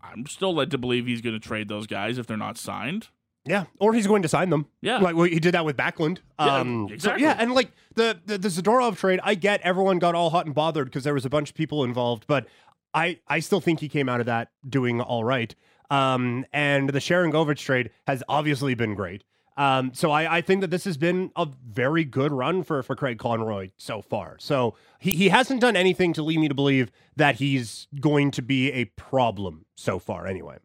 I'm 0.02 0.26
still 0.26 0.56
led 0.56 0.72
to 0.72 0.78
believe 0.78 1.06
he's 1.06 1.22
going 1.22 1.40
to 1.40 1.46
trade 1.46 1.68
those 1.68 1.86
guys 1.88 2.18
if 2.18 2.26
they're 2.28 2.38
not 2.38 2.58
signed. 2.58 3.10
Yeah, 3.46 3.66
or 3.80 3.94
he's 3.94 4.08
going 4.08 4.22
to 4.24 4.28
sign 4.28 4.50
them. 4.50 4.68
Yeah. 4.82 4.98
like 5.00 5.16
well, 5.16 5.26
he 5.26 5.40
did 5.40 5.54
that 5.54 5.64
with 5.66 5.78
Backlund. 5.78 6.20
Yeah, 6.40 6.56
Um, 6.58 6.88
so, 6.90 6.94
exactly. 6.94 7.24
yeah, 7.24 7.36
and 7.40 7.54
like 7.54 7.72
the, 7.96 8.18
the 8.26 8.38
the 8.38 8.48
Zadorov 8.50 8.98
trade, 8.98 9.20
I 9.24 9.36
get 9.36 9.62
everyone 9.62 10.00
got 10.00 10.16
all 10.16 10.30
hot 10.30 10.46
and 10.46 10.56
bothered 10.56 10.88
because 10.88 11.04
there 11.04 11.14
was 11.14 11.26
a 11.26 11.30
bunch 11.30 11.50
of 11.50 11.56
people 11.56 11.84
involved, 11.84 12.26
but 12.28 12.48
I 12.94 13.20
I 13.28 13.40
still 13.40 13.62
think 13.62 13.80
he 13.82 13.90
came 13.90 14.08
out 14.10 14.20
of 14.20 14.26
that 14.26 14.50
doing 14.68 15.00
all 15.02 15.24
right. 15.24 15.54
Um, 15.90 16.46
and 16.52 16.90
the 16.90 17.00
Sharangovich 17.00 17.60
trade 17.60 17.92
has 18.08 18.24
obviously 18.28 18.74
been 18.74 18.96
great. 18.96 19.24
Um, 19.58 19.92
so 19.94 20.12
I, 20.12 20.38
I 20.38 20.42
think 20.42 20.62
that 20.62 20.70
this 20.70 20.86
has 20.86 20.98
been 20.98 21.32
a 21.36 21.48
very 21.68 22.04
good 22.04 22.32
run 22.32 22.62
for 22.62 22.84
for 22.84 22.96
Craig 22.96 23.18
Conroy 23.18 23.72
so 23.78 24.02
far. 24.04 24.38
So 24.40 24.76
he, 25.00 25.12
he 25.12 25.30
hasn't 25.30 25.62
done 25.62 25.76
anything 25.76 26.14
to 26.14 26.24
lead 26.24 26.40
me 26.40 26.48
to 26.48 26.54
believe 26.54 26.92
that 27.16 27.36
he's 27.36 27.88
going 28.00 28.30
to 28.32 28.44
be 28.44 28.72
a 28.72 28.86
problem 28.86 29.66
so 29.76 29.98
far. 29.98 30.28
Anyway. 30.28 30.58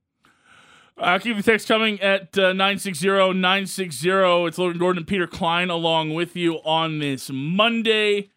Uh, 0.99 1.19
keep 1.19 1.37
the 1.37 1.43
text 1.43 1.67
coming 1.67 2.01
at 2.03 2.37
uh, 2.37 2.53
960 2.53 3.09
960. 3.09 4.11
It's 4.47 4.59
Logan 4.59 4.79
Gordon 4.79 4.99
and 4.99 5.07
Peter 5.07 5.27
Klein 5.27 5.71
along 5.71 6.13
with 6.13 6.37
you 6.37 6.57
on 6.57 6.99
this 6.99 7.31
Monday. 7.33 8.32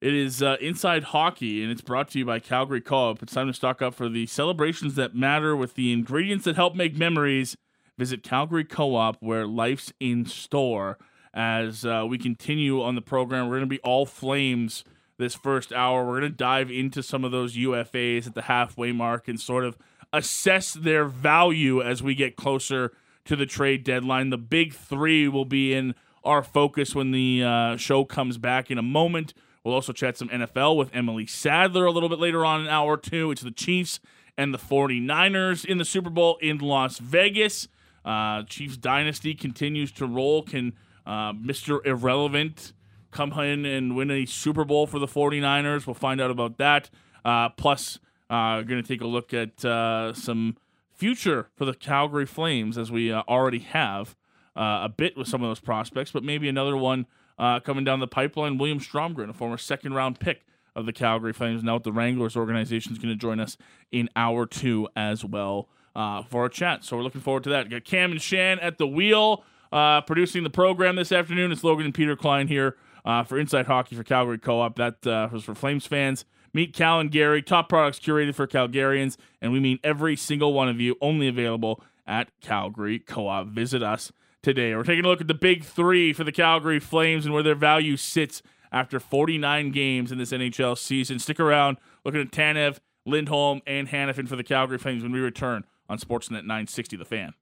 It 0.00 0.14
is 0.14 0.42
uh, 0.42 0.56
Inside 0.62 1.04
Hockey, 1.04 1.62
and 1.62 1.70
it's 1.70 1.82
brought 1.82 2.08
to 2.12 2.18
you 2.18 2.24
by 2.24 2.38
Calgary 2.38 2.80
Co 2.80 3.10
op. 3.10 3.22
It's 3.22 3.34
time 3.34 3.48
to 3.48 3.52
stock 3.52 3.82
up 3.82 3.92
for 3.92 4.08
the 4.08 4.26
celebrations 4.26 4.94
that 4.94 5.14
matter 5.14 5.54
with 5.54 5.74
the 5.74 5.92
ingredients 5.92 6.46
that 6.46 6.56
help 6.56 6.74
make 6.74 6.96
memories. 6.96 7.54
Visit 7.98 8.22
Calgary 8.22 8.64
Co 8.64 8.94
op, 8.94 9.18
where 9.20 9.46
life's 9.46 9.92
in 10.00 10.24
store. 10.24 10.96
As 11.34 11.84
uh, 11.84 12.06
we 12.08 12.16
continue 12.16 12.82
on 12.82 12.94
the 12.94 13.02
program, 13.02 13.46
we're 13.46 13.56
going 13.56 13.68
to 13.68 13.74
be 13.74 13.80
all 13.80 14.06
flames 14.06 14.84
this 15.18 15.34
first 15.34 15.70
hour. 15.70 16.06
We're 16.06 16.20
going 16.20 16.32
to 16.32 16.36
dive 16.38 16.70
into 16.70 17.02
some 17.02 17.22
of 17.22 17.30
those 17.30 17.54
UFAs 17.54 18.26
at 18.26 18.34
the 18.34 18.42
halfway 18.42 18.92
mark 18.92 19.28
and 19.28 19.38
sort 19.38 19.66
of 19.66 19.76
assess 20.14 20.72
their 20.72 21.04
value 21.04 21.82
as 21.82 22.02
we 22.02 22.14
get 22.14 22.36
closer 22.36 22.92
to 23.26 23.36
the 23.36 23.44
trade 23.44 23.84
deadline. 23.84 24.30
The 24.30 24.38
big 24.38 24.72
three 24.72 25.28
will 25.28 25.44
be 25.44 25.74
in 25.74 25.94
our 26.24 26.42
focus 26.42 26.94
when 26.94 27.10
the 27.10 27.44
uh, 27.44 27.76
show 27.76 28.06
comes 28.06 28.38
back 28.38 28.70
in 28.70 28.78
a 28.78 28.82
moment. 28.82 29.34
We'll 29.64 29.74
also 29.74 29.92
chat 29.92 30.16
some 30.16 30.28
NFL 30.28 30.76
with 30.76 30.90
Emily 30.94 31.26
Sadler 31.26 31.84
a 31.84 31.90
little 31.90 32.08
bit 32.08 32.18
later 32.18 32.44
on 32.44 32.62
in 32.62 32.68
hour 32.68 32.96
two. 32.96 33.30
It's 33.30 33.42
the 33.42 33.50
Chiefs 33.50 34.00
and 34.36 34.54
the 34.54 34.58
49ers 34.58 35.64
in 35.64 35.78
the 35.78 35.84
Super 35.84 36.10
Bowl 36.10 36.38
in 36.40 36.58
Las 36.58 36.98
Vegas. 36.98 37.68
Uh, 38.04 38.42
Chiefs 38.44 38.78
dynasty 38.78 39.34
continues 39.34 39.92
to 39.92 40.06
roll. 40.06 40.42
Can 40.42 40.72
uh, 41.06 41.32
Mr. 41.32 41.84
Irrelevant 41.84 42.72
come 43.10 43.32
in 43.32 43.66
and 43.66 43.94
win 43.94 44.10
a 44.10 44.24
Super 44.24 44.64
Bowl 44.64 44.86
for 44.86 44.98
the 44.98 45.06
49ers? 45.06 45.86
We'll 45.86 45.94
find 45.94 46.20
out 46.20 46.30
about 46.30 46.56
that. 46.56 46.88
Uh, 47.22 47.50
plus, 47.50 47.98
uh, 48.30 48.62
going 48.62 48.82
to 48.82 48.88
take 48.88 49.02
a 49.02 49.06
look 49.06 49.34
at 49.34 49.62
uh, 49.62 50.14
some 50.14 50.56
future 50.90 51.48
for 51.54 51.66
the 51.66 51.74
Calgary 51.74 52.26
Flames 52.26 52.78
as 52.78 52.90
we 52.90 53.12
uh, 53.12 53.22
already 53.28 53.58
have 53.58 54.16
uh, 54.56 54.80
a 54.84 54.88
bit 54.88 55.16
with 55.16 55.28
some 55.28 55.42
of 55.42 55.50
those 55.50 55.60
prospects, 55.60 56.10
but 56.10 56.22
maybe 56.22 56.48
another 56.48 56.76
one 56.76 57.06
uh, 57.40 57.58
coming 57.58 57.84
down 57.84 57.98
the 57.98 58.06
pipeline. 58.06 58.58
William 58.58 58.78
Stromgren, 58.78 59.30
a 59.30 59.32
former 59.32 59.56
second 59.56 59.94
round 59.94 60.20
pick 60.20 60.42
of 60.76 60.86
the 60.86 60.92
Calgary 60.92 61.32
Flames, 61.32 61.64
now 61.64 61.74
with 61.74 61.82
the 61.82 61.92
Wranglers 61.92 62.36
organization, 62.36 62.92
is 62.92 62.98
going 62.98 63.12
to 63.12 63.18
join 63.18 63.40
us 63.40 63.56
in 63.90 64.08
hour 64.14 64.46
two 64.46 64.86
as 64.94 65.24
well 65.24 65.68
uh, 65.96 66.22
for 66.22 66.44
a 66.44 66.50
chat. 66.50 66.84
So 66.84 66.96
we're 66.96 67.02
looking 67.02 67.22
forward 67.22 67.42
to 67.44 67.50
that. 67.50 67.68
Got 67.68 67.84
Cam 67.84 68.12
and 68.12 68.22
Shan 68.22 68.60
at 68.60 68.78
the 68.78 68.86
wheel 68.86 69.42
uh, 69.72 70.02
producing 70.02 70.44
the 70.44 70.50
program 70.50 70.96
this 70.96 71.10
afternoon. 71.10 71.50
It's 71.50 71.64
Logan 71.64 71.86
and 71.86 71.94
Peter 71.94 72.14
Klein 72.14 72.46
here 72.46 72.76
uh, 73.04 73.24
for 73.24 73.38
Inside 73.38 73.66
Hockey 73.66 73.96
for 73.96 74.04
Calgary 74.04 74.38
Co-op. 74.38 74.76
That 74.76 75.06
uh, 75.06 75.28
was 75.32 75.42
for 75.42 75.54
Flames 75.54 75.86
fans. 75.86 76.24
Meet 76.52 76.74
Cal 76.74 76.98
and 76.98 77.10
Gary, 77.10 77.42
top 77.42 77.68
products 77.68 78.00
curated 78.00 78.34
for 78.34 78.46
Calgarians, 78.46 79.16
and 79.40 79.52
we 79.52 79.60
mean 79.60 79.78
every 79.84 80.16
single 80.16 80.52
one 80.52 80.68
of 80.68 80.80
you. 80.80 80.96
Only 81.00 81.28
available 81.28 81.80
at 82.06 82.28
Calgary 82.40 82.98
Co-op. 82.98 83.46
Visit 83.46 83.84
us 83.84 84.10
today. 84.42 84.74
We're 84.74 84.82
taking 84.82 85.04
a 85.04 85.08
look 85.08 85.20
at 85.20 85.28
the 85.28 85.34
big 85.34 85.64
three 85.64 86.12
for 86.12 86.24
the 86.24 86.32
Calgary 86.32 86.80
Flames 86.80 87.24
and 87.24 87.34
where 87.34 87.42
their 87.42 87.54
value 87.54 87.96
sits 87.96 88.42
after 88.72 89.00
49 89.00 89.70
games 89.70 90.12
in 90.12 90.18
this 90.18 90.32
NHL 90.32 90.78
season. 90.78 91.18
Stick 91.18 91.40
around, 91.40 91.78
looking 92.04 92.20
at 92.20 92.30
Tanev, 92.30 92.78
Lindholm, 93.04 93.60
and 93.66 93.88
Hanifin 93.88 94.28
for 94.28 94.36
the 94.36 94.44
Calgary 94.44 94.78
Flames 94.78 95.02
when 95.02 95.12
we 95.12 95.20
return 95.20 95.64
on 95.88 95.98
Sportsnet 95.98 96.44
960 96.44 96.96
The 96.96 97.04
Fan. 97.04 97.34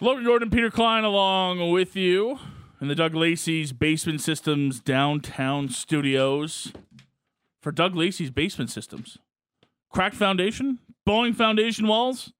Logan 0.00 0.24
Gordon, 0.24 0.50
Peter 0.50 0.70
Klein, 0.70 1.04
along 1.04 1.70
with 1.70 1.94
you 1.94 2.38
in 2.80 2.88
the 2.88 2.96
Doug 2.96 3.14
Lacey's 3.14 3.72
Basement 3.72 4.20
Systems 4.20 4.80
downtown 4.80 5.68
studios 5.68 6.72
for 7.62 7.70
Doug 7.70 7.94
Lacey's 7.94 8.32
Basement 8.32 8.70
Systems. 8.70 9.18
Cracked 9.90 10.16
foundation, 10.16 10.80
bowling 11.06 11.32
foundation 11.32 11.86
walls. 11.86 12.32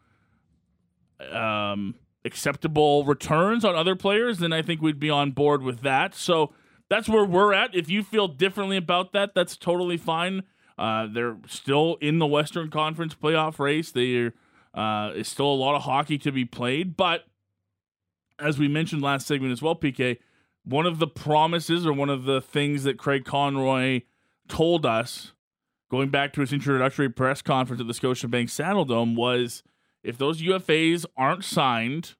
um, 1.31 1.95
acceptable 2.23 3.03
returns 3.03 3.65
on 3.65 3.75
other 3.75 3.95
players, 3.95 4.37
then 4.37 4.53
I 4.53 4.61
think 4.61 4.83
we'd 4.83 4.99
be 4.99 5.09
on 5.09 5.31
board 5.31 5.63
with 5.63 5.81
that. 5.81 6.13
So 6.13 6.53
that's 6.89 7.09
where 7.09 7.25
we're 7.25 7.53
at. 7.53 7.73
If 7.73 7.89
you 7.89 8.03
feel 8.03 8.27
differently 8.27 8.77
about 8.77 9.13
that, 9.13 9.33
that's 9.33 9.57
totally 9.57 9.97
fine. 9.97 10.43
Uh, 10.77 11.07
they're 11.11 11.37
still 11.47 11.97
in 11.99 12.19
the 12.19 12.27
Western 12.27 12.69
Conference 12.69 13.15
playoff 13.15 13.57
race. 13.57 13.91
There 13.91 14.35
uh, 14.75 15.13
is 15.15 15.27
still 15.27 15.47
a 15.47 15.55
lot 15.55 15.75
of 15.75 15.81
hockey 15.81 16.19
to 16.19 16.31
be 16.31 16.45
played, 16.45 16.95
but 16.95 17.23
as 18.37 18.59
we 18.59 18.67
mentioned 18.67 19.01
last 19.01 19.25
segment 19.25 19.51
as 19.51 19.63
well, 19.63 19.73
PK, 19.73 20.19
one 20.63 20.85
of 20.85 20.99
the 20.99 21.07
promises 21.07 21.83
or 21.83 21.93
one 21.93 22.11
of 22.11 22.25
the 22.25 22.41
things 22.41 22.83
that 22.83 22.99
Craig 22.99 23.25
Conroy 23.25 24.01
told 24.47 24.85
us 24.85 25.33
going 25.89 26.09
back 26.09 26.33
to 26.33 26.41
his 26.41 26.53
introductory 26.53 27.09
press 27.09 27.41
conference 27.41 27.81
at 27.81 27.87
the 27.87 27.93
Scotiabank 27.93 28.45
Saddledome 28.45 29.15
was 29.15 29.63
if 30.03 30.17
those 30.17 30.41
UFAs 30.41 31.05
aren't 31.15 31.43
signed 31.43 32.15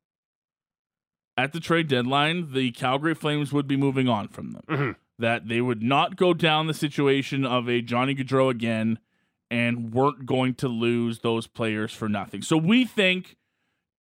at 1.38 1.54
the 1.54 1.60
trade 1.60 1.88
deadline, 1.88 2.52
the 2.52 2.72
Calgary 2.72 3.14
Flames 3.14 3.54
would 3.54 3.68
be 3.68 3.78
moving 3.78 4.10
on 4.10 4.28
from 4.28 4.52
them. 4.52 4.64
Mm-hmm. 4.68 4.92
That 5.20 5.48
they 5.48 5.62
would 5.62 5.82
not 5.82 6.16
go 6.16 6.34
down 6.34 6.68
the 6.68 6.74
situation 6.74 7.46
of 7.46 7.68
a 7.68 7.82
Johnny 7.82 8.14
Gaudreau 8.14 8.52
again 8.52 9.00
and 9.50 9.94
weren't 9.94 10.26
going 10.26 10.54
to 10.56 10.68
lose 10.68 11.20
those 11.20 11.48
players 11.48 11.92
for 11.92 12.10
nothing. 12.10 12.42
So 12.42 12.58
we 12.58 12.86
think 12.86 13.38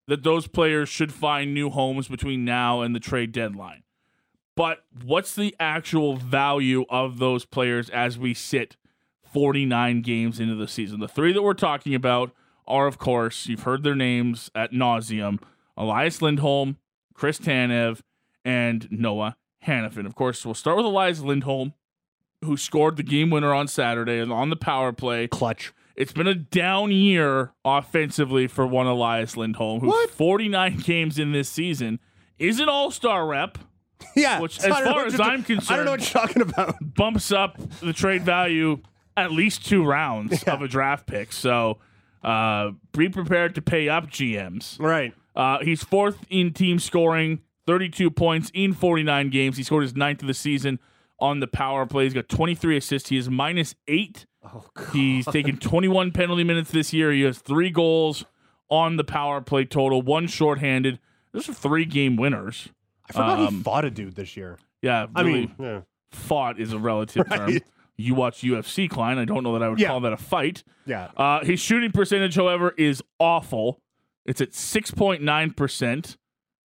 that 0.09 0.23
those 0.23 0.47
players 0.47 0.89
should 0.89 1.13
find 1.13 1.55
new 1.55 1.71
homes 1.71 2.09
between 2.09 2.45
now 2.45 2.81
and 2.81 2.95
the 2.95 3.01
trade 3.01 3.33
deadline. 3.33 3.83
But 4.57 4.85
what's 5.05 5.35
the 5.35 5.55
actual 5.61 6.17
value 6.17 6.85
of 6.89 7.19
those 7.19 7.45
players 7.45 7.91
as 7.91 8.19
we 8.19 8.35
sit 8.35 8.77
49 9.37 10.01
games 10.01 10.40
into 10.40 10.55
the 10.55 10.66
season? 10.66 10.99
The 10.99 11.09
three 11.09 11.31
that 11.35 11.42
we're 11.42 11.53
talking 11.53 11.94
about 11.94 12.31
are, 12.66 12.87
of 12.87 12.96
course, 12.96 13.46
you've 13.46 13.64
heard 13.64 13.83
their 13.83 13.94
names 13.94 14.51
at 14.55 14.72
nauseum 14.72 15.40
Elias 15.77 16.22
Lindholm, 16.22 16.79
Chris 17.12 17.38
Tanev, 17.38 18.01
and 18.46 18.88
Noah 18.90 19.37
Hanifin. 19.66 20.07
Of 20.07 20.14
course, 20.14 20.42
we'll 20.46 20.55
start 20.55 20.79
with 20.79 20.87
Elias 20.87 21.20
Lindholm, 21.20 21.75
who 22.42 22.57
scored 22.57 22.96
the 22.96 23.03
game 23.03 23.29
winner 23.29 23.53
on 23.53 23.68
Saturday 23.68 24.20
and 24.20 24.33
on 24.33 24.49
the 24.49 24.57
power 24.57 24.90
play. 24.90 25.29
Clutch. 25.29 25.75
It's 25.96 26.12
been 26.12 26.27
a 26.27 26.35
down 26.35 26.90
year 26.90 27.53
offensively 27.62 28.46
for 28.46 28.66
one 28.66 28.87
Elias 28.87 29.37
Lindholm, 29.37 29.81
who's 29.81 29.88
What? 29.88 30.11
49 30.12 30.79
games 30.79 31.18
in 31.18 31.33
this 31.33 31.51
season, 31.51 32.01
is 32.38 32.59
an 32.59 32.70
all 32.70 32.90
star 32.90 33.27
rep, 33.27 33.59
Yeah. 34.16 34.40
Which, 34.40 34.59
as 34.61 34.72
far 34.79 35.05
as 35.05 35.20
I'm 35.20 35.42
concerned, 35.42 35.70
I 35.70 35.77
don't 35.77 35.85
know 35.85 35.90
what 35.90 36.01
you're 36.01 36.22
talking 36.27 36.40
about. 36.40 36.77
bumps 36.94 37.31
up 37.33 37.59
the 37.81 37.92
trade 37.92 38.22
value 38.22 38.81
at 39.17 39.33
least 39.33 39.67
two 39.67 39.85
rounds 39.85 40.43
of 40.47 40.63
a 40.63 40.69
draft 40.69 41.07
pick. 41.07 41.33
So 41.33 41.79
uh, 42.23 42.73
be 42.97 43.09
prepared 43.09 43.55
to 43.57 43.63
pay 43.63 43.89
up 43.89 44.07
GMs. 44.09 44.79
Right. 44.81 45.15
Uh, 45.35 45.59
he's 45.63 45.83
fourth 45.83 46.25
in 46.31 46.53
team 46.53 46.79
scoring, 46.79 47.41
32 47.67 48.11
points 48.11 48.51
in 48.55 48.73
49 48.73 49.31
games. 49.31 49.57
He 49.57 49.63
scored 49.63 49.83
his 49.83 49.95
ninth 49.95 50.23
of 50.23 50.29
the 50.29 50.35
season 50.35 50.79
on 51.19 51.41
the 51.41 51.47
power 51.47 51.87
play. 51.87 52.05
He's 52.05 52.15
got 52.15 52.29
23 52.29 52.77
assists. 52.77 53.09
He 53.11 53.17
is 53.17 53.29
minus 53.29 53.75
eight. 53.89 54.27
Oh, 54.45 54.65
God. 54.75 54.89
He's 54.93 55.27
taken 55.27 55.57
21 55.59 56.13
penalty 56.13 56.45
minutes 56.45 56.71
this 56.71 56.93
year. 56.93 57.13
He 57.13 57.23
has 57.23 57.39
three 57.39 57.71
goals 57.71 58.25
on 58.71 58.97
the 58.97 59.05
power 59.05 59.41
play 59.41 59.65
total, 59.65 60.03
one 60.03 60.27
shorthanded. 60.27 60.99
Those 61.33 61.49
are 61.49 61.55
three 61.55 61.85
game 61.85 62.17
winners. 62.17 62.69
I 63.09 63.13
forgot 63.13 63.39
Um, 63.41 63.57
he 63.57 63.63
fought 63.63 63.85
a 63.85 63.91
dude 63.91 64.15
this 64.17 64.37
year. 64.37 64.59
Yeah, 64.83 65.07
I 65.14 65.23
mean, 65.23 65.55
yeah. 65.59 65.81
fought 66.11 66.59
is 66.59 66.73
a 66.73 66.79
relative 66.79 67.29
term. 67.31 67.59
You 67.99 68.14
watch 68.14 68.42
UFC, 68.42 68.88
Klein. 68.90 69.18
I 69.18 69.24
don't 69.24 69.42
know 69.42 69.53
that 69.55 69.62
I 69.62 69.68
would 69.68 69.80
Yeah. 69.80 69.88
call 69.88 70.01
that 70.01 70.12
a 70.12 70.16
fight. 70.18 70.62
Yeah. 70.84 71.09
Uh, 71.16 71.44
his 71.44 71.61
shooting 71.61 71.92
percentage, 71.92 72.34
however, 72.34 72.74
is 72.76 73.03
awful. 73.18 73.80
It's 74.26 74.40
at 74.40 74.51
6.9%. 74.55 76.16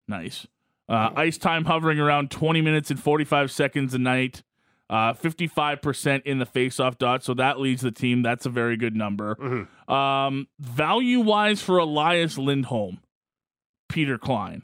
Nice. 0.08 0.48
Uh, 0.88 1.12
ice 1.16 1.38
time 1.38 1.66
hovering 1.66 2.00
around 2.00 2.32
20 2.32 2.62
minutes 2.62 2.90
and 2.90 3.00
45 3.00 3.52
seconds 3.52 3.94
a 3.94 4.00
night. 4.00 4.42
Uh, 4.90 5.14
55% 5.14 6.24
in 6.26 6.40
the 6.40 6.48
faceoff 6.48 6.98
dot. 6.98 7.24
So 7.24 7.36
that 7.36 7.60
leads 7.60 7.84
the 7.84 7.92
team. 7.92 8.24
That's 8.24 8.48
a 8.48 8.50
very 8.50 8.76
good 8.76 8.96
number. 8.96 9.68
Um, 9.88 10.48
value 10.60 11.20
wise 11.20 11.62
for 11.62 11.78
Elias 11.78 12.40
Lindholm, 12.40 13.00
Peter 13.88 14.18
Klein, 14.18 14.64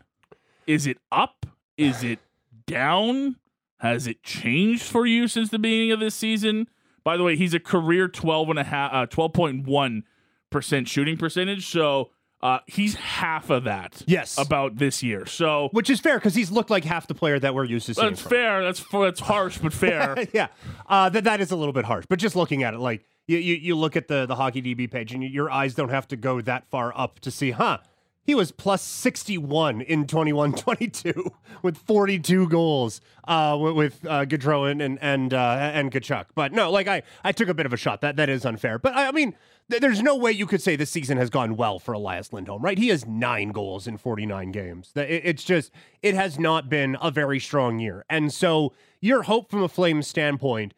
is 0.66 0.88
it 0.88 0.98
up? 1.12 1.46
Is 1.78 2.04
it 2.04 2.18
down? 2.66 3.36
Has 3.80 4.08
it 4.08 4.24
changed 4.24 4.84
for 4.84 5.06
you 5.06 5.28
since 5.28 5.50
the 5.50 5.60
beginning 5.60 5.92
of 5.92 6.00
this 6.00 6.16
season? 6.16 6.68
By 7.04 7.18
the 7.18 7.24
way, 7.24 7.36
he's 7.36 7.54
a 7.54 7.60
career 7.60 8.08
12 8.08 8.50
and 8.50 8.60
a 8.60 8.64
half, 8.64 8.92
uh, 8.94 9.06
12.1% 9.08 10.88
shooting 10.88 11.18
percentage. 11.18 11.68
So 11.68 12.12
Uh, 12.42 12.60
he's 12.68 12.94
half 12.96 13.50
of 13.50 13.64
that. 13.64 14.04
Yes. 14.06 14.38
About 14.38 14.76
this 14.76 15.02
year. 15.02 15.26
So 15.26 15.70
Which 15.72 15.90
is 15.90 16.00
fair 16.00 16.18
because 16.18 16.36
he's 16.36 16.52
looked 16.52 16.70
like 16.70 16.84
half 16.84 17.08
the 17.08 17.16
player 17.16 17.40
that 17.40 17.56
we're 17.56 17.64
used 17.64 17.88
to 17.88 17.96
seeing. 17.96 18.10
that's 18.10 18.22
from. 18.22 18.30
fair. 18.30 18.62
That's 18.64 18.84
that's 18.92 19.20
harsh, 19.22 19.58
but 19.58 19.74
fair. 19.74 20.16
yeah, 20.34 20.48
uh, 20.88 21.10
that 21.10 21.24
that 21.24 21.42
is 21.42 21.50
a 21.52 21.56
little 21.56 21.74
bit 21.74 21.86
harsh. 21.86 22.06
But 22.08 22.20
just 22.20 22.36
looking 22.36 22.62
at 22.62 22.76
it, 22.76 22.80
like 22.80 23.04
you 23.28 23.38
you, 23.40 23.56
you 23.56 23.76
look 23.76 23.96
at 23.96 24.08
the 24.10 24.28
the 24.28 24.36
hockey 24.36 24.62
DB 24.62 24.92
page, 24.92 25.12
and 25.14 25.24
your 25.24 25.50
eyes 25.50 25.74
don't 25.74 25.90
have 25.90 26.08
to 26.10 26.18
go 26.18 26.40
that 26.42 26.70
far 26.70 26.94
up 26.96 27.20
to 27.22 27.32
see, 27.32 27.50
huh? 27.52 27.80
He 28.26 28.34
was 28.34 28.52
plus 28.52 28.82
61 28.82 29.82
in 29.82 30.06
21-22 30.08 31.32
with 31.62 31.78
42 31.78 32.50
goals 32.50 33.00
uh, 33.28 33.56
with, 33.60 34.06
uh, 34.06 34.26
Gaudreau 34.26 34.70
and 34.70 34.82
and 34.82 34.98
and, 35.02 35.34
uh, 35.34 35.58
and 35.74 35.92
Tkachuk. 35.92 36.26
But 36.34 36.52
no, 36.52 36.72
like 36.72 36.88
I 36.88 37.04
I 37.24 37.32
took 37.32 37.50
a 37.50 37.54
bit 37.54 37.66
of 37.66 37.74
a 37.74 37.78
shot. 37.78 38.02
That 38.02 38.16
that 38.16 38.30
is 38.30 38.46
unfair. 38.46 38.80
But 38.80 38.94
I, 38.96 39.08
I 39.08 39.12
mean, 39.12 39.36
th- 39.70 39.80
there's 39.82 40.02
no 40.02 40.16
way 40.16 40.32
you 40.32 40.48
could 40.48 40.62
say 40.62 40.76
this 40.76 40.90
season 40.90 41.18
has 41.18 41.30
gone 41.30 41.56
well 41.56 41.78
for 41.78 41.94
Elias 41.94 42.34
Lindholm, 42.34 42.62
right? 42.64 42.78
He 42.80 42.88
has 42.90 43.06
nine 43.06 43.50
goals 43.50 43.86
in 43.88 43.98
49 43.98 44.52
games. 44.52 44.92
It- 44.96 45.22
It's 45.24 45.44
just 45.44 45.72
it 46.02 46.16
has 46.16 46.40
not 46.40 46.68
been 46.68 46.98
a 47.02 47.12
very 47.12 47.40
strong 47.40 47.78
year, 47.80 48.06
and 48.10 48.34
so 48.34 48.74
your 49.02 49.24
hope 49.24 49.52
from 49.52 49.62
a 49.62 49.70
Flames 49.70 50.08
standpoint 50.08 50.74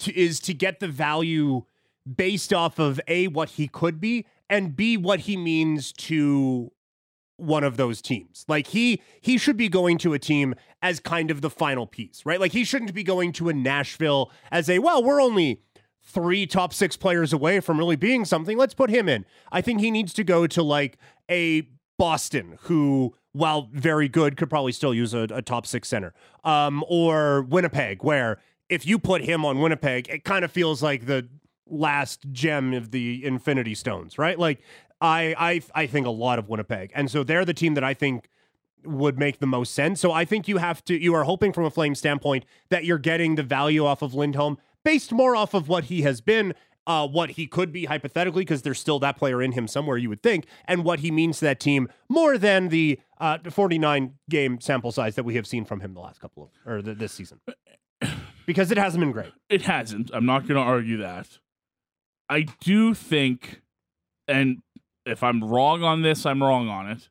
to, 0.00 0.16
is 0.18 0.40
to 0.40 0.54
get 0.54 0.80
the 0.80 0.88
value 0.88 1.62
based 2.16 2.52
off 2.52 2.78
of 2.80 3.00
a 3.06 3.28
what 3.28 3.50
he 3.50 3.68
could 3.68 4.00
be 4.00 4.26
and 4.48 4.74
b 4.74 4.96
what 4.96 5.20
he 5.20 5.36
means 5.36 5.92
to 5.92 6.72
one 7.40 7.64
of 7.64 7.76
those 7.76 8.02
teams. 8.02 8.44
Like 8.48 8.68
he 8.68 9.02
he 9.20 9.38
should 9.38 9.56
be 9.56 9.68
going 9.68 9.98
to 9.98 10.12
a 10.12 10.18
team 10.18 10.54
as 10.82 11.00
kind 11.00 11.30
of 11.30 11.40
the 11.40 11.50
final 11.50 11.86
piece, 11.86 12.24
right? 12.24 12.40
Like 12.40 12.52
he 12.52 12.64
shouldn't 12.64 12.94
be 12.94 13.02
going 13.02 13.32
to 13.34 13.48
a 13.48 13.52
Nashville 13.52 14.30
as 14.50 14.68
a 14.68 14.78
well, 14.78 15.02
we're 15.02 15.20
only 15.20 15.62
three 16.02 16.46
top 16.46 16.72
6 16.72 16.96
players 16.96 17.32
away 17.32 17.60
from 17.60 17.78
really 17.78 17.96
being 17.96 18.24
something. 18.24 18.56
Let's 18.56 18.74
put 18.74 18.90
him 18.90 19.08
in. 19.08 19.24
I 19.52 19.60
think 19.60 19.80
he 19.80 19.90
needs 19.90 20.12
to 20.14 20.24
go 20.24 20.46
to 20.46 20.62
like 20.62 20.98
a 21.30 21.68
Boston 21.98 22.58
who 22.62 23.14
while 23.32 23.68
very 23.72 24.08
good 24.08 24.36
could 24.36 24.50
probably 24.50 24.72
still 24.72 24.92
use 24.92 25.14
a, 25.14 25.26
a 25.30 25.42
top 25.42 25.66
6 25.66 25.86
center. 25.86 26.14
Um 26.44 26.84
or 26.88 27.42
Winnipeg 27.42 28.02
where 28.02 28.40
if 28.68 28.86
you 28.86 28.98
put 28.98 29.22
him 29.22 29.44
on 29.44 29.60
Winnipeg, 29.60 30.08
it 30.08 30.24
kind 30.24 30.44
of 30.44 30.52
feels 30.52 30.82
like 30.82 31.06
the 31.06 31.28
last 31.70 32.24
gem 32.32 32.72
of 32.72 32.90
the 32.90 33.24
Infinity 33.24 33.74
Stones, 33.74 34.18
right? 34.18 34.38
Like 34.38 34.60
I 35.00 35.34
I 35.38 35.82
I 35.82 35.86
think 35.86 36.06
a 36.06 36.10
lot 36.10 36.38
of 36.38 36.48
Winnipeg. 36.48 36.92
And 36.94 37.10
so 37.10 37.24
they're 37.24 37.44
the 37.44 37.54
team 37.54 37.74
that 37.74 37.84
I 37.84 37.94
think 37.94 38.28
would 38.84 39.18
make 39.18 39.40
the 39.40 39.46
most 39.46 39.74
sense. 39.74 40.00
So 40.00 40.12
I 40.12 40.24
think 40.24 40.48
you 40.48 40.58
have 40.58 40.84
to 40.86 41.00
you 41.00 41.14
are 41.14 41.24
hoping 41.24 41.52
from 41.52 41.64
a 41.64 41.70
flame 41.70 41.94
standpoint 41.94 42.44
that 42.70 42.84
you're 42.84 42.98
getting 42.98 43.34
the 43.34 43.42
value 43.42 43.84
off 43.84 44.02
of 44.02 44.14
Lindholm 44.14 44.58
based 44.84 45.12
more 45.12 45.36
off 45.36 45.54
of 45.54 45.68
what 45.68 45.84
he 45.84 46.02
has 46.02 46.20
been 46.20 46.54
uh, 46.86 47.06
what 47.06 47.30
he 47.32 47.46
could 47.46 47.72
be 47.72 47.84
hypothetically, 47.84 48.42
because 48.42 48.62
there's 48.62 48.80
still 48.80 48.98
that 48.98 49.16
player 49.16 49.40
in 49.42 49.52
him 49.52 49.68
somewhere, 49.68 49.96
you 49.96 50.08
would 50.08 50.22
think, 50.22 50.46
and 50.64 50.84
what 50.84 51.00
he 51.00 51.10
means 51.10 51.38
to 51.38 51.44
that 51.44 51.60
team 51.60 51.88
more 52.08 52.38
than 52.38 52.68
the 52.68 52.98
uh, 53.18 53.38
49 53.48 54.14
game 54.28 54.60
sample 54.60 54.90
size 54.90 55.14
that 55.14 55.24
we 55.24 55.34
have 55.36 55.46
seen 55.46 55.64
from 55.64 55.80
him 55.80 55.94
the 55.94 56.00
last 56.00 56.20
couple 56.20 56.44
of, 56.44 56.72
or 56.72 56.82
the, 56.82 56.94
this 56.94 57.12
season. 57.12 57.40
Because 58.46 58.72
it 58.72 58.78
hasn't 58.78 59.00
been 59.00 59.12
great. 59.12 59.30
It 59.48 59.62
hasn't. 59.62 60.10
I'm 60.12 60.26
not 60.26 60.40
going 60.40 60.56
to 60.56 60.60
argue 60.60 60.96
that. 60.96 61.38
I 62.28 62.46
do 62.60 62.94
think, 62.94 63.60
and 64.26 64.58
if 65.10 65.22
I'm 65.22 65.42
wrong 65.42 65.82
on 65.82 66.02
this, 66.02 66.24
I'm 66.26 66.42
wrong 66.42 66.68
on 66.68 66.90
it. 66.90 67.08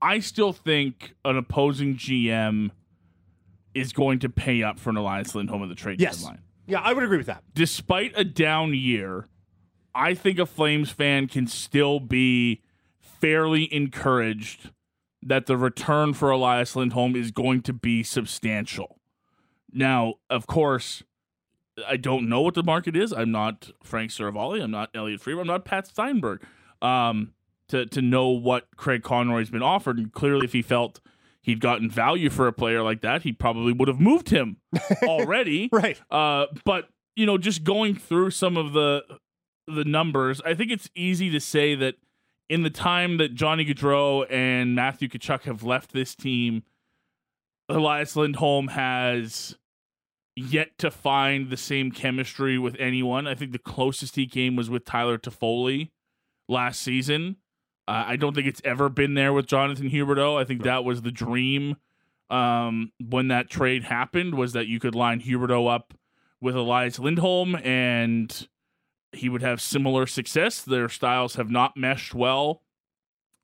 I 0.00 0.18
still 0.20 0.52
think 0.52 1.14
an 1.24 1.36
opposing 1.36 1.96
GM 1.96 2.70
is 3.74 3.92
going 3.92 4.18
to 4.20 4.28
pay 4.28 4.62
up 4.62 4.78
for 4.78 4.90
an 4.90 4.96
Elias 4.96 5.34
Lindholm 5.34 5.62
at 5.62 5.68
the 5.68 5.74
trade 5.74 6.00
Yes. 6.00 6.18
deadline. 6.18 6.40
Yeah, 6.66 6.80
I 6.80 6.92
would 6.92 7.04
agree 7.04 7.16
with 7.18 7.26
that. 7.26 7.42
Despite 7.54 8.12
a 8.16 8.24
down 8.24 8.74
year, 8.74 9.28
I 9.94 10.14
think 10.14 10.38
a 10.38 10.46
Flames 10.46 10.90
fan 10.90 11.28
can 11.28 11.46
still 11.46 12.00
be 12.00 12.62
fairly 13.00 13.72
encouraged 13.72 14.70
that 15.22 15.46
the 15.46 15.56
return 15.56 16.12
for 16.14 16.30
Elias 16.30 16.74
Lindholm 16.74 17.14
is 17.14 17.30
going 17.30 17.62
to 17.62 17.72
be 17.72 18.02
substantial. 18.02 18.98
Now, 19.72 20.14
of 20.28 20.46
course, 20.46 21.02
I 21.88 21.96
don't 21.96 22.28
know 22.28 22.40
what 22.42 22.54
the 22.54 22.62
market 22.62 22.96
is. 22.96 23.12
I'm 23.12 23.30
not 23.30 23.70
Frank 23.82 24.10
Seravalli. 24.10 24.62
I'm 24.62 24.70
not 24.70 24.90
Elliotte 24.94 25.20
Friedman. 25.20 25.42
I'm 25.42 25.46
not 25.46 25.64
Pat 25.64 25.86
Steinberg. 25.86 26.42
Um, 26.82 27.32
to 27.68 27.86
to 27.86 28.02
know 28.02 28.28
what 28.28 28.66
Craig 28.76 29.02
Conroy's 29.02 29.50
been 29.50 29.62
offered, 29.62 29.98
and 29.98 30.12
clearly, 30.12 30.44
if 30.44 30.52
he 30.52 30.62
felt 30.62 31.00
he'd 31.42 31.60
gotten 31.60 31.90
value 31.90 32.30
for 32.30 32.46
a 32.46 32.52
player 32.52 32.82
like 32.82 33.00
that, 33.00 33.22
he 33.22 33.32
probably 33.32 33.72
would 33.72 33.88
have 33.88 34.00
moved 34.00 34.30
him 34.30 34.58
already. 35.02 35.68
Right. 35.72 36.00
Uh, 36.10 36.46
but 36.64 36.88
you 37.16 37.26
know, 37.26 37.38
just 37.38 37.64
going 37.64 37.94
through 37.94 38.30
some 38.30 38.56
of 38.56 38.72
the 38.72 39.02
the 39.66 39.84
numbers, 39.84 40.40
I 40.44 40.54
think 40.54 40.70
it's 40.70 40.90
easy 40.94 41.30
to 41.30 41.40
say 41.40 41.74
that 41.76 41.94
in 42.48 42.62
the 42.62 42.70
time 42.70 43.16
that 43.18 43.34
Johnny 43.34 43.64
Gaudreau 43.64 44.26
and 44.30 44.74
Matthew 44.74 45.08
Tkachuk 45.08 45.42
have 45.42 45.62
left 45.62 45.92
this 45.92 46.14
team, 46.14 46.64
Elias 47.68 48.16
Lindholm 48.16 48.68
has 48.68 49.56
yet 50.34 50.76
to 50.78 50.90
find 50.90 51.50
the 51.50 51.56
same 51.56 51.90
chemistry 51.90 52.58
with 52.58 52.76
anyone. 52.78 53.26
I 53.26 53.34
think 53.34 53.52
the 53.52 53.58
closest 53.58 54.16
he 54.16 54.26
came 54.26 54.56
was 54.56 54.68
with 54.68 54.84
Tyler 54.84 55.18
Toffoli 55.18 55.90
last 56.48 56.82
season. 56.82 57.36
Uh, 57.88 58.04
I 58.06 58.16
don't 58.16 58.34
think 58.34 58.46
it's 58.46 58.62
ever 58.64 58.88
been 58.88 59.14
there 59.14 59.32
with 59.32 59.46
Jonathan 59.46 59.90
Huberdeau. 59.90 60.40
I 60.40 60.44
think 60.44 60.62
that 60.62 60.84
was 60.84 61.02
the 61.02 61.10
dream 61.10 61.76
um, 62.30 62.92
when 62.98 63.28
that 63.28 63.50
trade 63.50 63.84
happened 63.84 64.34
was 64.34 64.54
that 64.54 64.66
you 64.66 64.80
could 64.80 64.94
line 64.94 65.20
Huberdeau 65.20 65.72
up 65.72 65.94
with 66.40 66.56
Elias 66.56 66.98
Lindholm 66.98 67.56
and 67.56 68.48
he 69.12 69.28
would 69.28 69.42
have 69.42 69.60
similar 69.60 70.06
success. 70.06 70.62
Their 70.62 70.88
styles 70.88 71.36
have 71.36 71.50
not 71.50 71.76
meshed 71.76 72.14
well. 72.14 72.62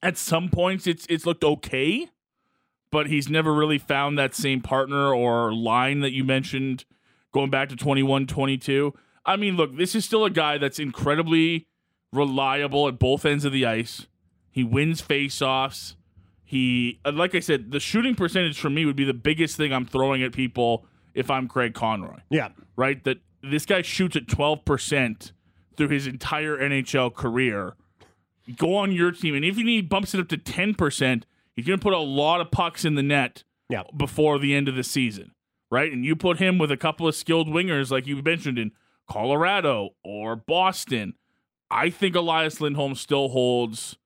At 0.03 0.17
some 0.17 0.49
points, 0.49 0.87
it's 0.87 1.07
it's 1.11 1.27
looked 1.27 1.45
okay, 1.45 2.09
but 2.91 3.09
he's 3.09 3.29
never 3.29 3.53
really 3.53 3.79
found 3.79 4.19
that 4.19 4.35
same 4.35 4.61
partner 4.61 5.13
or 5.13 5.53
line 5.53 6.01
that 6.01 6.13
you 6.13 6.25
mentioned 6.25 6.85
going 7.33 7.51
back 7.51 7.69
to 7.69 7.77
21 7.77 8.27
22. 8.27 8.95
I 9.27 9.37
mean, 9.37 9.57
look, 9.57 9.77
this 9.77 9.95
is 9.95 10.05
still 10.05 10.25
a 10.25 10.31
guy 10.31 10.57
that's 10.57 10.79
incredibly 10.79 11.68
reliable 12.13 12.89
at 12.89 12.99
both 12.99 13.25
ends 13.25 13.45
of 13.45 13.53
the 13.53 13.67
ice. 13.67 14.07
He 14.51 14.65
wins 14.65 15.01
faceoffs. 15.03 15.95
He, 16.45 16.99
uh, 17.05 17.13
like 17.13 17.35
I 17.35 17.41
said, 17.41 17.71
the 17.73 17.81
shooting 17.81 18.15
percentage 18.15 18.59
for 18.59 18.71
me 18.71 18.87
would 18.87 18.97
be 18.97 19.05
the 19.05 19.13
biggest 19.15 19.57
thing 19.57 19.73
I'm 19.73 19.85
throwing 19.85 20.23
at 20.23 20.33
people 20.33 20.87
if 21.15 21.31
I'm 21.31 21.47
Craig 21.49 21.75
Conroy, 21.75 22.21
Yeah. 22.31 22.49
right? 22.77 23.03
That 23.05 23.19
this 23.43 23.67
guy 23.67 23.83
shoots 23.83 24.17
at 24.17 24.27
12% 24.27 25.33
through 25.77 25.89
his 25.89 26.07
entire 26.07 26.57
NHL 26.57 27.11
career. 27.15 27.75
Go 28.57 28.75
on 28.77 28.93
your 28.93 29.13
team, 29.13 29.35
and 29.35 29.45
if 29.45 29.57
he 29.57 29.83
bumps 29.83 30.15
it 30.15 30.21
up 30.21 30.29
to 30.29 30.39
10%, 30.39 31.25
he's 31.55 31.67
going 31.67 31.79
to 31.79 31.83
put 31.83 31.93
a 31.93 31.99
lot 31.99 32.41
of 32.41 32.51
pucks 32.51 32.85
in 32.85 32.95
the 32.95 33.03
net 33.03 33.45
Yeah. 33.69 33.83
before 33.95 34.39
the 34.39 34.55
end 34.55 34.69
of 34.69 34.75
the 34.75 34.83
season, 34.83 35.33
right? 35.71 35.93
And 35.93 36.05
you 36.05 36.17
put 36.17 36.39
him 36.39 36.57
with 36.57 36.71
a 36.73 36.77
couple 36.79 37.07
of 37.07 37.15
skilled 37.15 37.49
wingers, 37.49 37.91
like 37.91 38.07
you 38.07 38.23
mentioned 38.23 38.59
in 38.59 38.73
Colorado 39.07 39.91
or 40.03 40.35
Boston. 40.35 41.15
I 41.71 41.91
think 41.91 42.15
Elias 42.15 42.61
Lindholm 42.61 42.95
still 42.95 43.29
holds. 43.29 43.97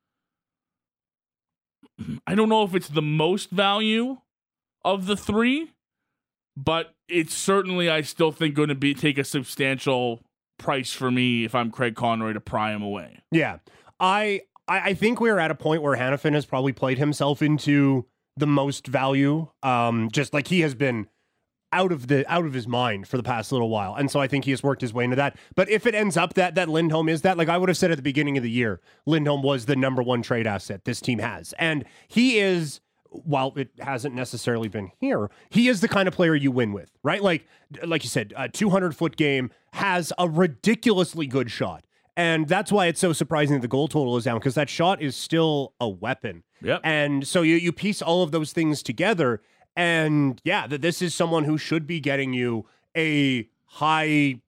I 2.26 2.34
don't 2.34 2.48
know 2.48 2.62
if 2.64 2.74
it's 2.74 2.88
the 2.88 3.02
most 3.02 3.50
value 3.50 4.18
of 4.84 5.06
the 5.06 5.16
three, 5.16 5.72
but 6.56 6.94
it's 7.08 7.34
certainly 7.34 7.88
I 7.88 8.02
still 8.02 8.32
think 8.32 8.54
going 8.54 8.68
to 8.68 8.74
be 8.74 8.94
take 8.94 9.18
a 9.18 9.24
substantial 9.24 10.22
price 10.58 10.92
for 10.92 11.10
me 11.10 11.44
if 11.44 11.54
I'm 11.54 11.70
Craig 11.70 11.94
Conroy 11.94 12.32
to 12.32 12.40
pry 12.40 12.72
him 12.72 12.82
away. 12.82 13.20
Yeah. 13.30 13.58
I 14.00 14.42
I 14.68 14.94
think 14.94 15.20
we're 15.20 15.38
at 15.38 15.50
a 15.50 15.54
point 15.54 15.82
where 15.82 15.96
Hanifin 15.96 16.34
has 16.34 16.46
probably 16.46 16.72
played 16.72 16.98
himself 16.98 17.42
into 17.42 18.06
the 18.36 18.46
most 18.46 18.86
value. 18.86 19.48
Um, 19.62 20.08
just 20.10 20.32
like 20.32 20.48
he 20.48 20.60
has 20.60 20.74
been 20.74 21.08
out 21.72 21.92
of 21.92 22.08
the 22.08 22.30
out 22.32 22.44
of 22.44 22.52
his 22.52 22.68
mind 22.68 23.08
for 23.08 23.16
the 23.16 23.22
past 23.22 23.52
little 23.52 23.68
while. 23.68 23.94
And 23.94 24.10
so 24.10 24.20
I 24.20 24.28
think 24.28 24.44
he 24.44 24.50
has 24.50 24.62
worked 24.62 24.80
his 24.80 24.92
way 24.92 25.04
into 25.04 25.16
that. 25.16 25.36
But 25.54 25.68
if 25.68 25.86
it 25.86 25.94
ends 25.94 26.16
up 26.16 26.34
that 26.34 26.54
that 26.54 26.68
Lindholm 26.68 27.08
is 27.08 27.22
that, 27.22 27.36
like 27.36 27.48
I 27.48 27.58
would 27.58 27.68
have 27.68 27.78
said 27.78 27.90
at 27.90 27.96
the 27.96 28.02
beginning 28.02 28.36
of 28.36 28.42
the 28.42 28.50
year, 28.50 28.80
Lindholm 29.06 29.42
was 29.42 29.66
the 29.66 29.76
number 29.76 30.02
one 30.02 30.22
trade 30.22 30.46
asset 30.46 30.84
this 30.84 31.00
team 31.00 31.18
has. 31.18 31.52
And 31.54 31.84
he 32.08 32.38
is 32.38 32.80
while 33.12 33.52
it 33.56 33.70
hasn't 33.80 34.14
necessarily 34.14 34.68
been 34.68 34.90
here, 34.98 35.30
he 35.50 35.68
is 35.68 35.80
the 35.80 35.88
kind 35.88 36.08
of 36.08 36.14
player 36.14 36.34
you 36.34 36.50
win 36.50 36.72
with, 36.72 36.90
right? 37.02 37.22
Like, 37.22 37.46
like 37.84 38.02
you 38.04 38.08
said, 38.08 38.32
a 38.36 38.48
200 38.48 38.96
foot 38.96 39.16
game 39.16 39.50
has 39.74 40.12
a 40.18 40.28
ridiculously 40.28 41.26
good 41.26 41.50
shot. 41.50 41.84
And 42.16 42.46
that's 42.46 42.70
why 42.70 42.86
it's 42.86 43.00
so 43.00 43.12
surprising 43.12 43.56
that 43.56 43.62
the 43.62 43.68
goal 43.68 43.88
total 43.88 44.16
is 44.16 44.24
down 44.24 44.38
because 44.38 44.54
that 44.54 44.68
shot 44.68 45.00
is 45.00 45.16
still 45.16 45.72
a 45.80 45.88
weapon. 45.88 46.42
Yep. 46.60 46.82
And 46.84 47.26
so 47.26 47.42
you, 47.42 47.56
you 47.56 47.72
piece 47.72 48.02
all 48.02 48.22
of 48.22 48.32
those 48.32 48.52
things 48.52 48.82
together. 48.82 49.40
And 49.76 50.40
yeah, 50.44 50.66
that 50.66 50.82
this 50.82 51.00
is 51.00 51.14
someone 51.14 51.44
who 51.44 51.56
should 51.58 51.86
be 51.86 52.00
getting 52.00 52.32
you 52.32 52.66
a 52.96 53.48
high, 53.64 54.40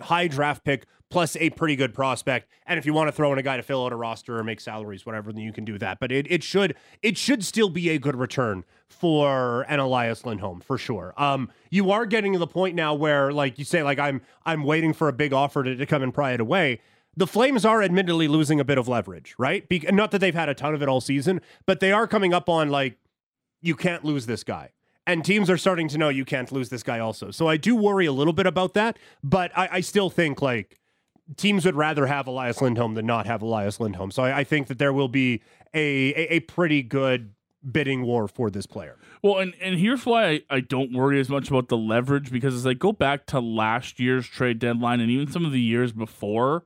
high 0.00 0.28
draft 0.28 0.64
pick 0.64 0.86
plus 1.10 1.36
a 1.36 1.48
pretty 1.50 1.74
good 1.74 1.94
prospect. 1.94 2.50
And 2.66 2.78
if 2.78 2.84
you 2.84 2.92
want 2.92 3.08
to 3.08 3.12
throw 3.12 3.32
in 3.32 3.38
a 3.38 3.42
guy 3.42 3.56
to 3.56 3.62
fill 3.62 3.84
out 3.84 3.92
a 3.92 3.96
roster 3.96 4.38
or 4.38 4.44
make 4.44 4.60
salaries, 4.60 5.06
whatever, 5.06 5.32
then 5.32 5.42
you 5.42 5.54
can 5.54 5.64
do 5.64 5.78
that. 5.78 5.98
But 5.98 6.12
it, 6.12 6.30
it 6.30 6.42
should 6.44 6.76
it 7.02 7.16
should 7.16 7.42
still 7.42 7.70
be 7.70 7.88
a 7.88 7.98
good 7.98 8.14
return 8.14 8.64
for 8.86 9.62
an 9.68 9.80
Elias 9.80 10.26
Lindholm 10.26 10.60
for 10.60 10.76
sure. 10.76 11.14
Um, 11.16 11.50
you 11.70 11.90
are 11.90 12.04
getting 12.04 12.34
to 12.34 12.38
the 12.38 12.46
point 12.46 12.74
now 12.74 12.92
where, 12.94 13.32
like 13.32 13.58
you 13.58 13.64
say, 13.64 13.82
like 13.82 13.98
I'm 13.98 14.20
I'm 14.44 14.64
waiting 14.64 14.92
for 14.92 15.08
a 15.08 15.12
big 15.14 15.32
offer 15.32 15.64
to, 15.64 15.74
to 15.74 15.86
come 15.86 16.02
and 16.02 16.12
pry 16.12 16.32
it 16.32 16.40
away. 16.40 16.80
the 17.18 17.26
Flames 17.26 17.64
are 17.64 17.82
admittedly 17.82 18.28
losing 18.28 18.60
a 18.60 18.64
bit 18.64 18.78
of 18.78 18.86
leverage, 18.86 19.34
right? 19.38 19.68
Be- 19.68 19.80
not 19.90 20.12
that 20.12 20.20
they've 20.20 20.34
had 20.34 20.48
a 20.48 20.54
ton 20.54 20.72
of 20.72 20.82
it 20.82 20.88
all 20.88 21.00
season, 21.00 21.40
but 21.66 21.80
they 21.80 21.90
are 21.90 22.06
coming 22.06 22.32
up 22.32 22.48
on 22.48 22.68
like, 22.68 22.96
you 23.60 23.74
can't 23.74 24.04
lose 24.04 24.26
this 24.26 24.44
guy. 24.44 24.70
And 25.06 25.24
teams 25.24 25.48
are 25.48 25.56
starting 25.56 25.88
to 25.88 25.98
know 25.98 26.10
you 26.10 26.26
can't 26.26 26.52
lose 26.52 26.68
this 26.68 26.82
guy 26.82 26.98
also. 26.98 27.30
So 27.30 27.48
I 27.48 27.56
do 27.56 27.74
worry 27.74 28.04
a 28.04 28.12
little 28.12 28.34
bit 28.34 28.46
about 28.46 28.74
that, 28.74 28.98
but 29.24 29.50
I, 29.56 29.68
I 29.72 29.80
still 29.80 30.10
think 30.10 30.42
like 30.42 30.78
teams 31.36 31.64
would 31.64 31.76
rather 31.76 32.06
have 32.06 32.26
Elias 32.26 32.60
Lindholm 32.60 32.94
than 32.94 33.06
not 33.06 33.26
have 33.26 33.40
Elias 33.40 33.80
Lindholm. 33.80 34.10
So 34.10 34.22
I, 34.22 34.40
I 34.40 34.44
think 34.44 34.66
that 34.68 34.78
there 34.78 34.92
will 34.92 35.08
be 35.08 35.42
a, 35.72 36.10
a, 36.10 36.34
a 36.34 36.40
pretty 36.40 36.82
good 36.82 37.32
bidding 37.70 38.02
war 38.02 38.28
for 38.28 38.50
this 38.50 38.66
player. 38.66 38.96
Well, 39.22 39.38
and, 39.38 39.54
and 39.60 39.78
here's 39.78 40.06
why 40.06 40.28
I, 40.28 40.40
I 40.50 40.60
don't 40.60 40.92
worry 40.92 41.18
as 41.20 41.28
much 41.28 41.48
about 41.48 41.68
the 41.68 41.76
leverage 41.76 42.30
because 42.30 42.54
as 42.54 42.66
I 42.66 42.74
go 42.74 42.92
back 42.92 43.26
to 43.26 43.40
last 43.40 43.98
year's 43.98 44.26
trade 44.26 44.58
deadline 44.58 45.00
and 45.00 45.10
even 45.10 45.30
some 45.30 45.44
of 45.44 45.52
the 45.52 45.60
years 45.60 45.92
before, 45.92 46.64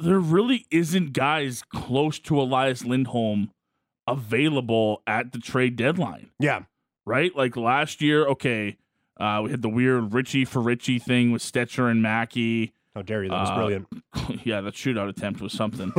there 0.00 0.18
really 0.18 0.66
isn't 0.70 1.12
guys 1.12 1.62
close 1.62 2.18
to 2.20 2.40
Elias 2.40 2.84
Lindholm 2.84 3.50
available 4.06 5.02
at 5.06 5.32
the 5.32 5.38
trade 5.38 5.76
deadline, 5.76 6.30
Yeah. 6.38 6.62
right? 7.06 7.34
Like 7.36 7.56
last 7.56 8.00
year, 8.00 8.26
okay, 8.28 8.76
uh, 9.20 9.40
we 9.44 9.50
had 9.50 9.62
the 9.62 9.68
weird 9.68 10.12
Ritchie 10.14 10.44
for 10.44 10.60
Ritchie 10.60 10.98
thing 10.98 11.32
with 11.32 11.42
Stecher 11.42 11.90
and 11.90 12.02
Mackey. 12.02 12.72
How 12.94 13.02
dare 13.02 13.22
you? 13.24 13.30
That 13.30 13.40
was 13.40 13.50
Uh, 13.50 13.54
brilliant. 13.56 13.88
yeah, 14.44 14.60
that 14.60 14.74
shootout 14.74 15.08
attempt 15.08 15.40
was 15.40 15.52
something. 15.52 15.92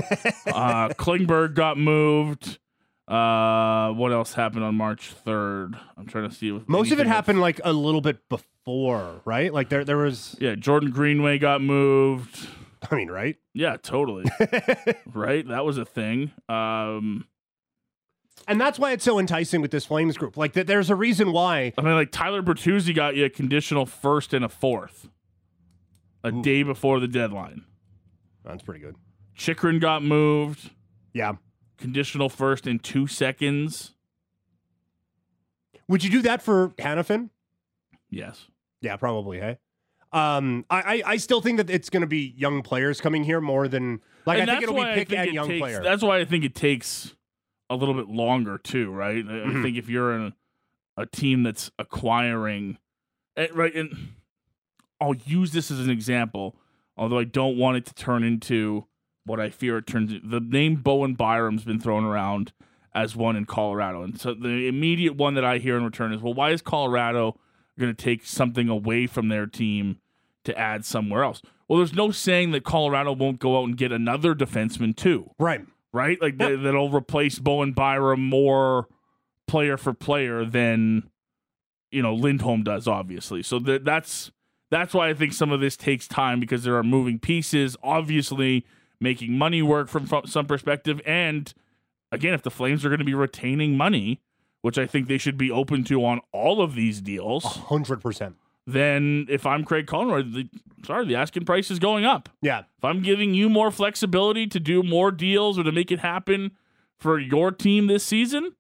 uh, 0.48 0.90
Klingberg 0.98 1.54
got 1.56 1.78
moved. 1.78 2.60
Uh, 3.08 3.92
what 3.94 4.12
else 4.12 4.34
happened 4.34 4.64
on 4.64 4.76
March 4.76 5.10
third? 5.12 5.76
I'm 5.98 6.06
trying 6.06 6.30
to 6.30 6.36
see. 6.36 6.56
if 6.56 6.68
Most 6.70 6.92
of 6.92 7.00
it 7.00 7.08
happened 7.08 7.42
like 7.42 7.60
a 7.64 7.74
little 7.74 8.00
bit 8.02 8.30
before, 8.30 9.22
right? 9.26 9.54
Like 9.54 9.70
there 9.70 9.84
there 9.84 9.98
was 9.98 10.38
Yeah, 10.40 10.56
Jordan 10.56 10.92
Greenway 10.92 11.38
got 11.38 11.62
moved. 11.62 12.48
I 12.90 12.96
mean, 12.96 13.10
right? 13.10 13.36
Yeah, 13.54 13.76
totally. 13.82 14.26
right, 15.14 15.46
that 15.48 15.66
was 15.66 15.78
a 15.78 15.86
thing. 15.86 16.32
Um, 16.50 17.26
And 18.48 18.60
that's 18.60 18.78
why 18.78 18.92
it's 18.92 19.04
so 19.04 19.20
enticing 19.20 19.62
with 19.62 19.72
this 19.72 19.86
Flames 19.86 20.18
group. 20.18 20.36
Like 20.38 20.54
th- 20.54 20.68
there's 20.68 20.90
a 20.90 20.96
reason 20.96 21.32
why 21.32 21.74
I 21.78 21.82
mean, 21.82 21.94
like 21.94 22.12
Tyler 22.12 22.42
Bertuzzi 22.42 22.94
got 22.94 23.16
you 23.16 23.26
a 23.26 23.30
conditional 23.30 23.86
first 23.86 24.34
and 24.34 24.44
a 24.44 24.50
fourth, 24.50 25.10
a 26.24 26.32
day 26.32 26.64
before 26.64 27.00
the 27.00 27.08
deadline. 27.08 27.64
That's 28.44 28.62
pretty 28.64 28.82
good. 28.82 28.96
Chychrun 29.36 29.80
got 29.80 30.04
moved, 30.04 30.72
Yeah. 31.14 31.34
conditional 31.78 32.30
first 32.30 32.68
in 32.68 32.80
two 32.80 33.08
seconds. 33.08 33.94
Would 35.88 36.04
you 36.04 36.10
do 36.10 36.22
that 36.24 36.42
for 36.42 36.70
Hanifin? 36.80 37.30
Yes. 38.10 38.48
Yeah, 38.82 38.96
probably, 38.98 39.40
hey. 39.40 39.58
Um, 40.12 40.66
I, 40.70 40.82
I, 40.82 41.04
I 41.14 41.18
still 41.18 41.42
think 41.42 41.58
that 41.58 41.70
it's 41.70 41.90
going 41.90 42.02
to 42.02 42.08
be 42.08 42.34
young 42.38 42.62
players 42.62 43.02
coming 43.02 43.24
here 43.24 43.42
more 43.42 43.68
than 43.68 44.00
like 44.28 44.40
And 44.40 44.50
I 44.52 44.56
think 44.60 44.64
it'll 44.70 44.76
be 44.76 44.94
pick 44.94 45.12
and 45.14 45.34
young 45.34 45.48
takes- 45.48 45.60
player. 45.62 45.82
That's 45.82 46.04
why 46.04 46.20
I 46.20 46.26
think 46.26 46.44
it 46.44 46.54
takes 46.54 47.16
a 47.74 47.76
little 47.76 47.96
bit 47.96 48.08
longer 48.08 48.58
too, 48.58 48.92
right? 48.92 49.26
I, 49.28 49.44
I 49.44 49.62
think 49.62 49.78
if 49.78 49.90
you're 49.90 50.14
in 50.14 50.34
a, 50.98 51.02
a 51.02 51.06
team 51.06 51.44
that's 51.44 51.72
acquiring, 51.80 52.78
eh, 53.36 53.48
right, 53.54 53.74
and 53.74 54.14
I'll 55.00 55.16
use 55.16 55.52
this 55.52 55.72
as 55.72 55.80
an 55.80 55.90
example, 55.90 56.56
although 56.96 57.20
I 57.20 57.24
don't 57.24 57.58
want 57.58 57.78
it 57.78 57.86
to 57.88 57.94
turn 57.94 58.24
into 58.24 58.86
what 59.26 59.40
I 59.40 59.50
fear 59.50 59.78
it 59.78 59.88
turns. 59.88 60.14
into. 60.14 60.28
The 60.28 60.40
name 60.40 60.76
Bowen 60.78 61.16
Byram's 61.16 61.64
been 61.64 61.80
thrown 61.80 62.04
around 62.04 62.54
as 62.96 63.16
one 63.16 63.36
in 63.36 63.46
Colorado, 63.46 64.04
and 64.04 64.20
so 64.20 64.34
the 64.34 64.68
immediate 64.68 65.16
one 65.16 65.34
that 65.34 65.46
I 65.46 65.58
hear 65.58 65.78
in 65.78 65.84
return 65.84 66.14
is, 66.14 66.22
well, 66.22 66.34
why 66.34 66.52
is 66.52 66.62
Colorado 66.62 67.40
going 67.80 67.94
to 67.94 68.04
take 68.04 68.26
something 68.26 68.70
away 68.70 69.08
from 69.08 69.30
their 69.30 69.48
team 69.48 69.98
to 70.44 70.58
add 70.58 70.86
somewhere 70.86 71.24
else? 71.24 71.42
Well, 71.68 71.80
there's 71.80 71.94
no 71.96 72.12
saying 72.12 72.52
that 72.52 72.64
Colorado 72.64 73.14
won't 73.14 73.40
go 73.40 73.60
out 73.60 73.64
and 73.64 73.76
get 73.76 73.92
another 73.92 74.36
defenseman 74.36 74.96
too 74.96 75.32
right. 75.40 75.66
Right? 75.94 76.22
Like 76.22 76.38
th- 76.38 76.60
that'll 76.62 76.90
replace 76.90 77.40
Bowen 77.40 77.72
Byram 77.72 78.22
more 78.22 78.88
player 79.48 79.78
for 79.78 79.94
player 79.94 80.44
than 80.44 81.10
you 81.92 82.02
know 82.02 82.14
Lindholm 82.14 82.64
does, 82.64 82.88
obviously. 82.88 83.44
So 83.44 83.60
th- 83.60 83.84
that's 83.84 84.32
that's 84.72 84.94
why 84.94 85.10
I 85.10 85.14
think 85.14 85.34
some 85.34 85.52
of 85.52 85.62
this 85.62 85.78
takes 85.78 86.08
time 86.08 86.40
because 86.40 86.64
there 86.64 86.76
are 86.76 86.84
moving 86.84 87.20
pieces, 87.20 87.78
obviously 87.84 88.66
making 89.00 89.38
money 89.38 89.62
work 89.62 89.88
from, 89.88 90.08
from 90.08 90.26
some 90.26 90.46
perspective, 90.46 91.00
and 91.06 91.54
again, 92.12 92.34
if 92.34 92.42
the 92.42 92.52
Flames 92.52 92.84
are 92.84 92.90
going 92.90 93.00
to 93.00 93.06
be 93.06 93.14
retaining 93.14 93.76
money, 93.78 94.22
which 94.62 94.78
I 94.78 94.86
think 94.86 95.08
they 95.08 95.18
should 95.18 95.38
be 95.38 95.52
open 95.52 95.84
to 95.86 96.04
on 96.06 96.22
all 96.32 96.62
of 96.62 96.74
these 96.74 97.02
deals, 97.02 97.44
hundred 97.44 98.02
percent. 98.02 98.38
Then 98.66 99.26
if 99.30 99.46
I'm 99.46 99.64
Craig 99.64 99.88
Conroy, 99.88 100.24
the, 100.24 100.50
sorry, 100.86 101.06
the 101.06 101.16
asking 101.16 101.46
price 101.46 101.70
is 101.70 101.80
going 101.80 102.06
up. 102.06 102.30
Yeah. 102.42 102.60
If 102.78 102.84
I'm 102.84 103.02
giving 103.02 103.34
you 103.34 103.50
more 103.50 103.72
flexibility 103.72 104.48
to 104.48 104.60
do 104.60 104.84
more 104.84 105.12
deals 105.12 105.60
or 105.60 105.64
to 105.64 105.72
make 105.72 105.92
it 105.92 106.00
happen 106.00 106.52
for 107.00 107.20
your 107.20 107.52
team 107.52 107.88
this 107.88 108.04
season, 108.04 108.54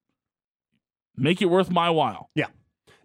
make 1.15 1.41
it 1.41 1.45
worth 1.45 1.69
my 1.71 1.89
while. 1.89 2.29
Yeah. 2.35 2.47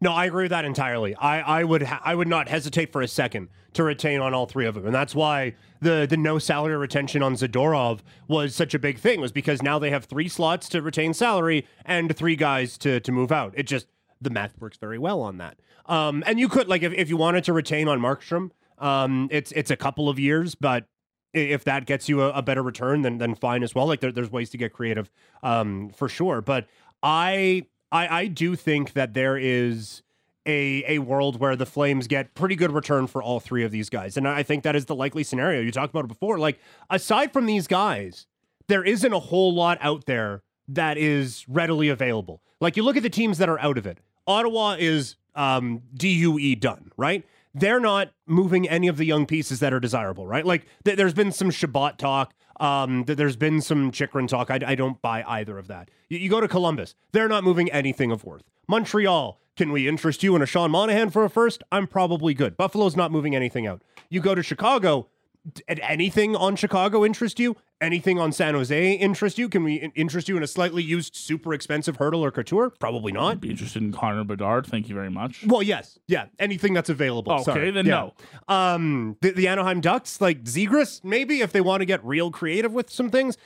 No, 0.01 0.13
I 0.13 0.27
agree 0.27 0.45
with 0.45 0.51
that 0.51 0.65
entirely. 0.65 1.15
I, 1.17 1.61
I 1.61 1.65
would 1.65 1.83
ha- 1.83 2.01
I 2.05 2.15
would 2.15 2.29
not 2.29 2.49
hesitate 2.49 2.93
for 2.93 3.03
a 3.03 3.09
second 3.09 3.49
to 3.73 3.83
retain 3.83 4.21
on 4.21 4.33
all 4.33 4.47
three 4.47 4.65
of 4.67 4.75
them, 4.75 4.87
and 4.87 4.95
that's 4.95 5.15
why 5.15 5.55
the 5.81 6.07
the 6.09 6.17
no 6.17 6.39
salary 6.39 6.77
retention 6.77 7.21
on 7.21 7.35
Zadorov 7.35 8.01
was 8.29 8.55
such 8.55 8.75
a 8.75 8.79
big 8.79 8.99
thing. 8.99 9.21
Was 9.21 9.33
because 9.33 9.61
now 9.61 9.79
they 9.81 9.91
have 9.91 10.05
three 10.05 10.29
slots 10.29 10.69
to 10.69 10.83
retain 10.83 11.15
salary 11.15 11.67
and 11.85 12.17
three 12.17 12.37
guys 12.37 12.79
to 12.79 13.01
to 13.01 13.11
move 13.11 13.33
out. 13.33 13.55
It 13.57 13.65
just 13.65 13.89
the 14.21 14.31
math 14.31 14.61
works 14.61 14.77
very 14.77 14.99
well 14.99 15.21
on 15.21 15.39
that. 15.39 15.59
Um, 15.89 16.23
and 16.27 16.39
you 16.39 16.49
could 16.49 16.69
like 16.69 16.83
if, 16.83 16.93
if 16.93 17.09
you 17.09 17.17
wanted 17.17 17.45
to 17.45 17.53
retain 17.53 17.89
on 17.89 17.99
Markstrom, 18.01 18.51
um, 18.79 19.29
it's 19.31 19.53
it's 19.53 19.71
a 19.71 19.77
couple 19.77 20.09
of 20.09 20.19
years, 20.19 20.55
but 20.55 20.87
if 21.35 21.65
that 21.65 21.87
gets 21.87 22.09
you 22.09 22.23
a, 22.23 22.31
a 22.31 22.43
better 22.43 22.63
return, 22.63 23.03
then 23.03 23.19
then 23.19 23.35
fine 23.35 23.63
as 23.63 23.75
well. 23.75 23.87
Like 23.87 24.01
there, 24.01 24.13
there's 24.13 24.31
ways 24.31 24.51
to 24.51 24.59
get 24.59 24.73
creative, 24.73 25.11
um, 25.43 25.91
for 25.91 26.09
sure. 26.09 26.41
But 26.41 26.67
I 27.03 27.67
I 27.91 28.21
I 28.21 28.27
do 28.27 28.55
think 28.55 28.93
that 28.93 29.15
there 29.15 29.37
is 29.37 30.03
a 30.47 30.85
a 30.87 30.99
world 31.01 31.41
where 31.41 31.57
the 31.57 31.67
Flames 31.67 32.07
get 32.07 32.35
pretty 32.35 32.55
good 32.55 32.73
return 32.73 33.07
for 33.07 33.23
all 33.23 33.41
three 33.41 33.65
of 33.65 33.71
these 33.71 33.91
guys, 33.91 34.17
and 34.17 34.29
I 34.29 34.43
think 34.43 34.65
that 34.65 34.77
is 34.77 34.87
the 34.87 34.95
likely 34.95 35.25
scenario. 35.25 35.61
You 35.61 35.73
talked 35.73 35.91
about 35.91 36.05
it 36.05 36.09
before. 36.09 36.39
Like 36.39 36.59
aside 36.91 37.33
from 37.33 37.47
these 37.47 37.67
guys, 37.67 38.27
there 38.69 38.85
isn't 38.85 39.13
a 39.13 39.19
whole 39.19 39.55
lot 39.55 39.79
out 39.81 40.07
there 40.07 40.43
that 40.69 40.99
is 40.99 41.47
readily 41.49 41.89
available. 41.89 42.43
Like 42.61 42.77
you 42.77 42.83
look 42.83 42.97
at 42.97 43.03
the 43.03 43.11
teams 43.11 43.39
that 43.39 43.49
are 43.49 43.59
out 43.61 43.79
of 43.79 43.87
it. 43.87 43.99
Ottawa 44.27 44.77
is 44.79 45.17
um, 45.35 45.83
DUE 45.95 46.57
done, 46.57 46.93
right? 46.97 47.25
They're 47.55 47.81
not 47.81 48.13
moving 48.27 48.69
any 48.69 48.89
of 48.89 48.97
the 48.97 49.05
young 49.05 49.27
pieces 49.27 49.61
that 49.61 49.73
are 49.73 49.81
desirable, 49.81 50.27
right? 50.27 50.45
Like 50.45 50.67
th- 50.85 50.97
there's 50.97 51.15
been 51.15 51.33
some 51.33 51.51
Chabot 51.51 51.99
talk. 51.99 52.35
Um, 52.61 53.05
th- 53.05 53.17
there's 53.17 53.37
been 53.37 53.61
some 53.61 53.91
Chychrun 53.91 54.27
talk. 54.27 54.51
I, 54.51 54.59
I 54.67 54.75
don't 54.75 55.01
buy 55.01 55.25
either 55.27 55.59
of 55.59 55.69
that. 55.69 55.91
You, 56.09 56.19
you 56.19 56.29
go 56.29 56.41
to 56.41 56.49
Columbus, 56.49 56.95
they're 57.13 57.29
not 57.29 57.45
moving 57.45 57.71
anything 57.73 58.11
of 58.11 58.25
worth. 58.25 58.43
Montreal, 58.69 59.41
can 59.57 59.73
we 59.73 59.89
interest 59.89 60.23
you 60.23 60.37
in 60.37 60.43
a 60.43 60.47
Sean 60.47 60.71
Monahan 60.71 61.11
for 61.11 61.25
a 61.25 61.31
first? 61.31 61.63
I'm 61.73 61.87
probably 61.87 62.35
good. 62.35 62.57
Buffalo's 62.57 62.97
not 62.97 63.11
moving 63.11 63.35
anything 63.35 63.67
out. 63.67 63.83
You 64.11 64.21
go 64.21 64.35
to 64.35 64.43
Chicago, 64.43 65.09
did 65.53 65.81
anything 65.81 66.37
on 66.37 66.57
Chicago 66.57 67.05
interest 67.05 67.39
you? 67.39 67.57
Anything 67.81 68.19
on 68.19 68.33
San 68.33 68.55
Jose 68.55 68.93
interest 68.95 69.39
you? 69.39 69.49
Can 69.49 69.63
we 69.63 69.77
interest 69.95 70.29
you 70.29 70.37
in 70.37 70.43
a 70.43 70.47
slightly 70.47 70.83
used, 70.83 71.15
super 71.15 71.55
expensive 71.55 71.99
Hertl 71.99 72.21
or 72.21 72.31
couture? 72.31 72.71
Probably 72.71 73.13
not. 73.13 73.33
I'd 73.33 73.41
be 73.41 73.51
interested 73.51 73.83
in 73.83 73.93
Connor 73.93 74.25
Bedard. 74.25 74.67
Thank 74.67 74.89
you 74.89 74.95
very 74.95 75.11
much. 75.11 75.45
Well, 75.47 75.63
yes, 75.63 75.99
yeah, 76.09 76.27
anything 76.39 76.75
that's 76.75 76.91
available. 76.91 77.33
Okay, 77.33 77.45
Sorry. 77.45 77.71
then 77.71 77.87
Yeah. 77.87 78.11
Um, 78.49 79.17
the, 79.21 79.31
the 79.31 79.49
Anaheim 79.49 79.81
Ducks, 79.81 80.21
like 80.21 80.45
Zegras, 80.45 81.05
maybe 81.05 81.41
if 81.41 81.53
they 81.53 81.61
want 81.61 81.81
to 81.81 81.87
get 81.87 82.05
real 82.05 82.31
creative 82.31 82.73
with 82.73 82.91
some 82.91 83.11
things. 83.11 83.37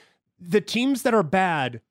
The 0.41 0.61
teams 0.61 1.03
that 1.03 1.15
are 1.15 1.23
bad 1.23 1.83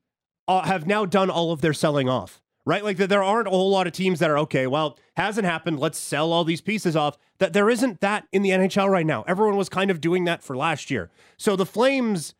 uh, 0.48 0.64
have 0.64 0.88
now 0.88 1.06
done 1.06 1.30
all 1.30 1.52
of 1.52 1.62
their 1.62 1.74
selling 1.74 2.10
off, 2.10 2.41
right? 2.66 2.84
Like 2.84 2.98
th- 2.98 3.10
there 3.10 3.24
aren't 3.24 3.48
a 3.48 3.52
whole 3.52 3.70
lot 3.72 3.88
of 3.88 3.94
teams 3.94 4.20
that 4.20 4.30
are 4.30 4.38
okay. 4.40 4.68
Well, 4.68 4.98
hasn't 5.18 5.46
happened. 5.46 5.80
Let's 5.80 5.98
sell 5.98 6.32
all 6.32 6.44
these 6.44 6.62
pieces 6.62 6.96
off. 6.96 7.18
That 7.40 7.54
there 7.54 7.70
isn't 7.70 8.02
that 8.02 8.28
in 8.32 8.42
the 8.42 8.50
NHL 8.50 8.90
right 8.90 9.06
now. 9.06 9.24
Everyone 9.28 9.56
was 9.58 9.70
kind 9.70 9.90
of 9.92 10.00
doing 10.02 10.26
that 10.26 10.44
for 10.44 10.56
last 10.56 10.92
year. 10.92 11.10
So 11.38 11.56
the 11.56 11.66
Flames. 11.66 12.34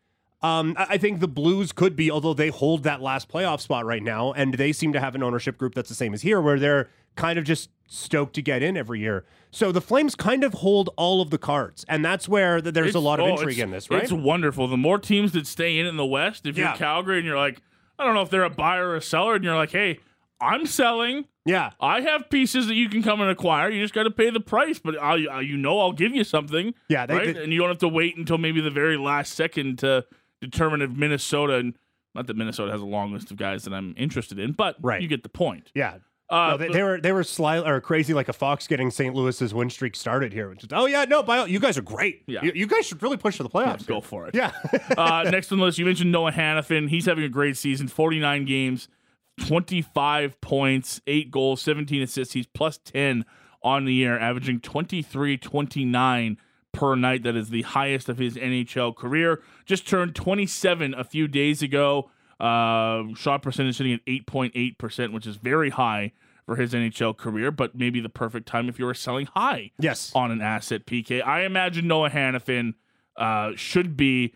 Um, 0.44 0.74
I 0.76 0.98
think 0.98 1.20
the 1.20 1.28
Blues 1.28 1.70
could 1.70 1.94
be, 1.94 2.10
although 2.10 2.34
they 2.34 2.48
hold 2.48 2.82
that 2.82 3.00
last 3.00 3.28
playoff 3.28 3.60
spot 3.60 3.86
right 3.86 4.02
now, 4.02 4.32
and 4.32 4.54
they 4.54 4.72
seem 4.72 4.92
to 4.92 4.98
have 4.98 5.14
an 5.14 5.22
ownership 5.22 5.56
group 5.56 5.72
that's 5.72 5.88
the 5.88 5.94
same 5.94 6.12
as 6.12 6.22
here, 6.22 6.40
where 6.40 6.58
they're 6.58 6.90
kind 7.14 7.38
of 7.38 7.44
just 7.44 7.70
stoked 7.86 8.34
to 8.34 8.42
get 8.42 8.60
in 8.60 8.76
every 8.76 8.98
year. 8.98 9.24
So 9.52 9.70
the 9.70 9.80
Flames 9.80 10.16
kind 10.16 10.42
of 10.42 10.54
hold 10.54 10.90
all 10.96 11.20
of 11.22 11.30
the 11.30 11.38
cards, 11.38 11.84
and 11.88 12.04
that's 12.04 12.28
where 12.28 12.60
th- 12.60 12.74
there's 12.74 12.96
a 12.96 12.98
lot 12.98 13.20
of 13.20 13.26
oh, 13.26 13.28
intrigue 13.36 13.60
in 13.60 13.70
this, 13.70 13.88
right? 13.88 14.02
It's 14.02 14.10
wonderful. 14.10 14.66
The 14.66 14.76
more 14.76 14.98
teams 14.98 15.30
that 15.30 15.46
stay 15.46 15.78
in 15.78 15.86
in 15.86 15.96
the 15.96 16.04
West, 16.04 16.44
if 16.44 16.58
Yeah. 16.58 16.70
you're 16.70 16.76
Calgary 16.76 17.18
and 17.18 17.26
you're 17.26 17.36
like, 17.38 17.62
I 17.96 18.04
don't 18.04 18.14
know 18.14 18.22
if 18.22 18.30
they're 18.30 18.42
a 18.42 18.50
buyer 18.50 18.88
or 18.88 18.96
a 18.96 19.00
seller, 19.02 19.36
and 19.36 19.44
you're 19.44 19.54
like, 19.54 19.70
hey, 19.70 20.00
I'm 20.42 20.66
selling. 20.66 21.26
Yeah, 21.44 21.70
I 21.80 22.00
have 22.02 22.30
pieces 22.30 22.66
that 22.68 22.74
you 22.74 22.88
can 22.88 23.02
come 23.02 23.20
and 23.20 23.30
acquire. 23.30 23.68
You 23.70 23.82
just 23.82 23.94
got 23.94 24.04
to 24.04 24.10
pay 24.10 24.30
the 24.30 24.40
price, 24.40 24.78
but 24.78 24.94
uh, 25.02 25.14
you 25.40 25.56
know 25.56 25.80
I'll 25.80 25.92
give 25.92 26.14
you 26.14 26.24
something. 26.24 26.74
Yeah, 26.88 27.06
they- 27.06 27.14
right? 27.16 27.34
they- 27.34 27.42
and 27.44 27.52
you 27.52 27.58
don't 27.60 27.68
have 27.68 27.78
to 27.78 27.88
wait 27.88 28.16
until 28.16 28.38
maybe 28.38 28.60
the 28.60 28.70
very 28.70 28.96
last 28.96 29.34
second 29.34 29.78
to 29.80 30.04
determine 30.40 30.82
if 30.82 30.90
Minnesota 30.90 31.54
and 31.56 31.74
not 32.14 32.26
that 32.26 32.36
Minnesota 32.36 32.70
has 32.72 32.80
a 32.80 32.84
long 32.86 33.12
list 33.12 33.30
of 33.30 33.36
guys 33.38 33.64
that 33.64 33.72
I'm 33.72 33.94
interested 33.96 34.38
in, 34.38 34.52
but 34.52 34.76
Right. 34.82 35.00
you 35.00 35.08
get 35.08 35.22
the 35.22 35.28
point. 35.30 35.70
yeah, 35.74 35.94
Uh, 36.30 36.50
No, 36.52 36.56
they, 36.58 36.68
they 36.68 36.82
were 36.82 37.00
they 37.00 37.12
were 37.12 37.24
sly 37.24 37.58
or 37.58 37.80
crazy 37.80 38.14
like 38.14 38.28
a 38.28 38.32
fox 38.32 38.66
getting 38.66 38.90
St. 38.90 39.14
Louis's 39.14 39.52
win 39.52 39.68
streak 39.70 39.96
started 39.96 40.32
here. 40.32 40.48
Which 40.48 40.62
is, 40.62 40.68
oh 40.72 40.86
yeah, 40.86 41.04
no, 41.06 41.22
by 41.22 41.38
all, 41.38 41.48
you 41.48 41.58
guys 41.58 41.76
are 41.76 41.82
great. 41.82 42.22
Yeah. 42.26 42.42
You, 42.44 42.52
you 42.54 42.66
guys 42.66 42.86
should 42.86 43.02
really 43.02 43.16
push 43.16 43.36
for 43.36 43.42
the 43.42 43.50
playoffs. 43.50 43.86
go 43.86 44.00
for 44.00 44.26
it. 44.28 44.34
Yeah. 44.34 44.52
uh, 44.96 45.24
next 45.30 45.50
on 45.52 45.58
the 45.58 45.64
list, 45.64 45.78
you 45.78 45.84
mentioned 45.86 46.12
Noah 46.12 46.32
Hanifin. 46.32 46.88
He's 46.88 47.06
having 47.06 47.24
a 47.24 47.28
great 47.28 47.56
season 47.56 47.88
49 47.88 48.44
games, 48.44 48.88
25 49.40 50.40
points, 50.40 51.00
8 51.06 51.30
goals, 51.30 51.62
17 51.62 52.02
assists. 52.02 52.34
He's 52.34 52.46
plus 52.46 52.78
10 52.78 53.24
on 53.62 53.84
the 53.84 53.94
year, 53.94 54.18
averaging 54.18 54.60
23 54.60 55.36
29 55.38 56.38
per 56.72 56.94
night. 56.94 57.22
That 57.22 57.36
is 57.36 57.50
the 57.50 57.62
highest 57.62 58.08
of 58.08 58.18
his 58.18 58.36
NHL 58.36 58.96
career. 58.96 59.42
Just 59.64 59.86
turned 59.88 60.14
27 60.14 60.94
a 60.94 61.04
few 61.04 61.28
days 61.28 61.62
ago. 61.62 62.10
Uh, 62.40 63.14
shot 63.14 63.42
percentage 63.42 63.76
sitting 63.76 63.92
at 63.92 64.04
8.8%, 64.06 65.12
which 65.12 65.26
is 65.26 65.36
very 65.36 65.70
high 65.70 66.12
for 66.44 66.56
his 66.56 66.72
NHL 66.72 67.16
career, 67.16 67.52
but 67.52 67.76
maybe 67.76 68.00
the 68.00 68.08
perfect 68.08 68.48
time 68.48 68.68
if 68.68 68.78
you 68.78 68.84
were 68.84 68.94
selling 68.94 69.26
high 69.26 69.70
yes. 69.78 70.10
on 70.14 70.32
an 70.32 70.40
asset 70.40 70.86
PK. 70.86 71.24
I 71.24 71.44
imagine 71.44 71.86
Noah 71.86 72.10
Hanifin 72.10 72.74
uh, 73.16 73.52
should 73.54 73.96
be 73.96 74.34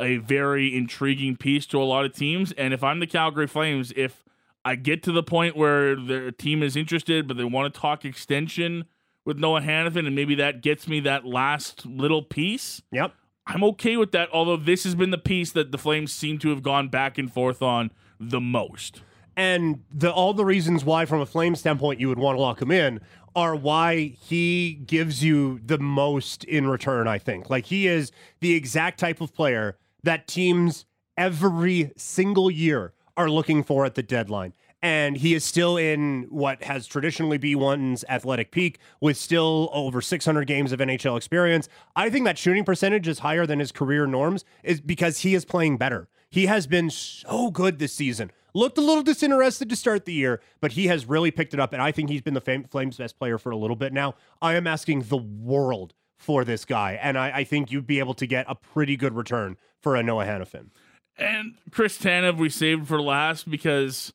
a 0.00 0.16
very 0.18 0.74
intriguing 0.74 1.36
piece 1.36 1.66
to 1.66 1.80
a 1.80 1.84
lot 1.84 2.04
of 2.04 2.14
teams. 2.14 2.52
And 2.52 2.74
if 2.74 2.82
I'm 2.82 2.98
the 2.98 3.06
Calgary 3.06 3.46
Flames, 3.46 3.92
if 3.96 4.24
I 4.66 4.74
get 4.74 5.02
to 5.04 5.12
the 5.12 5.22
point 5.22 5.56
where 5.56 5.94
the 5.94 6.34
team 6.36 6.62
is 6.62 6.76
interested, 6.76 7.28
but 7.28 7.36
they 7.36 7.44
want 7.44 7.72
to 7.72 7.80
talk 7.80 8.04
extension 8.04 8.84
with 9.24 9.38
Noah 9.38 9.60
Hanifin, 9.60 10.06
and 10.06 10.14
maybe 10.14 10.34
that 10.34 10.60
gets 10.60 10.86
me 10.88 11.00
that 11.00 11.24
last 11.24 11.86
little 11.86 12.22
piece, 12.22 12.82
Yep. 12.92 13.14
I'm 13.46 13.62
okay 13.64 13.96
with 13.96 14.10
that. 14.12 14.28
Although 14.32 14.56
this 14.56 14.82
has 14.84 14.96
been 14.96 15.10
the 15.10 15.18
piece 15.18 15.52
that 15.52 15.70
the 15.70 15.78
Flames 15.78 16.12
seem 16.12 16.38
to 16.40 16.50
have 16.50 16.62
gone 16.64 16.88
back 16.88 17.16
and 17.16 17.32
forth 17.32 17.62
on 17.62 17.92
the 18.18 18.40
most. 18.40 19.02
and 19.36 19.82
the 19.92 20.10
all 20.12 20.32
the 20.34 20.44
reasons 20.44 20.84
why 20.84 21.04
from 21.04 21.20
a 21.20 21.26
flame 21.26 21.54
standpoint 21.54 22.00
you 22.00 22.08
would 22.08 22.18
want 22.18 22.36
to 22.36 22.40
lock 22.40 22.60
him 22.62 22.70
in 22.72 23.00
are 23.36 23.54
why 23.54 23.98
he 24.28 24.80
gives 24.86 25.22
you 25.22 25.60
the 25.64 25.76
most 25.78 26.42
in 26.44 26.66
return 26.66 27.06
i 27.06 27.18
think 27.18 27.50
like 27.50 27.66
he 27.66 27.86
is 27.86 28.10
the 28.40 28.54
exact 28.54 28.98
type 28.98 29.20
of 29.20 29.34
player 29.34 29.76
that 30.02 30.26
teams 30.26 30.86
every 31.18 31.92
single 31.98 32.50
year 32.50 32.94
are 33.16 33.30
looking 33.30 33.62
for 33.62 33.84
at 33.84 33.94
the 33.94 34.02
deadline 34.02 34.52
and 34.82 35.16
he 35.16 35.34
is 35.34 35.44
still 35.44 35.76
in 35.76 36.26
what 36.30 36.62
has 36.62 36.86
traditionally 36.86 37.38
been 37.38 37.58
one's 37.58 38.04
athletic 38.08 38.50
peak 38.50 38.78
with 39.00 39.16
still 39.16 39.70
over 39.72 40.00
600 40.00 40.46
games 40.46 40.72
of 40.72 40.80
NHL 40.80 41.16
experience. 41.16 41.68
I 41.94 42.10
think 42.10 42.24
that 42.24 42.38
shooting 42.38 42.64
percentage 42.64 43.08
is 43.08 43.20
higher 43.20 43.46
than 43.46 43.58
his 43.58 43.72
career 43.72 44.06
norms 44.06 44.44
is 44.62 44.80
because 44.80 45.20
he 45.20 45.34
is 45.34 45.44
playing 45.44 45.76
better. 45.76 46.08
He 46.28 46.46
has 46.46 46.66
been 46.66 46.90
so 46.90 47.50
good 47.50 47.78
this 47.78 47.92
season. 47.92 48.30
Looked 48.52 48.78
a 48.78 48.82
little 48.82 49.02
disinterested 49.02 49.68
to 49.70 49.76
start 49.76 50.04
the 50.04 50.12
year, 50.12 50.40
but 50.60 50.72
he 50.72 50.86
has 50.86 51.06
really 51.06 51.30
picked 51.30 51.52
it 51.52 51.60
up, 51.60 51.72
and 51.72 51.82
I 51.82 51.92
think 51.92 52.08
he's 52.08 52.22
been 52.22 52.34
the 52.34 52.40
Fam- 52.40 52.64
Flames' 52.64 52.96
best 52.96 53.18
player 53.18 53.38
for 53.38 53.50
a 53.50 53.56
little 53.56 53.76
bit 53.76 53.92
now. 53.92 54.14
I 54.40 54.54
am 54.54 54.66
asking 54.66 55.02
the 55.02 55.18
world 55.18 55.94
for 56.16 56.44
this 56.44 56.64
guy, 56.64 56.98
and 57.00 57.18
I, 57.18 57.30
I 57.38 57.44
think 57.44 57.70
you'd 57.70 57.86
be 57.86 57.98
able 57.98 58.14
to 58.14 58.26
get 58.26 58.46
a 58.48 58.54
pretty 58.54 58.96
good 58.96 59.14
return 59.14 59.56
for 59.82 59.94
a 59.94 60.02
Noah 60.02 60.24
Hanifin. 60.24 60.70
And 61.18 61.54
Chris 61.70 61.98
Tanev 61.98 62.38
we 62.38 62.48
saved 62.50 62.86
for 62.88 63.00
last 63.00 63.50
because 63.50 64.12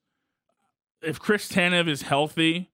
if 1.02 1.20
Chris 1.20 1.50
Tanev 1.50 1.88
is 1.88 2.04
healthy, 2.04 2.70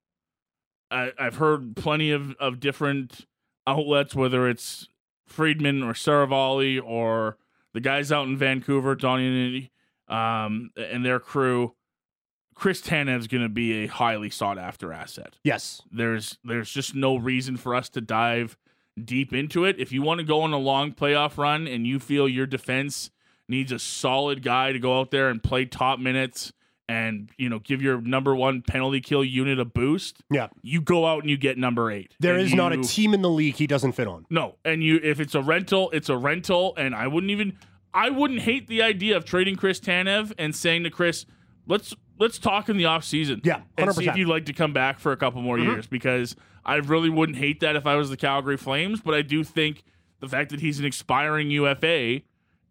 I, 0.91 1.11
I've 1.17 1.35
heard 1.35 1.75
plenty 1.75 2.11
of, 2.11 2.33
of 2.39 2.59
different 2.59 3.25
outlets, 3.65 4.15
whether 4.15 4.47
it's 4.49 4.89
Friedman 5.25 5.83
or 5.83 5.93
Seravalli 5.93 6.81
or 6.83 7.37
the 7.73 7.81
guys 7.81 8.11
out 8.11 8.27
in 8.27 8.37
Vancouver, 8.37 8.95
Donnie 8.95 9.71
um, 10.07 10.71
and 10.75 11.05
their 11.05 11.19
crew. 11.19 11.73
Chris 12.55 12.81
Tanev's 12.81 13.27
going 13.27 13.43
to 13.43 13.49
be 13.49 13.83
a 13.83 13.87
highly 13.87 14.31
sought 14.31 14.57
after 14.57 14.91
asset. 14.91 15.37
Yes, 15.43 15.83
There's 15.91 16.39
there's 16.43 16.71
just 16.71 16.95
no 16.95 17.15
reason 17.15 17.55
for 17.55 17.75
us 17.75 17.87
to 17.89 18.01
dive 18.01 18.57
deep 19.01 19.31
into 19.31 19.63
it. 19.63 19.79
If 19.79 19.91
you 19.91 20.01
want 20.01 20.19
to 20.19 20.25
go 20.25 20.41
on 20.41 20.53
a 20.53 20.57
long 20.57 20.91
playoff 20.91 21.37
run 21.37 21.67
and 21.67 21.85
you 21.85 21.99
feel 21.99 22.27
your 22.27 22.47
defense 22.47 23.11
needs 23.49 23.71
a 23.71 23.79
solid 23.79 24.43
guy 24.43 24.71
to 24.71 24.79
go 24.79 24.99
out 24.99 25.11
there 25.11 25.29
and 25.29 25.41
play 25.41 25.65
top 25.65 25.99
minutes 25.99 26.51
and 26.89 27.29
you 27.37 27.49
know 27.49 27.59
give 27.59 27.81
your 27.81 27.99
number 27.99 28.33
one 28.35 28.61
penalty 28.61 29.01
kill 29.01 29.23
unit 29.23 29.59
a 29.59 29.65
boost, 29.65 30.23
yeah. 30.31 30.47
you 30.61 30.81
go 30.81 31.05
out 31.05 31.21
and 31.21 31.29
you 31.29 31.35
get 31.37 31.57
number 31.57 31.91
eight. 31.91 32.13
there 32.19 32.37
is 32.37 32.49
is 32.49 32.53
not 32.55 32.71
a 32.71 32.81
team 32.81 33.13
in 33.13 33.21
the 33.21 33.29
league 33.29 33.55
he 33.55 33.67
doesn't 33.67 33.91
fit 33.91 34.07
on. 34.07 34.25
no, 34.29 34.55
and 34.63 34.81
you 34.83 34.99
if 35.03 35.19
it's 35.19 35.35
a 35.35 35.41
rental, 35.41 35.89
it's 35.91 36.07
a 36.09 36.15
rental, 36.17 36.73
and 36.77 36.95
I 36.95 37.07
wouldn't 37.07 37.31
even 37.31 37.57
I 37.93 38.09
wouldn't 38.09 38.41
hate 38.41 38.67
the 38.67 38.81
idea 38.81 39.17
of 39.17 39.25
trading 39.25 39.55
Chris 39.57 39.79
Tanev 39.79 40.31
and 40.37 40.55
saying 40.55 40.83
to 40.83 40.89
Chris, 40.89 41.25
let's 41.67 41.93
let's 42.19 42.39
talk 42.39 42.69
in 42.69 42.77
the 42.77 42.85
off 42.85 43.03
season. 43.03 43.41
Yeah, 43.43 43.61
and 43.77 43.93
see 43.93 44.07
if 44.07 44.15
you'd 44.15 44.29
like 44.29 44.45
to 44.45 44.53
come 44.53 44.71
back 44.71 44.99
for 44.99 45.11
a 45.11 45.17
couple 45.17 45.41
more 45.41 45.57
Mm-hmm. 45.57 45.71
years 45.71 45.87
because 45.87 46.35
I 46.65 46.75
really 46.75 47.09
wouldn't 47.09 47.37
hate 47.37 47.59
that 47.61 47.75
if 47.75 47.85
I 47.85 47.95
was 47.95 48.09
the 48.09 48.17
Calgary 48.17 48.55
Flames, 48.57 49.01
but 49.01 49.13
I 49.13 49.23
do 49.23 49.43
think 49.43 49.83
the 50.21 50.27
fact 50.29 50.51
that 50.51 50.61
he's 50.61 50.79
an 50.79 50.85
expiring 50.85 51.49
UFA 51.51 52.21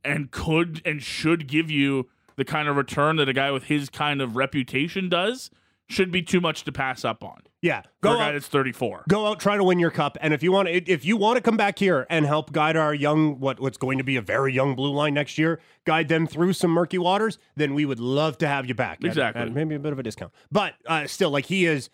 and 0.07 0.31
could 0.31 0.81
and 0.85 1.03
should 1.03 1.47
give 1.49 1.71
you 1.71 2.09
the 2.37 2.45
kind 2.45 2.69
of 2.69 2.77
return 2.77 3.17
that 3.17 3.29
a 3.29 3.33
guy 3.33 3.51
with 3.51 3.65
his 3.65 3.89
kind 3.91 4.21
of 4.23 4.37
reputation 4.37 5.09
does 5.09 5.51
should 5.89 6.11
be 6.11 6.21
too 6.21 6.41
much 6.41 6.65
to 6.65 6.73
pass 6.73 7.05
up 7.05 7.23
on. 7.23 7.41
Yeah, 7.63 7.83
For 7.83 7.89
go 8.03 8.15
guy 8.17 8.29
out, 8.29 8.33
that's 8.33 8.47
34. 8.49 9.05
go 9.09 9.27
out, 9.27 9.41
try 9.41 9.57
to 9.57 9.65
win 9.65 9.79
your 9.79 9.91
cup, 9.91 10.19
and 10.21 10.35
if 10.35 10.43
you 10.43 10.53
want, 10.53 10.69
to, 10.69 10.75
if 10.91 11.05
you 11.05 11.17
want 11.17 11.37
to 11.37 11.41
come 11.41 11.57
back 11.57 11.79
here 11.79 12.07
and 12.11 12.27
help 12.27 12.53
guide 12.53 12.77
our 12.77 12.93
young, 12.95 13.41
what 13.41 13.59
what's 13.61 13.79
going 13.79 13.99
to 13.99 14.05
be 14.05 14.17
a 14.17 14.21
very 14.23 14.53
young 14.53 14.75
blue 14.75 14.93
line 14.93 15.15
next 15.15 15.39
year, 15.39 15.61
guide 15.85 16.09
them 16.09 16.27
through 16.27 16.53
some 16.53 16.71
murky 16.71 16.99
waters, 16.99 17.39
then 17.57 17.73
we 17.75 17.85
would 17.85 17.99
love 18.01 18.37
to 18.39 18.47
have 18.49 18.67
you 18.67 18.75
back. 18.75 18.99
at- 19.03 19.07
Exactly. 19.07 19.43
at 19.43 19.53
maybe 19.53 19.75
a 19.75 19.79
bit 19.79 19.93
of 19.93 19.99
a 19.99 20.03
discount, 20.03 20.33
but 20.53 20.75
uh, 20.87 21.07
still, 21.07 21.31
like 21.31 21.47
he 21.47 21.65
is, 21.67 21.89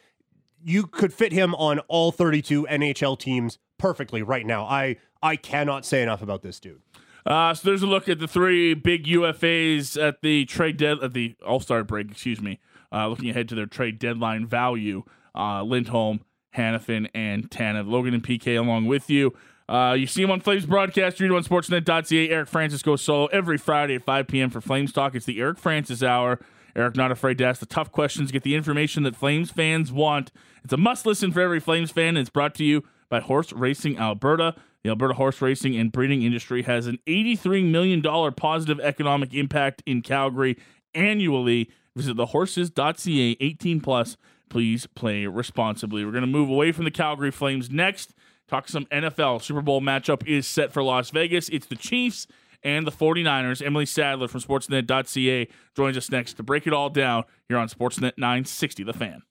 you 0.64 0.86
could 0.86 1.12
fit 1.12 1.32
him 1.32 1.54
on 1.54 1.78
all 1.80 2.12
32 2.12 2.66
NHL 2.70 3.18
teams 3.18 3.58
perfectly 3.78 4.22
right 4.22 4.44
now. 4.46 4.64
I 4.64 4.96
I 5.22 5.36
cannot 5.36 5.84
say 5.86 6.02
enough 6.02 6.22
about 6.22 6.42
this 6.42 6.58
dude. 6.60 6.80
Uh, 7.24 7.54
so 7.54 7.68
there's 7.68 7.82
a 7.82 7.86
look 7.86 8.08
at 8.08 8.18
the 8.18 8.28
three 8.28 8.74
big 8.74 9.06
UFAs 9.06 10.00
at 10.00 10.22
the 10.22 10.44
trade 10.44 10.76
dead 10.76 10.98
at 11.02 11.12
the 11.12 11.34
All 11.46 11.60
Star 11.60 11.84
break. 11.84 12.10
Excuse 12.10 12.40
me. 12.40 12.58
Uh, 12.92 13.08
looking 13.08 13.30
ahead 13.30 13.48
to 13.48 13.54
their 13.54 13.66
trade 13.66 13.98
deadline 13.98 14.46
value, 14.46 15.02
uh, 15.34 15.62
Lindholm, 15.62 16.20
Hanifin, 16.56 17.08
and 17.14 17.50
Tanev. 17.50 17.88
Logan 17.88 18.14
and 18.14 18.22
PK 18.22 18.58
along 18.58 18.86
with 18.86 19.08
you. 19.08 19.32
Uh, 19.68 19.94
you 19.94 20.06
see 20.06 20.22
him 20.22 20.30
on 20.30 20.40
Flames 20.40 20.66
broadcast. 20.66 21.18
You 21.18 21.34
on 21.34 21.44
Sportsnet.ca. 21.44 22.28
Eric 22.28 22.48
Francis 22.48 22.82
goes 22.82 23.00
solo 23.00 23.26
every 23.26 23.56
Friday 23.56 23.94
at 23.94 24.02
5 24.02 24.26
p.m. 24.26 24.50
for 24.50 24.60
Flames 24.60 24.92
Talk. 24.92 25.14
It's 25.14 25.24
the 25.24 25.40
Eric 25.40 25.58
Francis 25.58 26.02
Hour. 26.02 26.40
Eric, 26.74 26.96
not 26.96 27.10
afraid 27.10 27.38
to 27.38 27.44
ask 27.44 27.60
the 27.60 27.66
tough 27.66 27.92
questions, 27.92 28.32
get 28.32 28.42
the 28.42 28.54
information 28.54 29.02
that 29.02 29.14
Flames 29.14 29.50
fans 29.50 29.92
want. 29.92 30.32
It's 30.64 30.72
a 30.72 30.76
must 30.76 31.06
listen 31.06 31.32
for 31.32 31.40
every 31.40 31.60
Flames 31.60 31.90
fan. 31.90 32.08
And 32.08 32.18
it's 32.18 32.30
brought 32.30 32.54
to 32.56 32.64
you 32.64 32.82
by 33.08 33.20
Horse 33.20 33.52
Racing 33.52 33.98
Alberta. 33.98 34.54
The 34.84 34.90
Alberta 34.90 35.14
horse 35.14 35.40
racing 35.40 35.76
and 35.76 35.92
breeding 35.92 36.22
industry 36.22 36.62
has 36.62 36.86
an 36.86 36.98
$83 37.06 37.70
million 37.70 38.02
positive 38.34 38.80
economic 38.80 39.32
impact 39.32 39.82
in 39.86 40.02
Calgary 40.02 40.58
annually. 40.94 41.70
Visit 41.94 42.16
thehorses.ca 42.16 43.36
18 43.40 43.80
plus. 43.80 44.16
Please 44.48 44.86
play 44.86 45.26
responsibly. 45.26 46.04
We're 46.04 46.10
going 46.10 46.22
to 46.22 46.26
move 46.26 46.48
away 46.48 46.72
from 46.72 46.84
the 46.84 46.90
Calgary 46.90 47.30
Flames 47.30 47.70
next. 47.70 48.14
Talk 48.48 48.68
some 48.68 48.86
NFL. 48.86 49.42
Super 49.42 49.62
Bowl 49.62 49.80
matchup 49.80 50.26
is 50.26 50.46
set 50.46 50.72
for 50.72 50.82
Las 50.82 51.10
Vegas. 51.10 51.48
It's 51.48 51.66
the 51.66 51.76
Chiefs 51.76 52.26
and 52.62 52.86
the 52.86 52.92
49ers. 52.92 53.64
Emily 53.64 53.86
Sadler 53.86 54.28
from 54.28 54.40
Sportsnet.ca 54.40 55.48
joins 55.76 55.96
us 55.96 56.10
next 56.10 56.34
to 56.34 56.42
break 56.42 56.66
it 56.66 56.72
all 56.72 56.90
down 56.90 57.24
here 57.48 57.56
on 57.56 57.68
Sportsnet 57.68 58.12
960, 58.18 58.84
The 58.84 58.92
Fan. 58.92 59.22